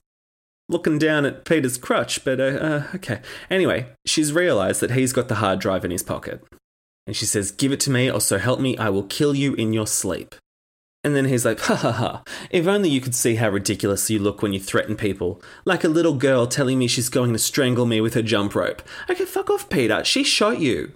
looking 0.73 0.97
down 0.97 1.25
at 1.25 1.45
Peter's 1.45 1.77
crutch, 1.77 2.25
but 2.25 2.39
uh, 2.39 2.43
uh, 2.43 2.83
okay. 2.95 3.21
Anyway, 3.49 3.87
she's 4.05 4.33
realized 4.33 4.81
that 4.81 4.91
he's 4.91 5.13
got 5.13 5.27
the 5.29 5.35
hard 5.35 5.59
drive 5.59 5.85
in 5.85 5.91
his 5.91 6.03
pocket. 6.03 6.43
And 7.05 7.15
she 7.15 7.25
says, 7.25 7.51
Give 7.51 7.71
it 7.71 7.79
to 7.81 7.91
me, 7.91 8.09
or 8.11 8.19
so 8.19 8.37
help 8.37 8.59
me, 8.59 8.77
I 8.77 8.89
will 8.89 9.03
kill 9.03 9.35
you 9.35 9.53
in 9.53 9.73
your 9.73 9.87
sleep. 9.87 10.35
And 11.03 11.15
then 11.15 11.25
he's 11.25 11.45
like, 11.45 11.59
Ha 11.61 11.75
ha 11.75 11.91
ha, 11.91 12.23
if 12.49 12.65
only 12.65 12.89
you 12.89 13.01
could 13.01 13.15
see 13.15 13.35
how 13.35 13.49
ridiculous 13.49 14.09
you 14.09 14.19
look 14.19 14.41
when 14.41 14.53
you 14.53 14.59
threaten 14.59 14.95
people. 14.95 15.41
Like 15.65 15.83
a 15.83 15.89
little 15.89 16.15
girl 16.15 16.47
telling 16.47 16.79
me 16.79 16.87
she's 16.87 17.09
going 17.09 17.33
to 17.33 17.39
strangle 17.39 17.85
me 17.85 18.01
with 18.01 18.13
her 18.13 18.21
jump 18.21 18.55
rope. 18.55 18.81
Okay, 19.09 19.25
fuck 19.25 19.49
off, 19.49 19.69
Peter. 19.69 20.03
She 20.03 20.23
shot 20.23 20.59
you. 20.59 20.93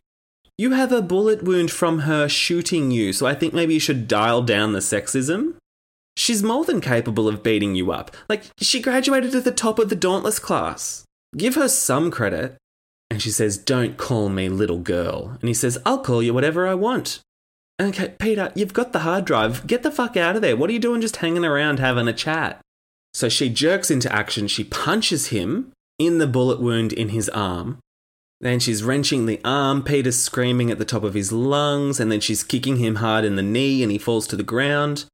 You 0.57 0.71
have 0.71 0.91
a 0.91 1.03
bullet 1.03 1.43
wound 1.43 1.69
from 1.69 1.99
her 1.99 2.27
shooting 2.27 2.89
you, 2.89 3.13
so 3.13 3.27
I 3.27 3.35
think 3.35 3.53
maybe 3.53 3.75
you 3.75 3.79
should 3.79 4.07
dial 4.07 4.41
down 4.41 4.73
the 4.73 4.79
sexism. 4.79 5.55
She's 6.17 6.41
more 6.41 6.65
than 6.65 6.82
capable 6.82 7.27
of 7.27 7.43
beating 7.43 7.75
you 7.75 7.91
up. 7.91 8.10
Like, 8.27 8.45
she 8.58 8.82
graduated 8.82 9.36
at 9.36 9.43
the 9.43 9.51
top 9.51 9.77
of 9.77 9.89
the 9.89 9.95
Dauntless 9.95 10.39
class. 10.39 11.06
Give 11.38 11.53
her 11.53 11.67
some 11.67 12.10
credit. 12.10 12.58
And 13.12 13.21
she 13.21 13.30
says, 13.30 13.58
Don't 13.58 13.97
call 13.97 14.27
me 14.27 14.49
little 14.49 14.80
girl. 14.80 15.38
And 15.39 15.47
he 15.47 15.53
says, 15.53 15.77
I'll 15.86 15.99
call 15.99 16.23
you 16.23 16.34
whatever 16.34 16.67
I 16.67 16.73
want. 16.73 17.19
Okay, 17.80 18.15
Peter, 18.17 18.51
you've 18.56 18.73
got 18.73 18.93
the 18.93 18.99
hard 18.99 19.25
drive. 19.25 19.67
Get 19.67 19.84
the 19.84 19.91
fuck 19.91 20.17
out 20.17 20.36
of 20.36 20.41
there. 20.41 20.58
What 20.58 20.71
are 20.71 20.73
you 20.73 20.80
doing 20.80 21.01
just 21.01 21.17
hanging 21.17 21.45
around 21.45 21.77
having 21.77 22.08
a 22.08 22.13
chat? 22.13 22.60
So 23.13 23.30
she 23.30 23.49
jerks 23.49 23.91
into 23.91 24.12
action. 24.12 24.47
She 24.47 24.63
punches 24.63 25.27
him 25.27 25.71
in 25.99 26.17
the 26.17 26.25
bullet 26.25 26.60
wound 26.60 26.93
in 26.93 27.10
his 27.10 27.30
arm. 27.30 27.77
Then 28.41 28.60
she's 28.60 28.84
wrenching 28.84 29.27
the 29.27 29.39
arm. 29.45 29.84
Peter's 29.84 30.17
screaming 30.17 30.71
at 30.71 30.80
the 30.80 30.86
top 30.86 31.03
of 31.03 31.13
his 31.13 31.32
lungs. 31.32 31.99
And 31.99 32.12
then 32.12 32.21
she's 32.21 32.43
kicking 32.43 32.77
him 32.77 32.95
hard 32.95 33.23
in 33.23 33.36
the 33.36 33.43
knee 33.43 33.84
and 33.84 33.91
he 33.91 33.99
falls 33.99 34.25
to 34.27 34.36
the 34.36 34.41
ground. 34.41 35.06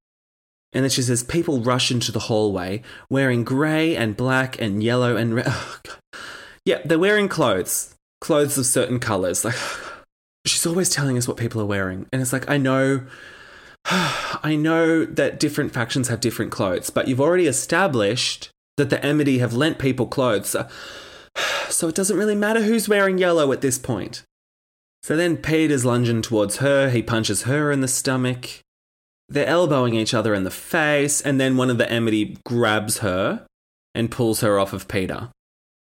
And 0.74 0.84
then 0.84 0.90
she 0.90 1.02
says, 1.02 1.24
People 1.24 1.62
rush 1.62 1.92
into 1.92 2.12
the 2.12 2.20
hallway 2.20 2.82
wearing 3.10 3.44
grey 3.44 3.96
and 3.96 4.18
black 4.18 4.60
and 4.60 4.84
yellow 4.84 5.16
and 5.16 5.36
red. 5.36 5.46
Oh, 5.48 5.80
yeah, 6.66 6.82
they're 6.86 7.00
wearing 7.00 7.28
clothes, 7.28 7.96
clothes 8.22 8.58
of 8.58 8.66
certain 8.66 9.00
colours. 9.00 9.46
Like, 9.46 9.56
she's 10.46 10.66
always 10.66 10.90
telling 10.90 11.18
us 11.18 11.28
what 11.28 11.38
people 11.38 11.62
are 11.62 11.66
wearing. 11.66 12.08
And 12.12 12.22
it's 12.22 12.34
like, 12.34 12.50
I 12.50 12.58
know. 12.58 13.06
I 13.86 14.56
know 14.58 15.06
that 15.06 15.40
different 15.40 15.74
factions 15.74 16.08
have 16.08 16.22
different 16.22 16.52
clothes, 16.52 16.90
but 16.90 17.08
you've 17.08 17.22
already 17.22 17.48
established 17.48 18.50
that 18.78 18.90
the 18.90 19.06
Amity 19.06 19.40
have 19.40 19.54
lent 19.54 19.78
people 19.78 20.08
clothes. 20.08 20.50
So, 20.50 20.68
so 21.70 21.88
it 21.88 21.96
doesn't 21.96 22.18
really 22.18 22.36
matter 22.36 22.62
who's 22.62 22.90
wearing 22.90 23.18
yellow 23.18 23.52
at 23.52 23.62
this 23.62 23.78
point. 23.78 24.24
So 25.04 25.18
then 25.18 25.36
Peter's 25.36 25.84
lunging 25.84 26.22
towards 26.22 26.58
her. 26.58 26.90
He 26.90 27.04
punches 27.04 27.44
her 27.44 27.72
in 27.72 27.82
the 27.82 27.90
stomach. 27.90 28.63
They're 29.34 29.48
elbowing 29.48 29.96
each 29.96 30.14
other 30.14 30.36
in 30.36 30.44
the 30.44 30.52
face, 30.52 31.20
and 31.20 31.42
then 31.42 31.58
one 31.58 31.72
of 31.72 31.80
the 31.80 31.92
Amity 31.92 32.38
grabs 32.46 33.00
her 33.00 33.48
and 33.96 34.12
pulls 34.12 34.42
her 34.42 34.60
off 34.60 34.74
of 34.74 34.88
Peter. 34.88 35.30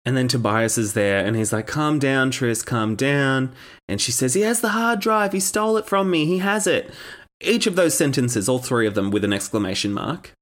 And 0.06 0.16
then 0.16 0.28
Tobias 0.28 0.78
is 0.78 0.94
there 0.94 1.26
and 1.26 1.36
he's 1.36 1.52
like, 1.52 1.66
Calm 1.66 1.98
down, 1.98 2.30
Tris, 2.30 2.62
calm 2.62 2.96
down. 2.96 3.54
And 3.88 4.00
she 4.00 4.12
says, 4.12 4.36
He 4.36 4.42
has 4.42 4.62
the 4.62 4.70
hard 4.70 5.00
drive. 5.00 5.34
He 5.34 5.40
stole 5.40 5.78
it 5.78 5.88
from 5.88 6.12
me. 6.12 6.26
He 6.26 6.38
has 6.38 6.68
it. 6.68 6.92
Each 7.40 7.66
of 7.66 7.76
those 7.76 7.96
sentences, 7.96 8.48
all 8.48 8.60
three 8.60 8.86
of 8.86 8.94
them 8.94 9.10
with 9.10 9.24
an 9.24 9.34
exclamation 9.34 9.92
mark. 9.92 10.34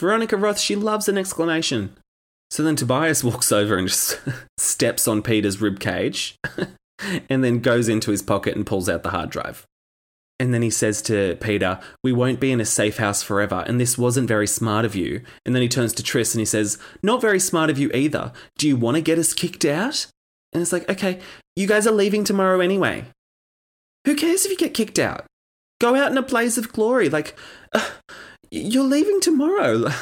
Veronica 0.00 0.36
Roth, 0.36 0.58
she 0.58 0.74
loves 0.74 1.08
an 1.08 1.18
exclamation. 1.18 1.96
So 2.50 2.64
then 2.64 2.74
Tobias 2.74 3.22
walks 3.24 3.52
over 3.52 3.76
and 3.76 3.86
just 3.86 4.20
steps 4.58 5.06
on 5.06 5.22
Peter's 5.22 5.60
rib 5.60 5.78
cage 5.78 6.36
and 7.28 7.44
then 7.44 7.60
goes 7.60 7.88
into 7.88 8.10
his 8.10 8.22
pocket 8.22 8.56
and 8.56 8.66
pulls 8.66 8.88
out 8.88 9.04
the 9.04 9.10
hard 9.10 9.30
drive. 9.30 9.66
And 10.40 10.52
then 10.52 10.62
he 10.62 10.70
says 10.70 11.00
to 11.02 11.36
Peter, 11.36 11.78
We 12.02 12.12
won't 12.12 12.40
be 12.40 12.50
in 12.50 12.60
a 12.60 12.64
safe 12.64 12.96
house 12.96 13.22
forever, 13.22 13.62
and 13.66 13.80
this 13.80 13.96
wasn't 13.96 14.26
very 14.26 14.48
smart 14.48 14.84
of 14.84 14.96
you. 14.96 15.22
And 15.46 15.54
then 15.54 15.62
he 15.62 15.68
turns 15.68 15.92
to 15.94 16.02
Tris 16.02 16.34
and 16.34 16.40
he 16.40 16.46
says, 16.46 16.78
Not 17.02 17.20
very 17.20 17.38
smart 17.38 17.70
of 17.70 17.78
you 17.78 17.92
either. 17.94 18.32
Do 18.58 18.66
you 18.66 18.76
want 18.76 18.96
to 18.96 19.02
get 19.02 19.18
us 19.18 19.32
kicked 19.32 19.64
out? 19.64 20.08
And 20.52 20.60
it's 20.60 20.72
like, 20.72 20.88
Okay, 20.90 21.20
you 21.54 21.68
guys 21.68 21.86
are 21.86 21.92
leaving 21.92 22.24
tomorrow 22.24 22.58
anyway. 22.58 23.04
Who 24.04 24.16
cares 24.16 24.44
if 24.44 24.50
you 24.50 24.56
get 24.56 24.74
kicked 24.74 24.98
out? 24.98 25.26
go 25.80 25.96
out 25.96 26.12
in 26.12 26.18
a 26.18 26.22
blaze 26.22 26.56
of 26.56 26.72
glory. 26.72 27.08
Like, 27.08 27.36
uh, 27.72 27.90
you're 28.52 28.84
leaving 28.84 29.20
tomorrow. 29.20 29.88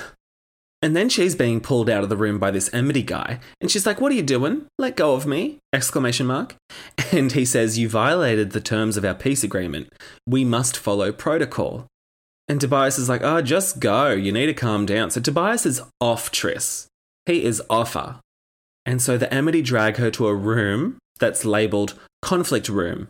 And 0.80 0.94
then 0.94 1.08
she's 1.08 1.34
being 1.34 1.60
pulled 1.60 1.90
out 1.90 2.04
of 2.04 2.08
the 2.08 2.16
room 2.16 2.38
by 2.38 2.52
this 2.52 2.72
Amity 2.72 3.02
guy, 3.02 3.40
and 3.60 3.70
she's 3.70 3.84
like, 3.84 4.00
"What 4.00 4.12
are 4.12 4.14
you 4.14 4.22
doing? 4.22 4.66
Let 4.78 4.96
go 4.96 5.14
of 5.14 5.26
me!" 5.26 5.58
Exclamation 5.72 6.26
mark. 6.26 6.54
And 7.10 7.32
he 7.32 7.44
says, 7.44 7.78
"You 7.78 7.88
violated 7.88 8.50
the 8.50 8.60
terms 8.60 8.96
of 8.96 9.04
our 9.04 9.14
peace 9.14 9.42
agreement. 9.42 9.92
We 10.26 10.44
must 10.44 10.76
follow 10.76 11.10
protocol." 11.10 11.86
And 12.48 12.60
Tobias 12.60 12.98
is 12.98 13.08
like, 13.08 13.22
"Oh, 13.22 13.42
just 13.42 13.80
go. 13.80 14.12
You 14.12 14.30
need 14.30 14.46
to 14.46 14.54
calm 14.54 14.86
down." 14.86 15.10
So 15.10 15.20
Tobias 15.20 15.66
is 15.66 15.82
off 16.00 16.30
Tris. 16.30 16.86
He 17.26 17.44
is 17.44 17.62
off 17.68 17.94
her. 17.94 18.20
And 18.86 19.02
so 19.02 19.18
the 19.18 19.32
Amity 19.32 19.60
drag 19.60 19.96
her 19.96 20.10
to 20.12 20.28
a 20.28 20.34
room 20.34 20.98
that's 21.18 21.44
labeled 21.44 21.98
conflict 22.22 22.68
room. 22.68 23.08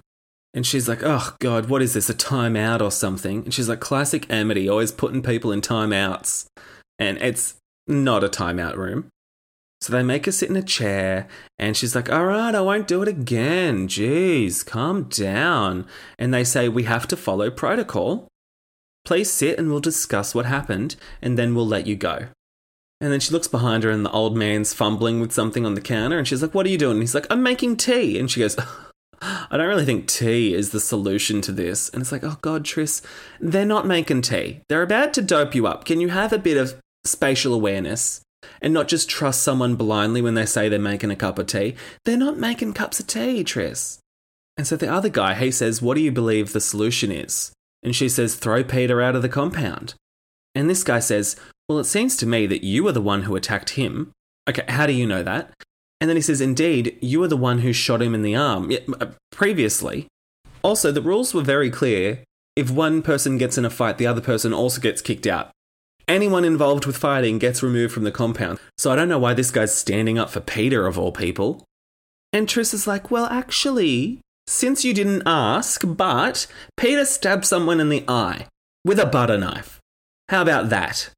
And 0.54 0.66
she's 0.66 0.88
like, 0.88 1.02
oh 1.04 1.36
God, 1.40 1.68
what 1.68 1.82
is 1.82 1.94
this? 1.94 2.10
A 2.10 2.14
timeout 2.14 2.80
or 2.80 2.90
something? 2.90 3.44
And 3.44 3.54
she's 3.54 3.68
like, 3.68 3.78
classic 3.78 4.28
Amity, 4.28 4.68
always 4.68 4.90
putting 4.90 5.22
people 5.22 5.52
in 5.52 5.60
timeouts. 5.60 6.46
And 6.98 7.18
it's 7.18 7.54
not 7.86 8.24
a 8.24 8.28
timeout 8.28 8.76
room. 8.76 9.08
So 9.80 9.92
they 9.92 10.02
make 10.02 10.26
her 10.26 10.32
sit 10.32 10.50
in 10.50 10.56
a 10.56 10.62
chair, 10.62 11.28
and 11.56 11.76
she's 11.76 11.94
like, 11.94 12.10
All 12.10 12.26
right, 12.26 12.54
I 12.54 12.60
won't 12.60 12.88
do 12.88 13.00
it 13.02 13.08
again. 13.08 13.86
Jeez, 13.86 14.66
calm 14.66 15.04
down. 15.04 15.86
And 16.18 16.34
they 16.34 16.42
say, 16.42 16.68
We 16.68 16.82
have 16.84 17.06
to 17.08 17.16
follow 17.16 17.50
protocol. 17.50 18.26
Please 19.04 19.30
sit 19.30 19.58
and 19.58 19.70
we'll 19.70 19.80
discuss 19.80 20.34
what 20.34 20.46
happened, 20.46 20.96
and 21.22 21.38
then 21.38 21.54
we'll 21.54 21.66
let 21.66 21.86
you 21.86 21.94
go. 21.94 22.26
And 23.00 23.12
then 23.12 23.20
she 23.20 23.32
looks 23.32 23.46
behind 23.46 23.84
her, 23.84 23.90
and 23.90 24.04
the 24.04 24.10
old 24.10 24.36
man's 24.36 24.74
fumbling 24.74 25.20
with 25.20 25.32
something 25.32 25.64
on 25.64 25.74
the 25.74 25.80
counter, 25.80 26.18
and 26.18 26.26
she's 26.26 26.42
like, 26.42 26.54
What 26.54 26.66
are 26.66 26.70
you 26.70 26.78
doing? 26.78 26.96
And 26.96 27.02
he's 27.02 27.14
like, 27.14 27.28
I'm 27.30 27.44
making 27.44 27.76
tea. 27.76 28.18
And 28.18 28.28
she 28.28 28.40
goes, 28.40 28.56
I 29.22 29.56
don't 29.56 29.68
really 29.68 29.84
think 29.84 30.08
tea 30.08 30.54
is 30.54 30.70
the 30.70 30.80
solution 30.80 31.40
to 31.42 31.52
this. 31.52 31.88
And 31.90 32.00
it's 32.00 32.10
like, 32.10 32.24
Oh 32.24 32.38
God, 32.42 32.64
Tris, 32.64 33.00
they're 33.38 33.64
not 33.64 33.86
making 33.86 34.22
tea. 34.22 34.62
They're 34.68 34.82
about 34.82 35.14
to 35.14 35.22
dope 35.22 35.54
you 35.54 35.68
up. 35.68 35.84
Can 35.84 36.00
you 36.00 36.08
have 36.08 36.32
a 36.32 36.38
bit 36.38 36.56
of 36.56 36.80
spatial 37.08 37.54
awareness 37.54 38.22
and 38.60 38.72
not 38.72 38.88
just 38.88 39.08
trust 39.08 39.42
someone 39.42 39.76
blindly 39.76 40.22
when 40.22 40.34
they 40.34 40.46
say 40.46 40.68
they're 40.68 40.78
making 40.78 41.10
a 41.10 41.16
cup 41.16 41.38
of 41.38 41.46
tea. 41.46 41.74
They're 42.04 42.16
not 42.16 42.38
making 42.38 42.74
cups 42.74 43.00
of 43.00 43.06
tea, 43.06 43.44
Tris. 43.44 43.98
And 44.56 44.66
so 44.66 44.76
the 44.76 44.92
other 44.92 45.08
guy, 45.08 45.34
he 45.34 45.50
says, 45.50 45.82
What 45.82 45.94
do 45.94 46.00
you 46.00 46.12
believe 46.12 46.52
the 46.52 46.60
solution 46.60 47.12
is? 47.12 47.52
And 47.82 47.94
she 47.94 48.08
says, 48.08 48.34
Throw 48.34 48.64
Peter 48.64 49.00
out 49.00 49.14
of 49.14 49.22
the 49.22 49.28
compound. 49.28 49.94
And 50.54 50.68
this 50.68 50.84
guy 50.84 50.98
says, 50.98 51.36
Well, 51.68 51.78
it 51.78 51.84
seems 51.84 52.16
to 52.18 52.26
me 52.26 52.46
that 52.46 52.64
you 52.64 52.84
were 52.84 52.92
the 52.92 53.00
one 53.00 53.22
who 53.22 53.36
attacked 53.36 53.70
him. 53.70 54.12
Okay, 54.48 54.64
how 54.68 54.86
do 54.86 54.92
you 54.92 55.06
know 55.06 55.22
that? 55.22 55.52
And 56.00 56.08
then 56.08 56.16
he 56.16 56.22
says, 56.22 56.40
Indeed, 56.40 56.98
you 57.00 57.20
were 57.20 57.28
the 57.28 57.36
one 57.36 57.58
who 57.58 57.72
shot 57.72 58.02
him 58.02 58.14
in 58.14 58.22
the 58.22 58.34
arm 58.34 58.72
uh, 59.00 59.06
previously. 59.30 60.08
Also, 60.62 60.90
the 60.90 61.02
rules 61.02 61.34
were 61.34 61.42
very 61.42 61.70
clear. 61.70 62.24
If 62.56 62.70
one 62.72 63.02
person 63.02 63.38
gets 63.38 63.56
in 63.56 63.64
a 63.64 63.70
fight, 63.70 63.98
the 63.98 64.08
other 64.08 64.20
person 64.20 64.52
also 64.52 64.80
gets 64.80 65.00
kicked 65.00 65.28
out 65.28 65.52
anyone 66.08 66.44
involved 66.44 66.86
with 66.86 66.96
fighting 66.96 67.38
gets 67.38 67.62
removed 67.62 67.92
from 67.92 68.04
the 68.04 68.10
compound. 68.10 68.58
So 68.76 68.90
I 68.90 68.96
don't 68.96 69.08
know 69.08 69.18
why 69.18 69.34
this 69.34 69.50
guy's 69.50 69.74
standing 69.74 70.18
up 70.18 70.30
for 70.30 70.40
Peter 70.40 70.86
of 70.86 70.98
all 70.98 71.12
people. 71.12 71.64
And 72.32 72.48
Tris 72.48 72.74
is 72.74 72.86
like, 72.86 73.10
well, 73.10 73.26
actually, 73.26 74.20
since 74.46 74.84
you 74.84 74.92
didn't 74.94 75.22
ask, 75.26 75.82
but 75.84 76.46
Peter 76.76 77.04
stabbed 77.04 77.44
someone 77.44 77.80
in 77.80 77.88
the 77.88 78.04
eye 78.08 78.46
with 78.84 78.98
a 78.98 79.06
butter 79.06 79.38
knife. 79.38 79.80
How 80.28 80.42
about 80.42 80.68
that? 80.70 81.10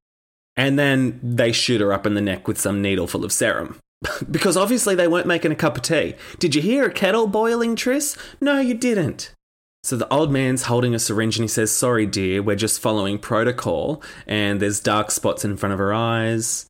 And 0.57 0.79
then 0.79 1.21
they 1.23 1.53
shoot 1.53 1.81
her 1.81 1.93
up 1.93 2.07
in 2.07 2.15
the 2.15 2.21
neck 2.21 2.47
with 2.47 2.61
some 2.61 2.83
needle 2.83 3.07
full 3.07 3.25
of 3.25 3.33
serum. 3.33 3.79
because 4.31 4.57
obviously 4.57 4.95
they 4.95 5.09
weren't 5.09 5.27
making 5.27 5.53
a 5.53 5.57
cup 5.57 5.77
of 5.77 5.83
tea. 5.83 6.15
Did 6.39 6.55
you 6.55 6.63
hear 6.63 6.85
a 6.85 6.93
kettle 6.93 7.27
boiling, 7.27 7.77
Tris? 7.77 8.17
No, 8.41 8.59
you 8.61 8.75
didn't. 8.75 9.33
So 9.83 9.97
the 9.97 10.13
old 10.13 10.31
man's 10.31 10.65
holding 10.65 10.95
a 10.95 10.99
syringe 10.99 11.39
and 11.39 11.45
he 11.45 11.49
says, 11.49 11.71
Sorry, 11.71 12.07
dear, 12.07 12.43
we're 12.43 12.57
just 12.57 12.81
following 12.81 13.19
protocol. 13.19 14.03
And 14.27 14.61
there's 14.61 14.81
dark 14.81 15.11
spots 15.11 15.45
in 15.45 15.57
front 15.57 15.73
of 15.73 15.79
her 15.79 15.95
eyes. 15.95 16.67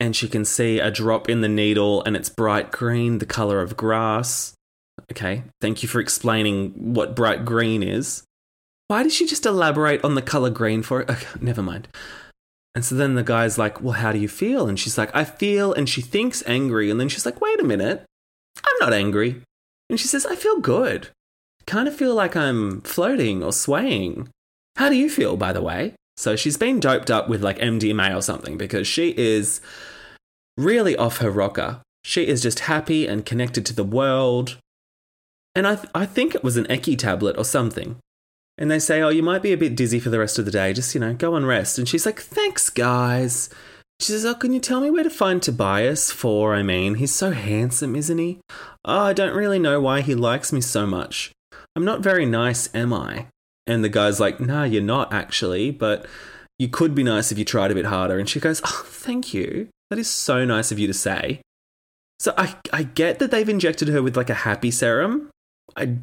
And 0.00 0.16
she 0.16 0.28
can 0.28 0.44
see 0.44 0.80
a 0.80 0.90
drop 0.90 1.28
in 1.28 1.42
the 1.42 1.48
needle 1.48 2.02
and 2.04 2.16
it's 2.16 2.28
bright 2.28 2.72
green, 2.72 3.18
the 3.18 3.26
color 3.26 3.60
of 3.60 3.76
grass. 3.76 4.54
Okay, 5.12 5.44
thank 5.60 5.82
you 5.82 5.88
for 5.88 6.00
explaining 6.00 6.94
what 6.94 7.14
bright 7.14 7.44
green 7.44 7.82
is. 7.82 8.24
Why 8.88 9.02
did 9.02 9.12
she 9.12 9.26
just 9.26 9.46
elaborate 9.46 10.04
on 10.04 10.14
the 10.14 10.22
color 10.22 10.50
green 10.50 10.82
for 10.82 11.02
it? 11.02 11.10
Okay, 11.10 11.26
never 11.40 11.62
mind. 11.62 11.86
And 12.74 12.84
so 12.84 12.94
then 12.94 13.14
the 13.14 13.22
guy's 13.22 13.58
like, 13.58 13.80
Well, 13.80 13.94
how 13.94 14.10
do 14.10 14.18
you 14.18 14.28
feel? 14.28 14.68
And 14.68 14.78
she's 14.78 14.98
like, 14.98 15.14
I 15.14 15.24
feel, 15.24 15.72
and 15.72 15.88
she 15.88 16.02
thinks 16.02 16.42
angry. 16.46 16.90
And 16.90 16.98
then 16.98 17.08
she's 17.08 17.26
like, 17.26 17.40
Wait 17.40 17.60
a 17.60 17.64
minute, 17.64 18.04
I'm 18.64 18.76
not 18.80 18.92
angry. 18.92 19.42
And 19.88 20.00
she 20.00 20.08
says, 20.08 20.26
I 20.26 20.34
feel 20.34 20.58
good 20.58 21.10
kind 21.70 21.86
of 21.86 21.94
feel 21.94 22.16
like 22.16 22.34
I'm 22.34 22.80
floating 22.80 23.44
or 23.44 23.52
swaying. 23.52 24.28
How 24.76 24.88
do 24.88 24.96
you 24.96 25.08
feel, 25.08 25.36
by 25.36 25.52
the 25.52 25.62
way? 25.62 25.94
So 26.16 26.34
she's 26.34 26.56
been 26.56 26.80
doped 26.80 27.10
up 27.12 27.28
with 27.28 27.44
like 27.44 27.58
MDMA 27.58 28.14
or 28.14 28.22
something 28.22 28.58
because 28.58 28.88
she 28.88 29.14
is 29.16 29.60
really 30.56 30.96
off 30.96 31.18
her 31.18 31.30
rocker. 31.30 31.80
She 32.04 32.26
is 32.26 32.42
just 32.42 32.60
happy 32.60 33.06
and 33.06 33.24
connected 33.24 33.64
to 33.66 33.72
the 33.72 33.84
world. 33.84 34.58
And 35.54 35.66
I, 35.66 35.76
th- 35.76 35.88
I 35.94 36.06
think 36.06 36.34
it 36.34 36.42
was 36.42 36.56
an 36.56 36.64
Eki 36.64 36.98
tablet 36.98 37.38
or 37.38 37.44
something. 37.44 37.96
And 38.58 38.68
they 38.68 38.80
say, 38.80 39.00
Oh, 39.00 39.08
you 39.08 39.22
might 39.22 39.42
be 39.42 39.52
a 39.52 39.56
bit 39.56 39.76
dizzy 39.76 40.00
for 40.00 40.10
the 40.10 40.18
rest 40.18 40.40
of 40.40 40.44
the 40.44 40.50
day. 40.50 40.72
Just, 40.72 40.92
you 40.94 41.00
know, 41.00 41.14
go 41.14 41.36
and 41.36 41.46
rest. 41.46 41.78
And 41.78 41.88
she's 41.88 42.04
like, 42.04 42.20
Thanks, 42.20 42.68
guys. 42.68 43.48
She 44.00 44.10
says, 44.10 44.24
Oh, 44.24 44.34
can 44.34 44.52
you 44.52 44.60
tell 44.60 44.80
me 44.80 44.90
where 44.90 45.04
to 45.04 45.10
find 45.10 45.40
Tobias 45.40 46.10
for? 46.10 46.52
I 46.52 46.64
mean, 46.64 46.96
he's 46.96 47.14
so 47.14 47.30
handsome, 47.30 47.94
isn't 47.94 48.18
he? 48.18 48.40
Oh, 48.84 49.04
I 49.04 49.12
don't 49.12 49.36
really 49.36 49.60
know 49.60 49.80
why 49.80 50.00
he 50.00 50.16
likes 50.16 50.52
me 50.52 50.60
so 50.60 50.84
much. 50.84 51.32
I'm 51.80 51.86
not 51.86 52.00
very 52.00 52.26
nice, 52.26 52.68
am 52.74 52.92
I? 52.92 53.24
And 53.66 53.82
the 53.82 53.88
guy's 53.88 54.20
like, 54.20 54.38
Nah, 54.38 54.64
you're 54.64 54.82
not 54.82 55.14
actually, 55.14 55.70
but 55.70 56.04
you 56.58 56.68
could 56.68 56.94
be 56.94 57.02
nice 57.02 57.32
if 57.32 57.38
you 57.38 57.44
tried 57.46 57.70
a 57.70 57.74
bit 57.74 57.86
harder. 57.86 58.18
And 58.18 58.28
she 58.28 58.38
goes, 58.38 58.60
Oh, 58.62 58.84
thank 58.84 59.32
you. 59.32 59.68
That 59.88 59.98
is 59.98 60.10
so 60.10 60.44
nice 60.44 60.70
of 60.70 60.78
you 60.78 60.86
to 60.86 60.92
say. 60.92 61.40
So 62.18 62.34
I, 62.36 62.54
I 62.70 62.82
get 62.82 63.18
that 63.18 63.30
they've 63.30 63.48
injected 63.48 63.88
her 63.88 64.02
with 64.02 64.14
like 64.14 64.28
a 64.28 64.34
happy 64.34 64.70
serum. 64.70 65.30
I 65.74 65.96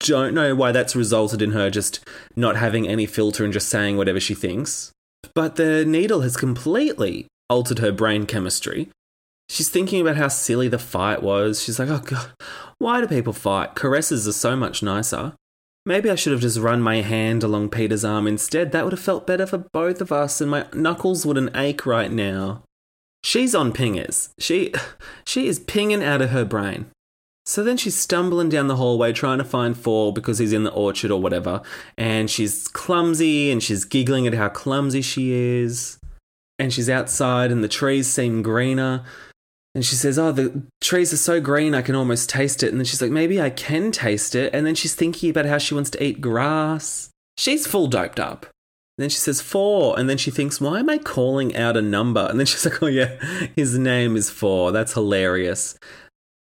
don't 0.00 0.32
know 0.32 0.54
why 0.54 0.72
that's 0.72 0.96
resulted 0.96 1.42
in 1.42 1.50
her 1.50 1.68
just 1.68 2.00
not 2.34 2.56
having 2.56 2.88
any 2.88 3.04
filter 3.04 3.44
and 3.44 3.52
just 3.52 3.68
saying 3.68 3.98
whatever 3.98 4.18
she 4.18 4.34
thinks. 4.34 4.92
But 5.34 5.56
the 5.56 5.84
needle 5.84 6.22
has 6.22 6.38
completely 6.38 7.26
altered 7.50 7.80
her 7.80 7.92
brain 7.92 8.24
chemistry. 8.24 8.88
She's 9.50 9.68
thinking 9.68 10.00
about 10.00 10.16
how 10.16 10.28
silly 10.28 10.68
the 10.68 10.78
fight 10.78 11.22
was. 11.22 11.62
She's 11.62 11.78
like, 11.78 11.90
oh 11.90 11.98
god, 11.98 12.30
why 12.82 13.00
do 13.00 13.06
people 13.06 13.32
fight? 13.32 13.76
Caresses 13.76 14.26
are 14.26 14.32
so 14.32 14.56
much 14.56 14.82
nicer. 14.82 15.34
Maybe 15.86 16.10
I 16.10 16.16
should 16.16 16.32
have 16.32 16.42
just 16.42 16.58
run 16.58 16.82
my 16.82 16.96
hand 16.96 17.42
along 17.42 17.70
Peter's 17.70 18.04
arm 18.04 18.26
instead. 18.26 18.72
That 18.72 18.84
would 18.84 18.92
have 18.92 19.00
felt 19.00 19.26
better 19.26 19.46
for 19.46 19.58
both 19.58 20.00
of 20.00 20.10
us, 20.10 20.40
and 20.40 20.50
my 20.50 20.66
knuckles 20.72 21.24
wouldn't 21.24 21.56
ache 21.56 21.86
right 21.86 22.10
now. 22.10 22.62
She's 23.24 23.54
on 23.54 23.72
pingers. 23.72 24.30
She, 24.38 24.74
she 25.24 25.46
is 25.46 25.60
pinging 25.60 26.02
out 26.02 26.22
of 26.22 26.30
her 26.30 26.44
brain. 26.44 26.86
So 27.46 27.64
then 27.64 27.76
she's 27.76 27.96
stumbling 27.96 28.48
down 28.48 28.66
the 28.68 28.76
hallway 28.76 29.12
trying 29.12 29.38
to 29.38 29.44
find 29.44 29.76
Four 29.76 30.12
because 30.12 30.38
he's 30.38 30.52
in 30.52 30.64
the 30.64 30.72
orchard 30.72 31.10
or 31.10 31.20
whatever, 31.20 31.62
and 31.96 32.28
she's 32.28 32.68
clumsy 32.68 33.50
and 33.50 33.62
she's 33.62 33.84
giggling 33.84 34.26
at 34.26 34.34
how 34.34 34.48
clumsy 34.48 35.02
she 35.02 35.32
is. 35.32 35.98
And 36.58 36.72
she's 36.72 36.90
outside 36.90 37.50
and 37.50 37.62
the 37.62 37.68
trees 37.68 38.06
seem 38.06 38.42
greener. 38.42 39.04
And 39.74 39.84
she 39.84 39.94
says, 39.94 40.18
Oh, 40.18 40.32
the 40.32 40.62
trees 40.80 41.12
are 41.12 41.18
so 41.18 41.40
green, 41.40 41.74
I 41.74 41.82
can 41.82 41.94
almost 41.94 42.28
taste 42.28 42.62
it. 42.62 42.70
And 42.70 42.78
then 42.78 42.84
she's 42.84 43.00
like, 43.00 43.10
Maybe 43.10 43.40
I 43.40 43.50
can 43.50 43.90
taste 43.90 44.34
it. 44.34 44.54
And 44.54 44.66
then 44.66 44.74
she's 44.74 44.94
thinking 44.94 45.30
about 45.30 45.46
how 45.46 45.58
she 45.58 45.74
wants 45.74 45.90
to 45.90 46.02
eat 46.02 46.20
grass. 46.20 47.10
She's 47.38 47.66
full 47.66 47.86
doped 47.86 48.20
up. 48.20 48.46
And 48.98 49.04
then 49.04 49.10
she 49.10 49.16
says, 49.16 49.40
Four. 49.40 49.98
And 49.98 50.08
then 50.08 50.18
she 50.18 50.30
thinks, 50.30 50.60
Why 50.60 50.80
am 50.80 50.90
I 50.90 50.98
calling 50.98 51.56
out 51.56 51.76
a 51.76 51.82
number? 51.82 52.26
And 52.28 52.38
then 52.38 52.46
she's 52.46 52.64
like, 52.70 52.82
Oh, 52.82 52.86
yeah, 52.86 53.16
his 53.56 53.78
name 53.78 54.16
is 54.16 54.28
Four. 54.28 54.72
That's 54.72 54.92
hilarious. 54.92 55.78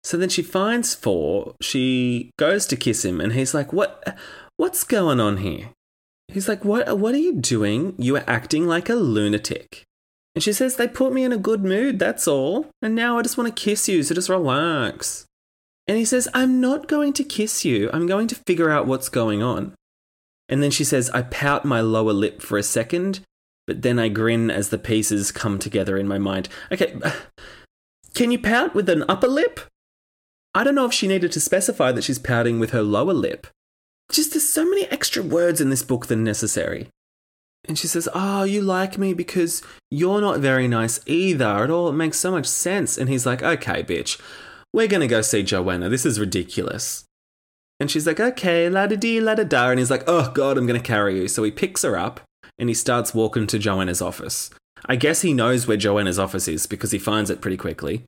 So 0.03 0.16
then 0.16 0.29
she 0.29 0.43
finds 0.43 0.95
Four. 0.95 1.55
She 1.61 2.31
goes 2.38 2.66
to 2.66 2.77
kiss 2.77 3.05
him. 3.05 3.21
And 3.21 3.33
he's 3.33 3.55
like, 3.55 3.73
What? 3.73 4.19
What's 4.57 4.83
going 4.83 5.21
on 5.21 5.38
here? 5.38 5.71
He's 6.27 6.49
like, 6.49 6.64
What, 6.64 6.99
what 6.99 7.14
are 7.14 7.19
you 7.19 7.35
doing? 7.35 7.95
You 7.97 8.16
are 8.16 8.25
acting 8.27 8.66
like 8.66 8.88
a 8.88 8.95
lunatic. 8.95 9.85
And 10.35 10.43
she 10.43 10.53
says, 10.53 10.77
They 10.77 10.88
put 10.88 11.12
me 11.12 11.25
in 11.25 11.33
a 11.33 11.38
good 11.38 11.64
mood, 11.64 11.99
that's 11.99 12.29
all. 12.29 12.66
And 12.83 12.95
now 12.95 13.18
I 13.18 13.22
just 13.22 13.37
want 13.37 13.55
to 13.55 13.62
kiss 13.62 13.89
you, 13.89 14.03
so 14.03 14.14
just 14.14 14.28
relax. 14.28 15.26
And 15.89 15.99
he 15.99 16.05
says, 16.05 16.28
I'm 16.33 16.61
not 16.61 16.87
going 16.87 17.12
to 17.14 17.24
kiss 17.24 17.64
you. 17.64 17.91
I'm 17.93 18.07
going 18.07 18.28
to 18.28 18.35
figure 18.47 18.70
out 18.70 18.87
what's 18.87 19.09
going 19.09 19.43
on. 19.43 19.74
And 20.49 20.62
then 20.62 20.70
she 20.70 20.85
says, 20.85 21.11
I 21.11 21.22
pout 21.22 21.64
my 21.64 21.81
lower 21.81 22.12
lip 22.12 22.43
for 22.43 22.59
a 22.59 22.62
second, 22.62 23.20
but 23.66 23.83
then 23.83 23.99
I 23.99 24.09
grin 24.09 24.51
as 24.51 24.68
the 24.68 24.78
pieces 24.78 25.33
come 25.33 25.59
together 25.59 25.97
in 25.97 26.07
my 26.07 26.18
mind. 26.18 26.49
Okay, 26.70 26.99
can 28.14 28.31
you 28.31 28.39
pout 28.39 28.74
with 28.74 28.89
an 28.89 29.05
upper 29.09 29.28
lip? 29.28 29.61
I 30.55 30.64
don't 30.64 30.74
know 30.74 30.87
if 30.87 30.93
she 30.93 31.07
needed 31.07 31.33
to 31.33 31.41
specify 31.41 31.93
that 31.93 32.05
she's 32.05 32.18
pouting 32.18 32.59
with 32.59 32.70
her 32.70 32.83
lower 32.83 33.14
lip. 33.14 33.47
Just 34.11 34.33
there's 34.33 34.49
so 34.49 34.64
many 34.64 34.87
extra 34.87 35.22
words 35.22 35.61
in 35.61 35.70
this 35.70 35.85
book 35.85 36.07
than 36.07 36.24
necessary. 36.24 36.89
And 37.67 37.79
she 37.79 37.87
says, 37.87 38.09
Oh, 38.15 38.45
you 38.45 38.63
like 38.63 38.99
me 38.99 39.15
because 39.15 39.63
you're 39.91 40.21
not 40.21 40.41
very 40.41 40.67
nice 40.67 41.01
either 41.07 41.45
at 41.65 41.71
all. 41.71 41.89
It 41.89 41.95
makes 41.95 42.19
so 42.19 42.31
much 42.31 42.47
sense. 42.47 42.97
And 42.97 43.09
he's 43.09 43.27
like, 43.27 43.43
Okay, 43.43 43.83
bitch, 43.83 44.21
we're 44.73 44.89
going 44.89 45.01
to 45.01 45.07
go 45.07 45.21
see 45.21 45.43
Johanna. 45.43 45.89
This 45.89 46.07
is 46.07 46.21
ridiculous. 46.21 47.05
And 47.81 47.91
she's 47.91 48.07
like, 48.07 48.21
okay, 48.21 48.69
la 48.69 48.87
da 48.87 48.97
dee, 48.97 49.21
la 49.21 49.35
da 49.35 49.43
da. 49.43 49.71
And 49.71 49.79
he's 49.79 49.91
like, 49.91 50.05
oh 50.07 50.31
God, 50.33 50.59
I'm 50.59 50.67
going 50.67 50.81
to 50.81 50.87
carry 50.87 51.19
you. 51.19 51.29
So 51.29 51.43
he 51.43 51.51
picks 51.51 51.83
her 51.83 51.97
up 51.97 52.21
and 52.59 52.69
he 52.69 52.75
starts 52.75 53.15
walking 53.15 53.47
to 53.49 53.59
Johanna's 53.59 54.03
office. 54.03 54.51
I 54.87 54.97
guess 54.97 55.23
he 55.23 55.33
knows 55.33 55.67
where 55.67 55.79
Johanna's 55.79 56.19
office 56.19 56.47
is 56.47 56.67
because 56.67 56.91
he 56.91 56.99
finds 56.99 57.31
it 57.31 57.41
pretty 57.41 57.57
quickly. 57.57 58.05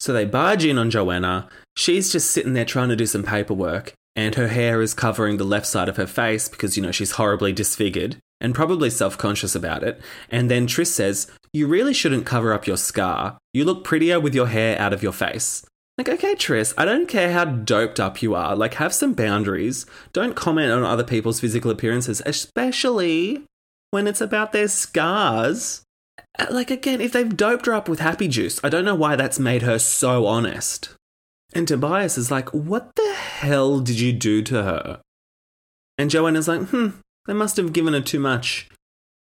So 0.00 0.12
they 0.12 0.24
barge 0.24 0.64
in 0.64 0.78
on 0.78 0.90
Johanna. 0.90 1.48
She's 1.76 2.10
just 2.10 2.30
sitting 2.30 2.52
there 2.52 2.64
trying 2.64 2.88
to 2.88 2.96
do 2.96 3.06
some 3.06 3.24
paperwork, 3.24 3.94
and 4.14 4.36
her 4.36 4.48
hair 4.48 4.80
is 4.80 4.94
covering 4.94 5.36
the 5.36 5.44
left 5.44 5.66
side 5.66 5.88
of 5.88 5.96
her 5.96 6.06
face 6.06 6.48
because, 6.48 6.76
you 6.76 6.82
know, 6.82 6.92
she's 6.92 7.12
horribly 7.12 7.52
disfigured 7.52 8.18
and 8.40 8.54
probably 8.54 8.90
self 8.90 9.18
conscious 9.18 9.54
about 9.54 9.82
it. 9.82 10.00
And 10.30 10.50
then 10.50 10.66
Tris 10.66 10.94
says, 10.94 11.30
You 11.52 11.66
really 11.66 11.94
shouldn't 11.94 12.26
cover 12.26 12.52
up 12.52 12.66
your 12.66 12.76
scar. 12.76 13.38
You 13.52 13.64
look 13.64 13.84
prettier 13.84 14.20
with 14.20 14.34
your 14.34 14.48
hair 14.48 14.78
out 14.78 14.92
of 14.92 15.02
your 15.02 15.12
face. 15.12 15.64
Like, 15.98 16.08
okay, 16.08 16.36
Tris, 16.36 16.72
I 16.78 16.84
don't 16.84 17.08
care 17.08 17.32
how 17.32 17.44
doped 17.44 17.98
up 17.98 18.22
you 18.22 18.36
are. 18.36 18.54
Like, 18.54 18.74
have 18.74 18.94
some 18.94 19.14
boundaries. 19.14 19.84
Don't 20.12 20.36
comment 20.36 20.70
on 20.70 20.84
other 20.84 21.02
people's 21.02 21.40
physical 21.40 21.72
appearances, 21.72 22.22
especially 22.24 23.44
when 23.90 24.06
it's 24.06 24.20
about 24.20 24.52
their 24.52 24.68
scars. 24.68 25.82
Uh, 26.38 26.46
like, 26.50 26.70
again, 26.70 27.00
if 27.00 27.10
they've 27.10 27.36
doped 27.36 27.66
her 27.66 27.74
up 27.74 27.88
with 27.88 27.98
happy 27.98 28.28
juice, 28.28 28.60
I 28.62 28.68
don't 28.68 28.84
know 28.84 28.94
why 28.94 29.16
that's 29.16 29.40
made 29.40 29.62
her 29.62 29.80
so 29.80 30.26
honest. 30.26 30.94
And 31.52 31.66
Tobias 31.66 32.16
is 32.16 32.30
like, 32.30 32.50
What 32.50 32.94
the 32.94 33.14
hell 33.14 33.80
did 33.80 33.98
you 33.98 34.12
do 34.12 34.40
to 34.42 34.62
her? 34.62 35.00
And 35.96 36.10
Johanna's 36.10 36.46
like, 36.46 36.62
Hmm, 36.68 36.90
they 37.28 37.34
must 37.34 37.58
have 37.58 37.74
given 37.74 37.92
her 37.92 38.00
too 38.00 38.18
much. 38.18 38.68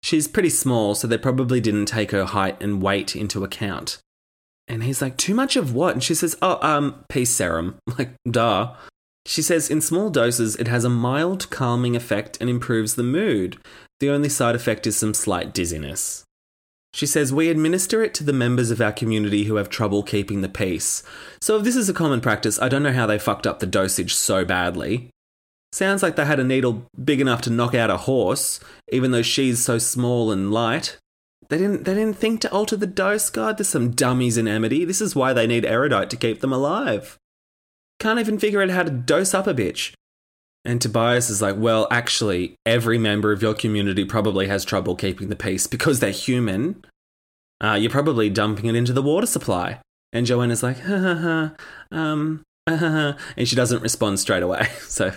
She's 0.03 0.29
pretty 0.29 0.51
small, 0.51 0.95
so 0.95 1.09
they 1.09 1.19
probably 1.19 1.61
didn't 1.61 1.87
take 1.87 2.13
her 2.13 2.25
height 2.25 2.57
and 2.63 2.81
weight 2.81 3.17
into 3.17 3.43
account. 3.43 3.99
And 4.69 4.85
he's 4.85 5.03
like, 5.03 5.17
Too 5.17 5.35
much 5.35 5.57
of 5.57 5.75
what? 5.75 5.95
And 5.95 6.03
she 6.03 6.15
says, 6.15 6.37
Oh, 6.41 6.59
um, 6.63 7.05
peace 7.09 7.31
serum. 7.31 7.77
Like, 7.99 8.11
duh. 8.31 8.75
She 9.27 9.43
says, 9.43 9.69
In 9.69 9.81
small 9.81 10.09
doses, 10.09 10.55
it 10.55 10.69
has 10.69 10.85
a 10.85 10.89
mild 10.89 11.51
calming 11.51 11.97
effect 11.97 12.39
and 12.41 12.49
improves 12.49 12.95
the 12.95 13.03
mood. 13.03 13.59
The 13.99 14.11
only 14.11 14.29
side 14.29 14.55
effect 14.55 14.87
is 14.87 14.97
some 14.97 15.13
slight 15.13 15.53
dizziness. 15.53 16.23
She 16.95 17.07
says, 17.07 17.33
We 17.33 17.49
administer 17.49 18.05
it 18.05 18.15
to 18.15 18.25
the 18.25 18.33
members 18.33 18.71
of 18.71 18.81
our 18.81 18.93
community 18.93 19.45
who 19.45 19.57
have 19.57 19.69
trouble 19.69 20.05
keeping 20.05 20.43
the 20.43 20.49
peace. 20.49 21.03
So, 21.41 21.57
if 21.57 21.65
this 21.65 21.75
is 21.75 21.89
a 21.89 21.95
common 21.95 22.21
practice, 22.21 22.61
I 22.61 22.69
don't 22.69 22.85
know 22.85 22.93
how 22.93 23.07
they 23.07 23.19
fucked 23.19 23.49
up 23.49 23.59
the 23.59 23.67
dosage 23.67 24.15
so 24.15 24.45
badly. 24.45 25.11
Sounds 25.77 26.03
like 26.03 26.16
they 26.16 26.24
had 26.24 26.41
a 26.41 26.45
needle 26.45 26.87
big 27.05 27.20
enough 27.20 27.43
to 27.43 27.51
knock 27.51 27.74
out 27.74 27.91
a 27.91 27.99
horse, 27.99 28.61
even 28.91 29.11
though 29.11 29.20
she's 29.20 29.62
so 29.62 29.77
small 29.77 30.33
and 30.33 30.51
light. 30.51 30.97
They 31.51 31.59
didn't 31.59 31.85
they 31.85 31.93
didn't 31.93 32.16
think 32.16 32.41
to 32.41 32.51
alter 32.51 32.79
the 32.79 32.87
dose, 32.87 33.29
God, 33.29 33.59
there's 33.59 33.68
some 33.68 33.91
dummies 33.91 34.39
in 34.39 34.49
Amity. 34.49 34.87
This 34.87 35.03
is 35.03 35.14
why 35.14 35.35
they 35.35 35.47
need 35.47 35.66
erudite 35.66 36.09
to 36.09 36.16
keep 36.16 36.41
them 36.41 36.51
alive. 36.51 37.18
Can't 38.01 38.18
even 38.18 38.39
figure 38.39 38.62
out 38.62 38.70
how 38.70 38.85
to 38.85 38.91
dose 38.91 39.35
up 39.35 39.47
a 39.47 39.53
bitch. 39.53 39.93
And 40.64 40.81
Tobias 40.81 41.29
is 41.29 41.43
like, 41.43 41.57
well, 41.59 41.87
actually, 41.91 42.55
every 42.64 42.97
member 42.97 43.31
of 43.31 43.43
your 43.43 43.53
community 43.53 44.07
probably 44.07 44.47
has 44.47 44.64
trouble 44.64 44.97
keeping 44.97 45.29
the 45.29 45.37
peace 45.37 45.66
because 45.66 46.01
they're 46.01 46.11
human. 46.11 46.83
Uh, 47.62 47.74
you're 47.74 47.91
probably 47.91 48.31
dumping 48.31 48.64
it 48.64 48.74
into 48.74 48.95
the 48.95 49.03
water 49.03 49.27
supply. 49.27 49.81
And 50.11 50.24
Johanna's 50.24 50.62
like, 50.62 50.81
ha 50.81 50.99
ha 50.99 51.14
ha, 51.16 51.55
um, 51.91 52.45
ha 52.66 52.77
ha 52.77 52.89
ha. 52.89 53.18
And 53.37 53.47
she 53.47 53.57
doesn't 53.57 53.83
respond 53.83 54.20
straight 54.20 54.43
away. 54.43 54.68
So 54.89 55.12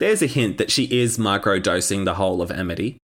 there's 0.00 0.22
a 0.22 0.26
hint 0.26 0.58
that 0.58 0.70
she 0.70 0.84
is 0.84 1.18
microdosing 1.18 2.04
the 2.04 2.14
whole 2.14 2.40
of 2.42 2.50
Amity. 2.50 2.98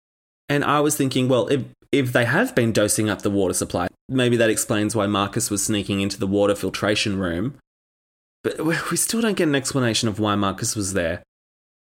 And 0.49 0.65
I 0.65 0.81
was 0.81 0.97
thinking, 0.97 1.29
well, 1.29 1.49
if 1.49 1.65
if 1.91 2.13
they 2.13 2.25
have 2.25 2.55
been 2.55 2.73
dosing 2.73 3.11
up 3.11 3.23
the 3.23 3.31
water 3.31 3.55
supply, 3.55 3.89
maybe 4.09 4.37
that 4.39 4.51
explains 4.51 4.97
why 4.97 5.07
Marcus 5.07 5.51
was 5.51 5.65
sneaking 5.65 6.01
into 6.01 6.19
the 6.19 6.27
water 6.27 6.55
filtration 6.55 7.19
room. 7.19 7.59
But 8.43 8.59
we 8.91 8.97
still 8.97 9.21
don't 9.21 9.37
get 9.37 9.49
an 9.49 9.55
explanation 9.55 10.09
of 10.09 10.19
why 10.19 10.35
Marcus 10.35 10.75
was 10.75 10.95
there. 10.95 11.23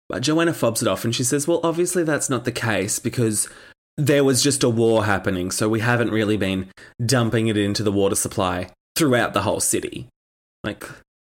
But 0.08 0.22
Johanna 0.22 0.52
fobs 0.52 0.82
it 0.82 0.88
off 0.88 1.04
and 1.04 1.14
she 1.14 1.22
says, 1.22 1.46
well, 1.46 1.60
obviously 1.62 2.02
that's 2.02 2.28
not 2.28 2.44
the 2.44 2.52
case 2.52 2.98
because 2.98 3.48
there 3.96 4.24
was 4.24 4.42
just 4.42 4.64
a 4.64 4.68
war 4.68 5.04
happening, 5.04 5.50
so 5.50 5.68
we 5.68 5.80
haven't 5.80 6.10
really 6.10 6.36
been 6.36 6.70
dumping 7.04 7.46
it 7.46 7.56
into 7.56 7.82
the 7.82 7.92
water 7.92 8.16
supply 8.16 8.70
throughout 8.96 9.34
the 9.34 9.42
whole 9.42 9.60
city. 9.60 10.08
Like, 10.64 10.84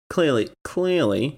clearly, 0.10 0.50
clearly. 0.64 1.38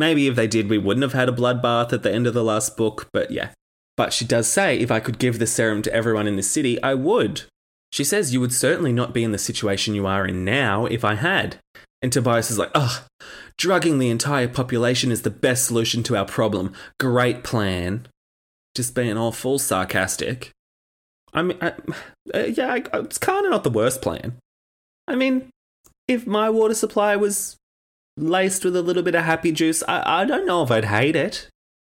Maybe 0.00 0.28
if 0.28 0.34
they 0.34 0.46
did, 0.46 0.70
we 0.70 0.78
wouldn't 0.78 1.02
have 1.02 1.12
had 1.12 1.28
a 1.28 1.32
bloodbath 1.32 1.92
at 1.92 2.02
the 2.02 2.10
end 2.10 2.26
of 2.26 2.32
the 2.32 2.42
last 2.42 2.74
book, 2.74 3.10
but 3.12 3.30
yeah, 3.30 3.50
but 3.98 4.14
she 4.14 4.24
does 4.24 4.48
say, 4.48 4.78
if 4.78 4.90
I 4.90 4.98
could 4.98 5.18
give 5.18 5.38
the 5.38 5.46
serum 5.46 5.82
to 5.82 5.92
everyone 5.92 6.26
in 6.26 6.36
the 6.36 6.42
city, 6.42 6.82
I 6.82 6.94
would. 6.94 7.42
She 7.92 8.02
says, 8.02 8.32
You 8.32 8.40
would 8.40 8.54
certainly 8.54 8.94
not 8.94 9.12
be 9.12 9.22
in 9.22 9.32
the 9.32 9.36
situation 9.36 9.94
you 9.94 10.06
are 10.06 10.26
in 10.26 10.42
now 10.42 10.86
if 10.86 11.04
I 11.04 11.16
had. 11.16 11.58
And 12.00 12.10
Tobias 12.10 12.50
is 12.50 12.58
like, 12.58 12.70
Ugh, 12.74 13.02
drugging 13.58 13.98
the 13.98 14.08
entire 14.08 14.48
population 14.48 15.12
is 15.12 15.20
the 15.20 15.28
best 15.28 15.66
solution 15.66 16.02
to 16.04 16.16
our 16.16 16.24
problem. 16.24 16.72
Great 16.98 17.44
plan. 17.44 18.08
Just 18.74 18.94
being 18.94 19.18
all 19.18 19.32
full 19.32 19.58
sarcastic. 19.58 20.50
I 21.34 21.42
mean, 21.42 21.58
I, 21.60 21.74
uh, 22.32 22.46
yeah, 22.46 22.78
it's 22.94 23.18
kind 23.18 23.44
of 23.44 23.50
not 23.50 23.64
the 23.64 23.68
worst 23.68 24.00
plan. 24.00 24.38
I 25.06 25.14
mean, 25.14 25.50
if 26.08 26.26
my 26.26 26.48
water 26.48 26.72
supply 26.72 27.16
was 27.16 27.58
laced 28.20 28.64
with 28.64 28.76
a 28.76 28.82
little 28.82 29.02
bit 29.02 29.14
of 29.14 29.24
happy 29.24 29.52
juice, 29.52 29.82
I, 29.88 30.22
I 30.22 30.24
don't 30.24 30.46
know 30.46 30.62
if 30.62 30.70
I'd 30.70 30.86
hate 30.86 31.16
it. 31.16 31.48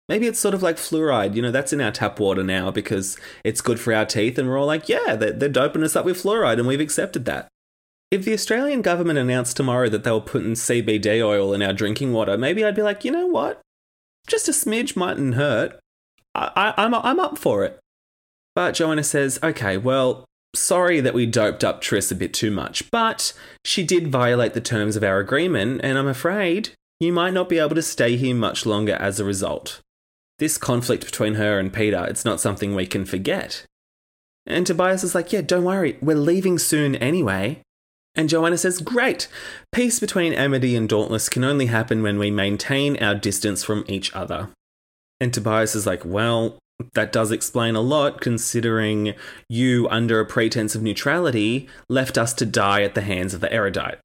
Maybe 0.09 0.28
it's 0.28 0.39
sort 0.39 0.53
of 0.53 0.61
like 0.61 0.78
fluoride. 0.78 1.36
You 1.36 1.41
know, 1.41 1.51
that's 1.51 1.74
in 1.74 1.82
our 1.82 1.91
tap 1.91 2.19
water 2.19 2.43
now 2.43 2.71
because 2.71 3.17
it's 3.43 3.61
good 3.61 3.80
for 3.80 3.93
our 3.93 4.05
teeth, 4.05 4.38
and 4.38 4.49
we're 4.49 4.59
all 4.59 4.67
like, 4.67 4.89
yeah, 4.89 5.15
they're, 5.15 5.32
they're 5.32 5.49
doping 5.49 5.84
us 5.84 5.95
up 5.95 6.05
with 6.05 6.21
fluoride, 6.21 6.59
and 6.59 6.67
we've 6.67 6.80
accepted 6.80 7.26
that. 7.26 7.47
If 8.11 8.26
the 8.26 8.34
Australian 8.34 8.82
government 8.82 9.17
announced 9.17 9.57
tomorrow 9.57 9.89
that 9.89 10.03
they 10.03 10.11
were 10.11 10.21
putting 10.21 10.53
CBD 10.53 11.26
oil 11.26 11.53
in 11.53 11.63
our 11.63 11.74
drinking 11.74 12.13
water, 12.13 12.38
maybe 12.38 12.63
I'd 12.63 12.76
be 12.76 12.84
like, 12.84 13.03
you 13.03 13.11
know 13.11 13.26
what? 13.26 13.61
Just 14.28 14.47
a 14.47 14.51
smidge 14.51 14.95
mightn't 14.95 15.34
hurt. 15.36 15.80
I, 16.36 16.51
I, 16.55 16.84
I'm, 16.84 16.93
I'm 16.93 17.19
up 17.19 17.38
for 17.38 17.63
it. 17.63 17.80
But 18.55 18.76
Johanna 18.76 19.03
says, 19.03 19.39
okay, 19.41 19.78
well, 19.78 20.26
sorry 20.56 20.99
that 20.99 21.14
we 21.14 21.26
doped 21.26 21.64
up 21.64 21.82
Tris 21.82 22.12
a 22.12 22.16
bit 22.16 22.34
too 22.34 22.51
much, 22.51 22.89
but 22.91 23.34
she 23.66 23.84
did 23.84 24.08
violate 24.08 24.54
the 24.54 24.62
terms 24.62 24.95
of 24.95 25.04
our 25.04 25.20
agreement, 25.20 25.82
and 25.84 25.97
I'm 25.97 26.08
afraid 26.08 26.70
you 26.99 27.12
might 27.12 27.34
not 27.34 27.49
be 27.49 27.60
able 27.60 27.76
to 27.76 27.82
stay 27.82 28.16
here 28.16 28.36
much 28.36 28.66
longer 28.66 28.93
as 28.93 29.20
a 29.20 29.26
result. 29.26 29.82
This 30.39 30.58
conflict 30.58 31.06
between 31.06 31.36
her 31.36 31.60
and 31.60 31.74
Peter, 31.74 32.06
it's 32.06 32.26
not 32.26 32.39
something 32.39 32.74
we 32.74 32.86
can 32.86 33.06
forget. 33.06 33.66
And 34.45 34.68
Tobias 34.68 35.04
is 35.04 35.16
like, 35.16 35.32
yeah, 35.32 35.41
don't 35.41 35.64
worry, 35.64 35.97
we're 36.01 36.16
leaving 36.16 36.60
soon 36.60 36.95
anyway. 36.95 37.62
And 38.16 38.30
Johanna 38.30 38.58
says, 38.58 38.80
great, 38.80 39.28
peace 39.72 39.99
between 39.99 40.34
Amity 40.34 40.76
and 40.76 40.88
Dauntless 40.88 41.30
can 41.30 41.43
only 41.43 41.66
happen 41.68 42.04
when 42.04 42.20
we 42.20 42.30
maintain 42.30 43.01
our 43.01 43.16
distance 43.16 43.64
from 43.64 43.84
each 43.88 44.14
other. 44.14 44.49
And 45.20 45.34
Tobias 45.34 45.76
is 45.76 45.88
like, 45.88 46.04
well, 46.06 46.60
that 46.93 47.11
does 47.11 47.32
explain 47.32 47.76
a 47.76 47.82
lot 47.82 48.21
considering 48.21 49.13
you, 49.49 49.88
under 49.89 50.19
a 50.19 50.26
pretense 50.26 50.76
of 50.76 50.82
neutrality, 50.82 51.67
left 51.89 52.17
us 52.17 52.34
to 52.34 52.45
die 52.45 52.82
at 52.82 52.95
the 52.95 53.01
hands 53.01 53.34
of 53.34 53.41
the 53.41 53.51
erudite. 53.51 53.99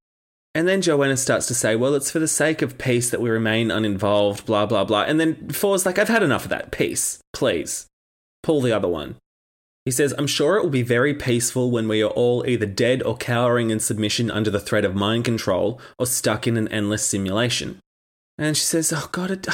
And 0.54 0.66
then 0.66 0.82
Johanna 0.82 1.16
starts 1.16 1.46
to 1.46 1.54
say, 1.54 1.76
well, 1.76 1.94
it's 1.94 2.10
for 2.10 2.18
the 2.18 2.28
sake 2.28 2.62
of 2.62 2.78
peace 2.78 3.10
that 3.10 3.20
we 3.20 3.30
remain 3.30 3.70
uninvolved, 3.70 4.46
blah, 4.46 4.66
blah, 4.66 4.84
blah. 4.84 5.02
And 5.02 5.20
then 5.20 5.50
Four's 5.50 5.86
like, 5.86 5.98
I've 5.98 6.08
had 6.08 6.22
enough 6.22 6.44
of 6.44 6.50
that. 6.50 6.72
Peace, 6.72 7.20
please. 7.32 7.86
Pull 8.42 8.62
the 8.62 8.72
other 8.72 8.88
one. 8.88 9.16
He 9.84 9.92
says, 9.92 10.14
I'm 10.18 10.26
sure 10.26 10.56
it 10.56 10.62
will 10.62 10.70
be 10.70 10.82
very 10.82 11.14
peaceful 11.14 11.70
when 11.70 11.88
we 11.88 12.02
are 12.02 12.10
all 12.10 12.46
either 12.46 12.66
dead 12.66 13.02
or 13.02 13.16
cowering 13.16 13.70
in 13.70 13.80
submission 13.80 14.30
under 14.30 14.50
the 14.50 14.60
threat 14.60 14.84
of 14.84 14.94
mind 14.94 15.24
control 15.24 15.80
or 15.98 16.06
stuck 16.06 16.46
in 16.46 16.56
an 16.56 16.68
endless 16.68 17.04
simulation. 17.04 17.78
And 18.36 18.56
she 18.56 18.64
says, 18.64 18.92
Oh, 18.94 19.08
God, 19.12 19.30
it, 19.30 19.46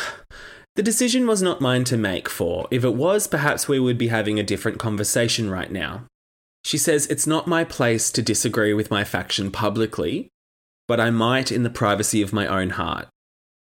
the 0.76 0.82
decision 0.82 1.26
was 1.26 1.40
not 1.40 1.60
mine 1.60 1.84
to 1.84 1.96
make, 1.96 2.28
for 2.28 2.66
if 2.70 2.84
it 2.84 2.94
was, 2.94 3.26
perhaps 3.26 3.68
we 3.68 3.78
would 3.78 3.98
be 3.98 4.08
having 4.08 4.38
a 4.38 4.44
different 4.44 4.78
conversation 4.78 5.50
right 5.50 5.70
now. 5.70 6.04
She 6.64 6.78
says, 6.78 7.06
It's 7.06 7.26
not 7.26 7.46
my 7.46 7.62
place 7.62 8.10
to 8.10 8.22
disagree 8.22 8.74
with 8.74 8.90
my 8.90 9.04
faction 9.04 9.50
publicly, 9.50 10.28
but 10.88 10.98
I 10.98 11.10
might 11.10 11.52
in 11.52 11.62
the 11.62 11.70
privacy 11.70 12.22
of 12.22 12.32
my 12.32 12.46
own 12.46 12.70
heart. 12.70 13.08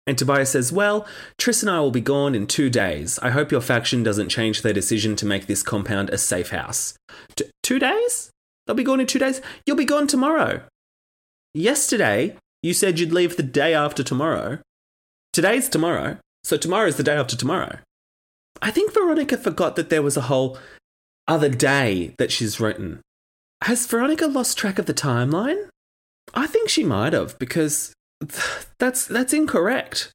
And 0.07 0.17
Tobias 0.17 0.51
says, 0.51 0.73
Well, 0.73 1.07
Tris 1.39 1.63
and 1.63 1.71
I 1.71 1.81
will 1.81 1.91
be 1.91 2.01
gone 2.01 2.35
in 2.35 2.47
two 2.47 2.71
days. 2.71 3.19
I 3.19 3.31
hope 3.31 3.53
your 3.53 3.61
faction 3.61 4.03
doesn't 4.03 4.31
change 4.31 4.63
their 4.63 4.73
decision 4.73 5.15
to 5.17 5.27
make 5.27 5.47
this 5.47 5.63
compound 5.63 6.11
a 6.11 6.19
safe 6.19 6.51
house. 6.51 6.95
T- 7.37 7.45
two 7.63 7.79
days? 7.79 8.31
They'll 8.67 8.77
be 8.77 8.85
gone 8.85 9.01
in 9.01 9.07
two 9.07 9.19
days? 9.19 9.41
You'll 9.67 9.77
be 9.77 9.85
gone 9.85 10.07
tomorrow. 10.07 10.63
Yesterday, 11.55 12.37
you 12.63 12.73
said 12.73 12.99
you'd 12.99 13.13
leave 13.13 13.37
the 13.37 13.43
day 13.43 13.75
after 13.75 14.03
tomorrow. 14.03 14.61
Today's 15.33 15.69
tomorrow, 15.69 16.19
so 16.45 16.57
tomorrow 16.57 16.87
is 16.87 16.97
the 16.97 17.03
day 17.03 17.15
after 17.15 17.37
tomorrow. 17.37 17.79
I 18.61 18.71
think 18.71 18.93
Veronica 18.93 19.37
forgot 19.37 19.77
that 19.77 19.91
there 19.91 20.03
was 20.03 20.17
a 20.17 20.23
whole 20.23 20.59
other 21.27 21.49
day 21.49 22.15
that 22.19 22.33
she's 22.33 22.61
written. 22.61 23.01
Has 23.63 23.87
Veronica 23.87 24.27
lost 24.27 24.59
track 24.59 24.79
of 24.79 24.87
the 24.87 24.95
timeline? 24.95 25.69
I 26.35 26.47
think 26.47 26.69
she 26.69 26.85
might 26.85 27.13
have 27.13 27.39
because 27.39 27.93
that's 28.79 29.07
that's 29.07 29.33
incorrect. 29.33 30.11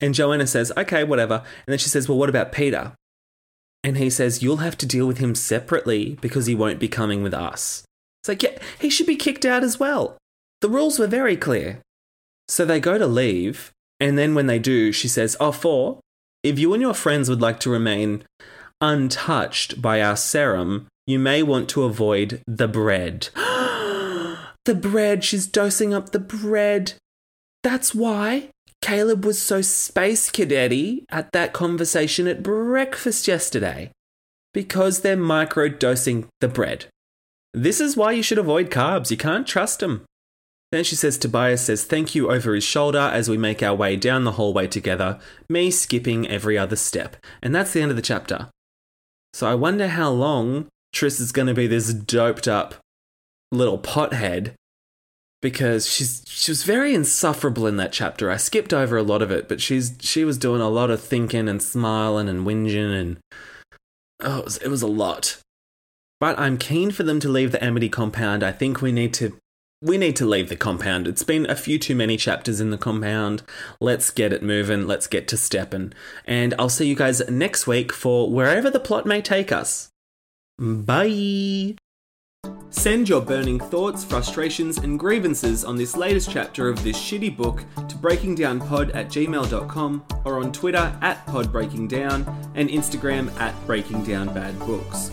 And 0.00 0.14
Johanna 0.14 0.46
says, 0.46 0.72
"Okay, 0.76 1.04
whatever." 1.04 1.36
And 1.66 1.72
then 1.72 1.78
she 1.78 1.88
says, 1.88 2.08
"Well, 2.08 2.18
what 2.18 2.28
about 2.28 2.52
Peter?" 2.52 2.94
And 3.82 3.96
he 3.96 4.10
says, 4.10 4.42
"You'll 4.42 4.58
have 4.58 4.76
to 4.78 4.86
deal 4.86 5.06
with 5.06 5.18
him 5.18 5.34
separately 5.34 6.18
because 6.20 6.46
he 6.46 6.54
won't 6.54 6.80
be 6.80 6.88
coming 6.88 7.22
with 7.22 7.34
us." 7.34 7.84
It's 8.24 8.28
like, 8.30 8.42
yeah, 8.42 8.58
he 8.80 8.88
should 8.88 9.06
be 9.06 9.16
kicked 9.16 9.44
out 9.44 9.62
as 9.62 9.78
well. 9.78 10.16
The 10.62 10.70
rules 10.70 10.98
were 10.98 11.06
very 11.06 11.36
clear. 11.36 11.82
So 12.48 12.64
they 12.64 12.80
go 12.80 12.96
to 12.96 13.06
leave, 13.06 13.70
And 14.04 14.18
then 14.18 14.34
when 14.34 14.48
they 14.48 14.58
do, 14.58 14.92
she 14.92 15.08
says, 15.08 15.34
Oh, 15.40 15.50
four, 15.50 15.98
if 16.42 16.58
you 16.58 16.74
and 16.74 16.82
your 16.82 16.92
friends 16.92 17.30
would 17.30 17.40
like 17.40 17.58
to 17.60 17.70
remain 17.70 18.22
untouched 18.78 19.80
by 19.80 20.02
our 20.02 20.14
serum, 20.14 20.88
you 21.06 21.18
may 21.18 21.42
want 21.42 21.70
to 21.70 21.84
avoid 21.84 22.42
the 22.46 22.68
bread. 22.68 23.30
the 24.66 24.74
bread, 24.74 25.24
she's 25.24 25.46
dosing 25.46 25.94
up 25.94 26.10
the 26.10 26.18
bread. 26.18 26.92
That's 27.62 27.94
why 27.94 28.50
Caleb 28.82 29.24
was 29.24 29.40
so 29.40 29.62
space 29.62 30.30
cadetty 30.30 31.04
at 31.08 31.32
that 31.32 31.54
conversation 31.54 32.26
at 32.26 32.42
breakfast 32.42 33.26
yesterday. 33.26 33.90
Because 34.52 35.00
they're 35.00 35.16
micro 35.16 35.70
dosing 35.70 36.28
the 36.42 36.48
bread. 36.48 36.84
This 37.54 37.80
is 37.80 37.96
why 37.96 38.12
you 38.12 38.22
should 38.22 38.36
avoid 38.36 38.70
carbs. 38.70 39.10
You 39.10 39.16
can't 39.16 39.46
trust 39.46 39.80
them. 39.80 40.04
Then 40.74 40.82
she 40.82 40.96
says 40.96 41.16
Tobias 41.16 41.66
says 41.66 41.84
thank 41.84 42.16
you 42.16 42.32
over 42.32 42.52
his 42.52 42.64
shoulder 42.64 42.98
as 42.98 43.28
we 43.28 43.38
make 43.38 43.62
our 43.62 43.76
way 43.76 43.94
down 43.94 44.24
the 44.24 44.32
hallway 44.32 44.66
together, 44.66 45.20
me 45.48 45.70
skipping 45.70 46.26
every 46.26 46.58
other 46.58 46.74
step. 46.74 47.16
And 47.40 47.54
that's 47.54 47.72
the 47.72 47.80
end 47.80 47.92
of 47.92 47.96
the 47.96 48.02
chapter. 48.02 48.50
So 49.34 49.46
I 49.46 49.54
wonder 49.54 49.86
how 49.86 50.10
long 50.10 50.66
Tris 50.92 51.20
is 51.20 51.30
going 51.30 51.46
to 51.46 51.54
be 51.54 51.68
this 51.68 51.94
doped 51.94 52.48
up 52.48 52.74
little 53.52 53.78
pothead 53.78 54.54
because 55.40 55.88
she's 55.88 56.24
she 56.26 56.50
was 56.50 56.64
very 56.64 56.92
insufferable 56.92 57.68
in 57.68 57.76
that 57.76 57.92
chapter. 57.92 58.28
I 58.28 58.36
skipped 58.36 58.74
over 58.74 58.96
a 58.96 59.04
lot 59.04 59.22
of 59.22 59.30
it, 59.30 59.48
but 59.48 59.60
she's 59.60 59.94
she 60.00 60.24
was 60.24 60.38
doing 60.38 60.60
a 60.60 60.68
lot 60.68 60.90
of 60.90 61.00
thinking 61.00 61.48
and 61.48 61.62
smiling 61.62 62.28
and 62.28 62.44
whinging 62.44 63.00
and 63.00 63.18
oh, 64.24 64.40
it 64.40 64.44
was, 64.44 64.56
it 64.56 64.68
was 64.70 64.82
a 64.82 64.88
lot. 64.88 65.38
But 66.18 66.36
I'm 66.36 66.58
keen 66.58 66.90
for 66.90 67.04
them 67.04 67.20
to 67.20 67.28
leave 67.28 67.52
the 67.52 67.62
Amity 67.62 67.88
compound. 67.88 68.42
I 68.42 68.50
think 68.50 68.82
we 68.82 68.90
need 68.90 69.14
to 69.14 69.36
we 69.84 69.98
need 69.98 70.16
to 70.16 70.24
leave 70.24 70.48
the 70.48 70.56
compound. 70.56 71.06
It's 71.06 71.22
been 71.22 71.48
a 71.48 71.54
few 71.54 71.78
too 71.78 71.94
many 71.94 72.16
chapters 72.16 72.58
in 72.58 72.70
the 72.70 72.78
compound. 72.78 73.42
Let's 73.80 74.08
get 74.08 74.32
it 74.32 74.42
moving. 74.42 74.86
Let's 74.86 75.06
get 75.06 75.28
to 75.28 75.36
stepping. 75.36 75.92
And 76.24 76.54
I'll 76.58 76.70
see 76.70 76.86
you 76.86 76.96
guys 76.96 77.20
next 77.28 77.66
week 77.66 77.92
for 77.92 78.30
wherever 78.30 78.70
the 78.70 78.80
plot 78.80 79.04
may 79.04 79.20
take 79.20 79.52
us. 79.52 79.90
Bye. 80.58 81.74
Send 82.70 83.10
your 83.10 83.20
burning 83.20 83.60
thoughts, 83.60 84.04
frustrations, 84.04 84.78
and 84.78 84.98
grievances 84.98 85.66
on 85.66 85.76
this 85.76 85.96
latest 85.96 86.30
chapter 86.30 86.68
of 86.70 86.82
this 86.82 86.98
shitty 86.98 87.36
book 87.36 87.58
to 87.76 87.94
breakingdownpod 87.96 88.94
at 88.94 89.08
gmail.com 89.08 90.04
or 90.24 90.38
on 90.38 90.50
Twitter 90.50 90.96
at 91.02 91.26
podbreakingdown 91.26 92.26
and 92.54 92.70
Instagram 92.70 93.30
at 93.38 93.54
breakingdownbadbooks. 93.66 95.12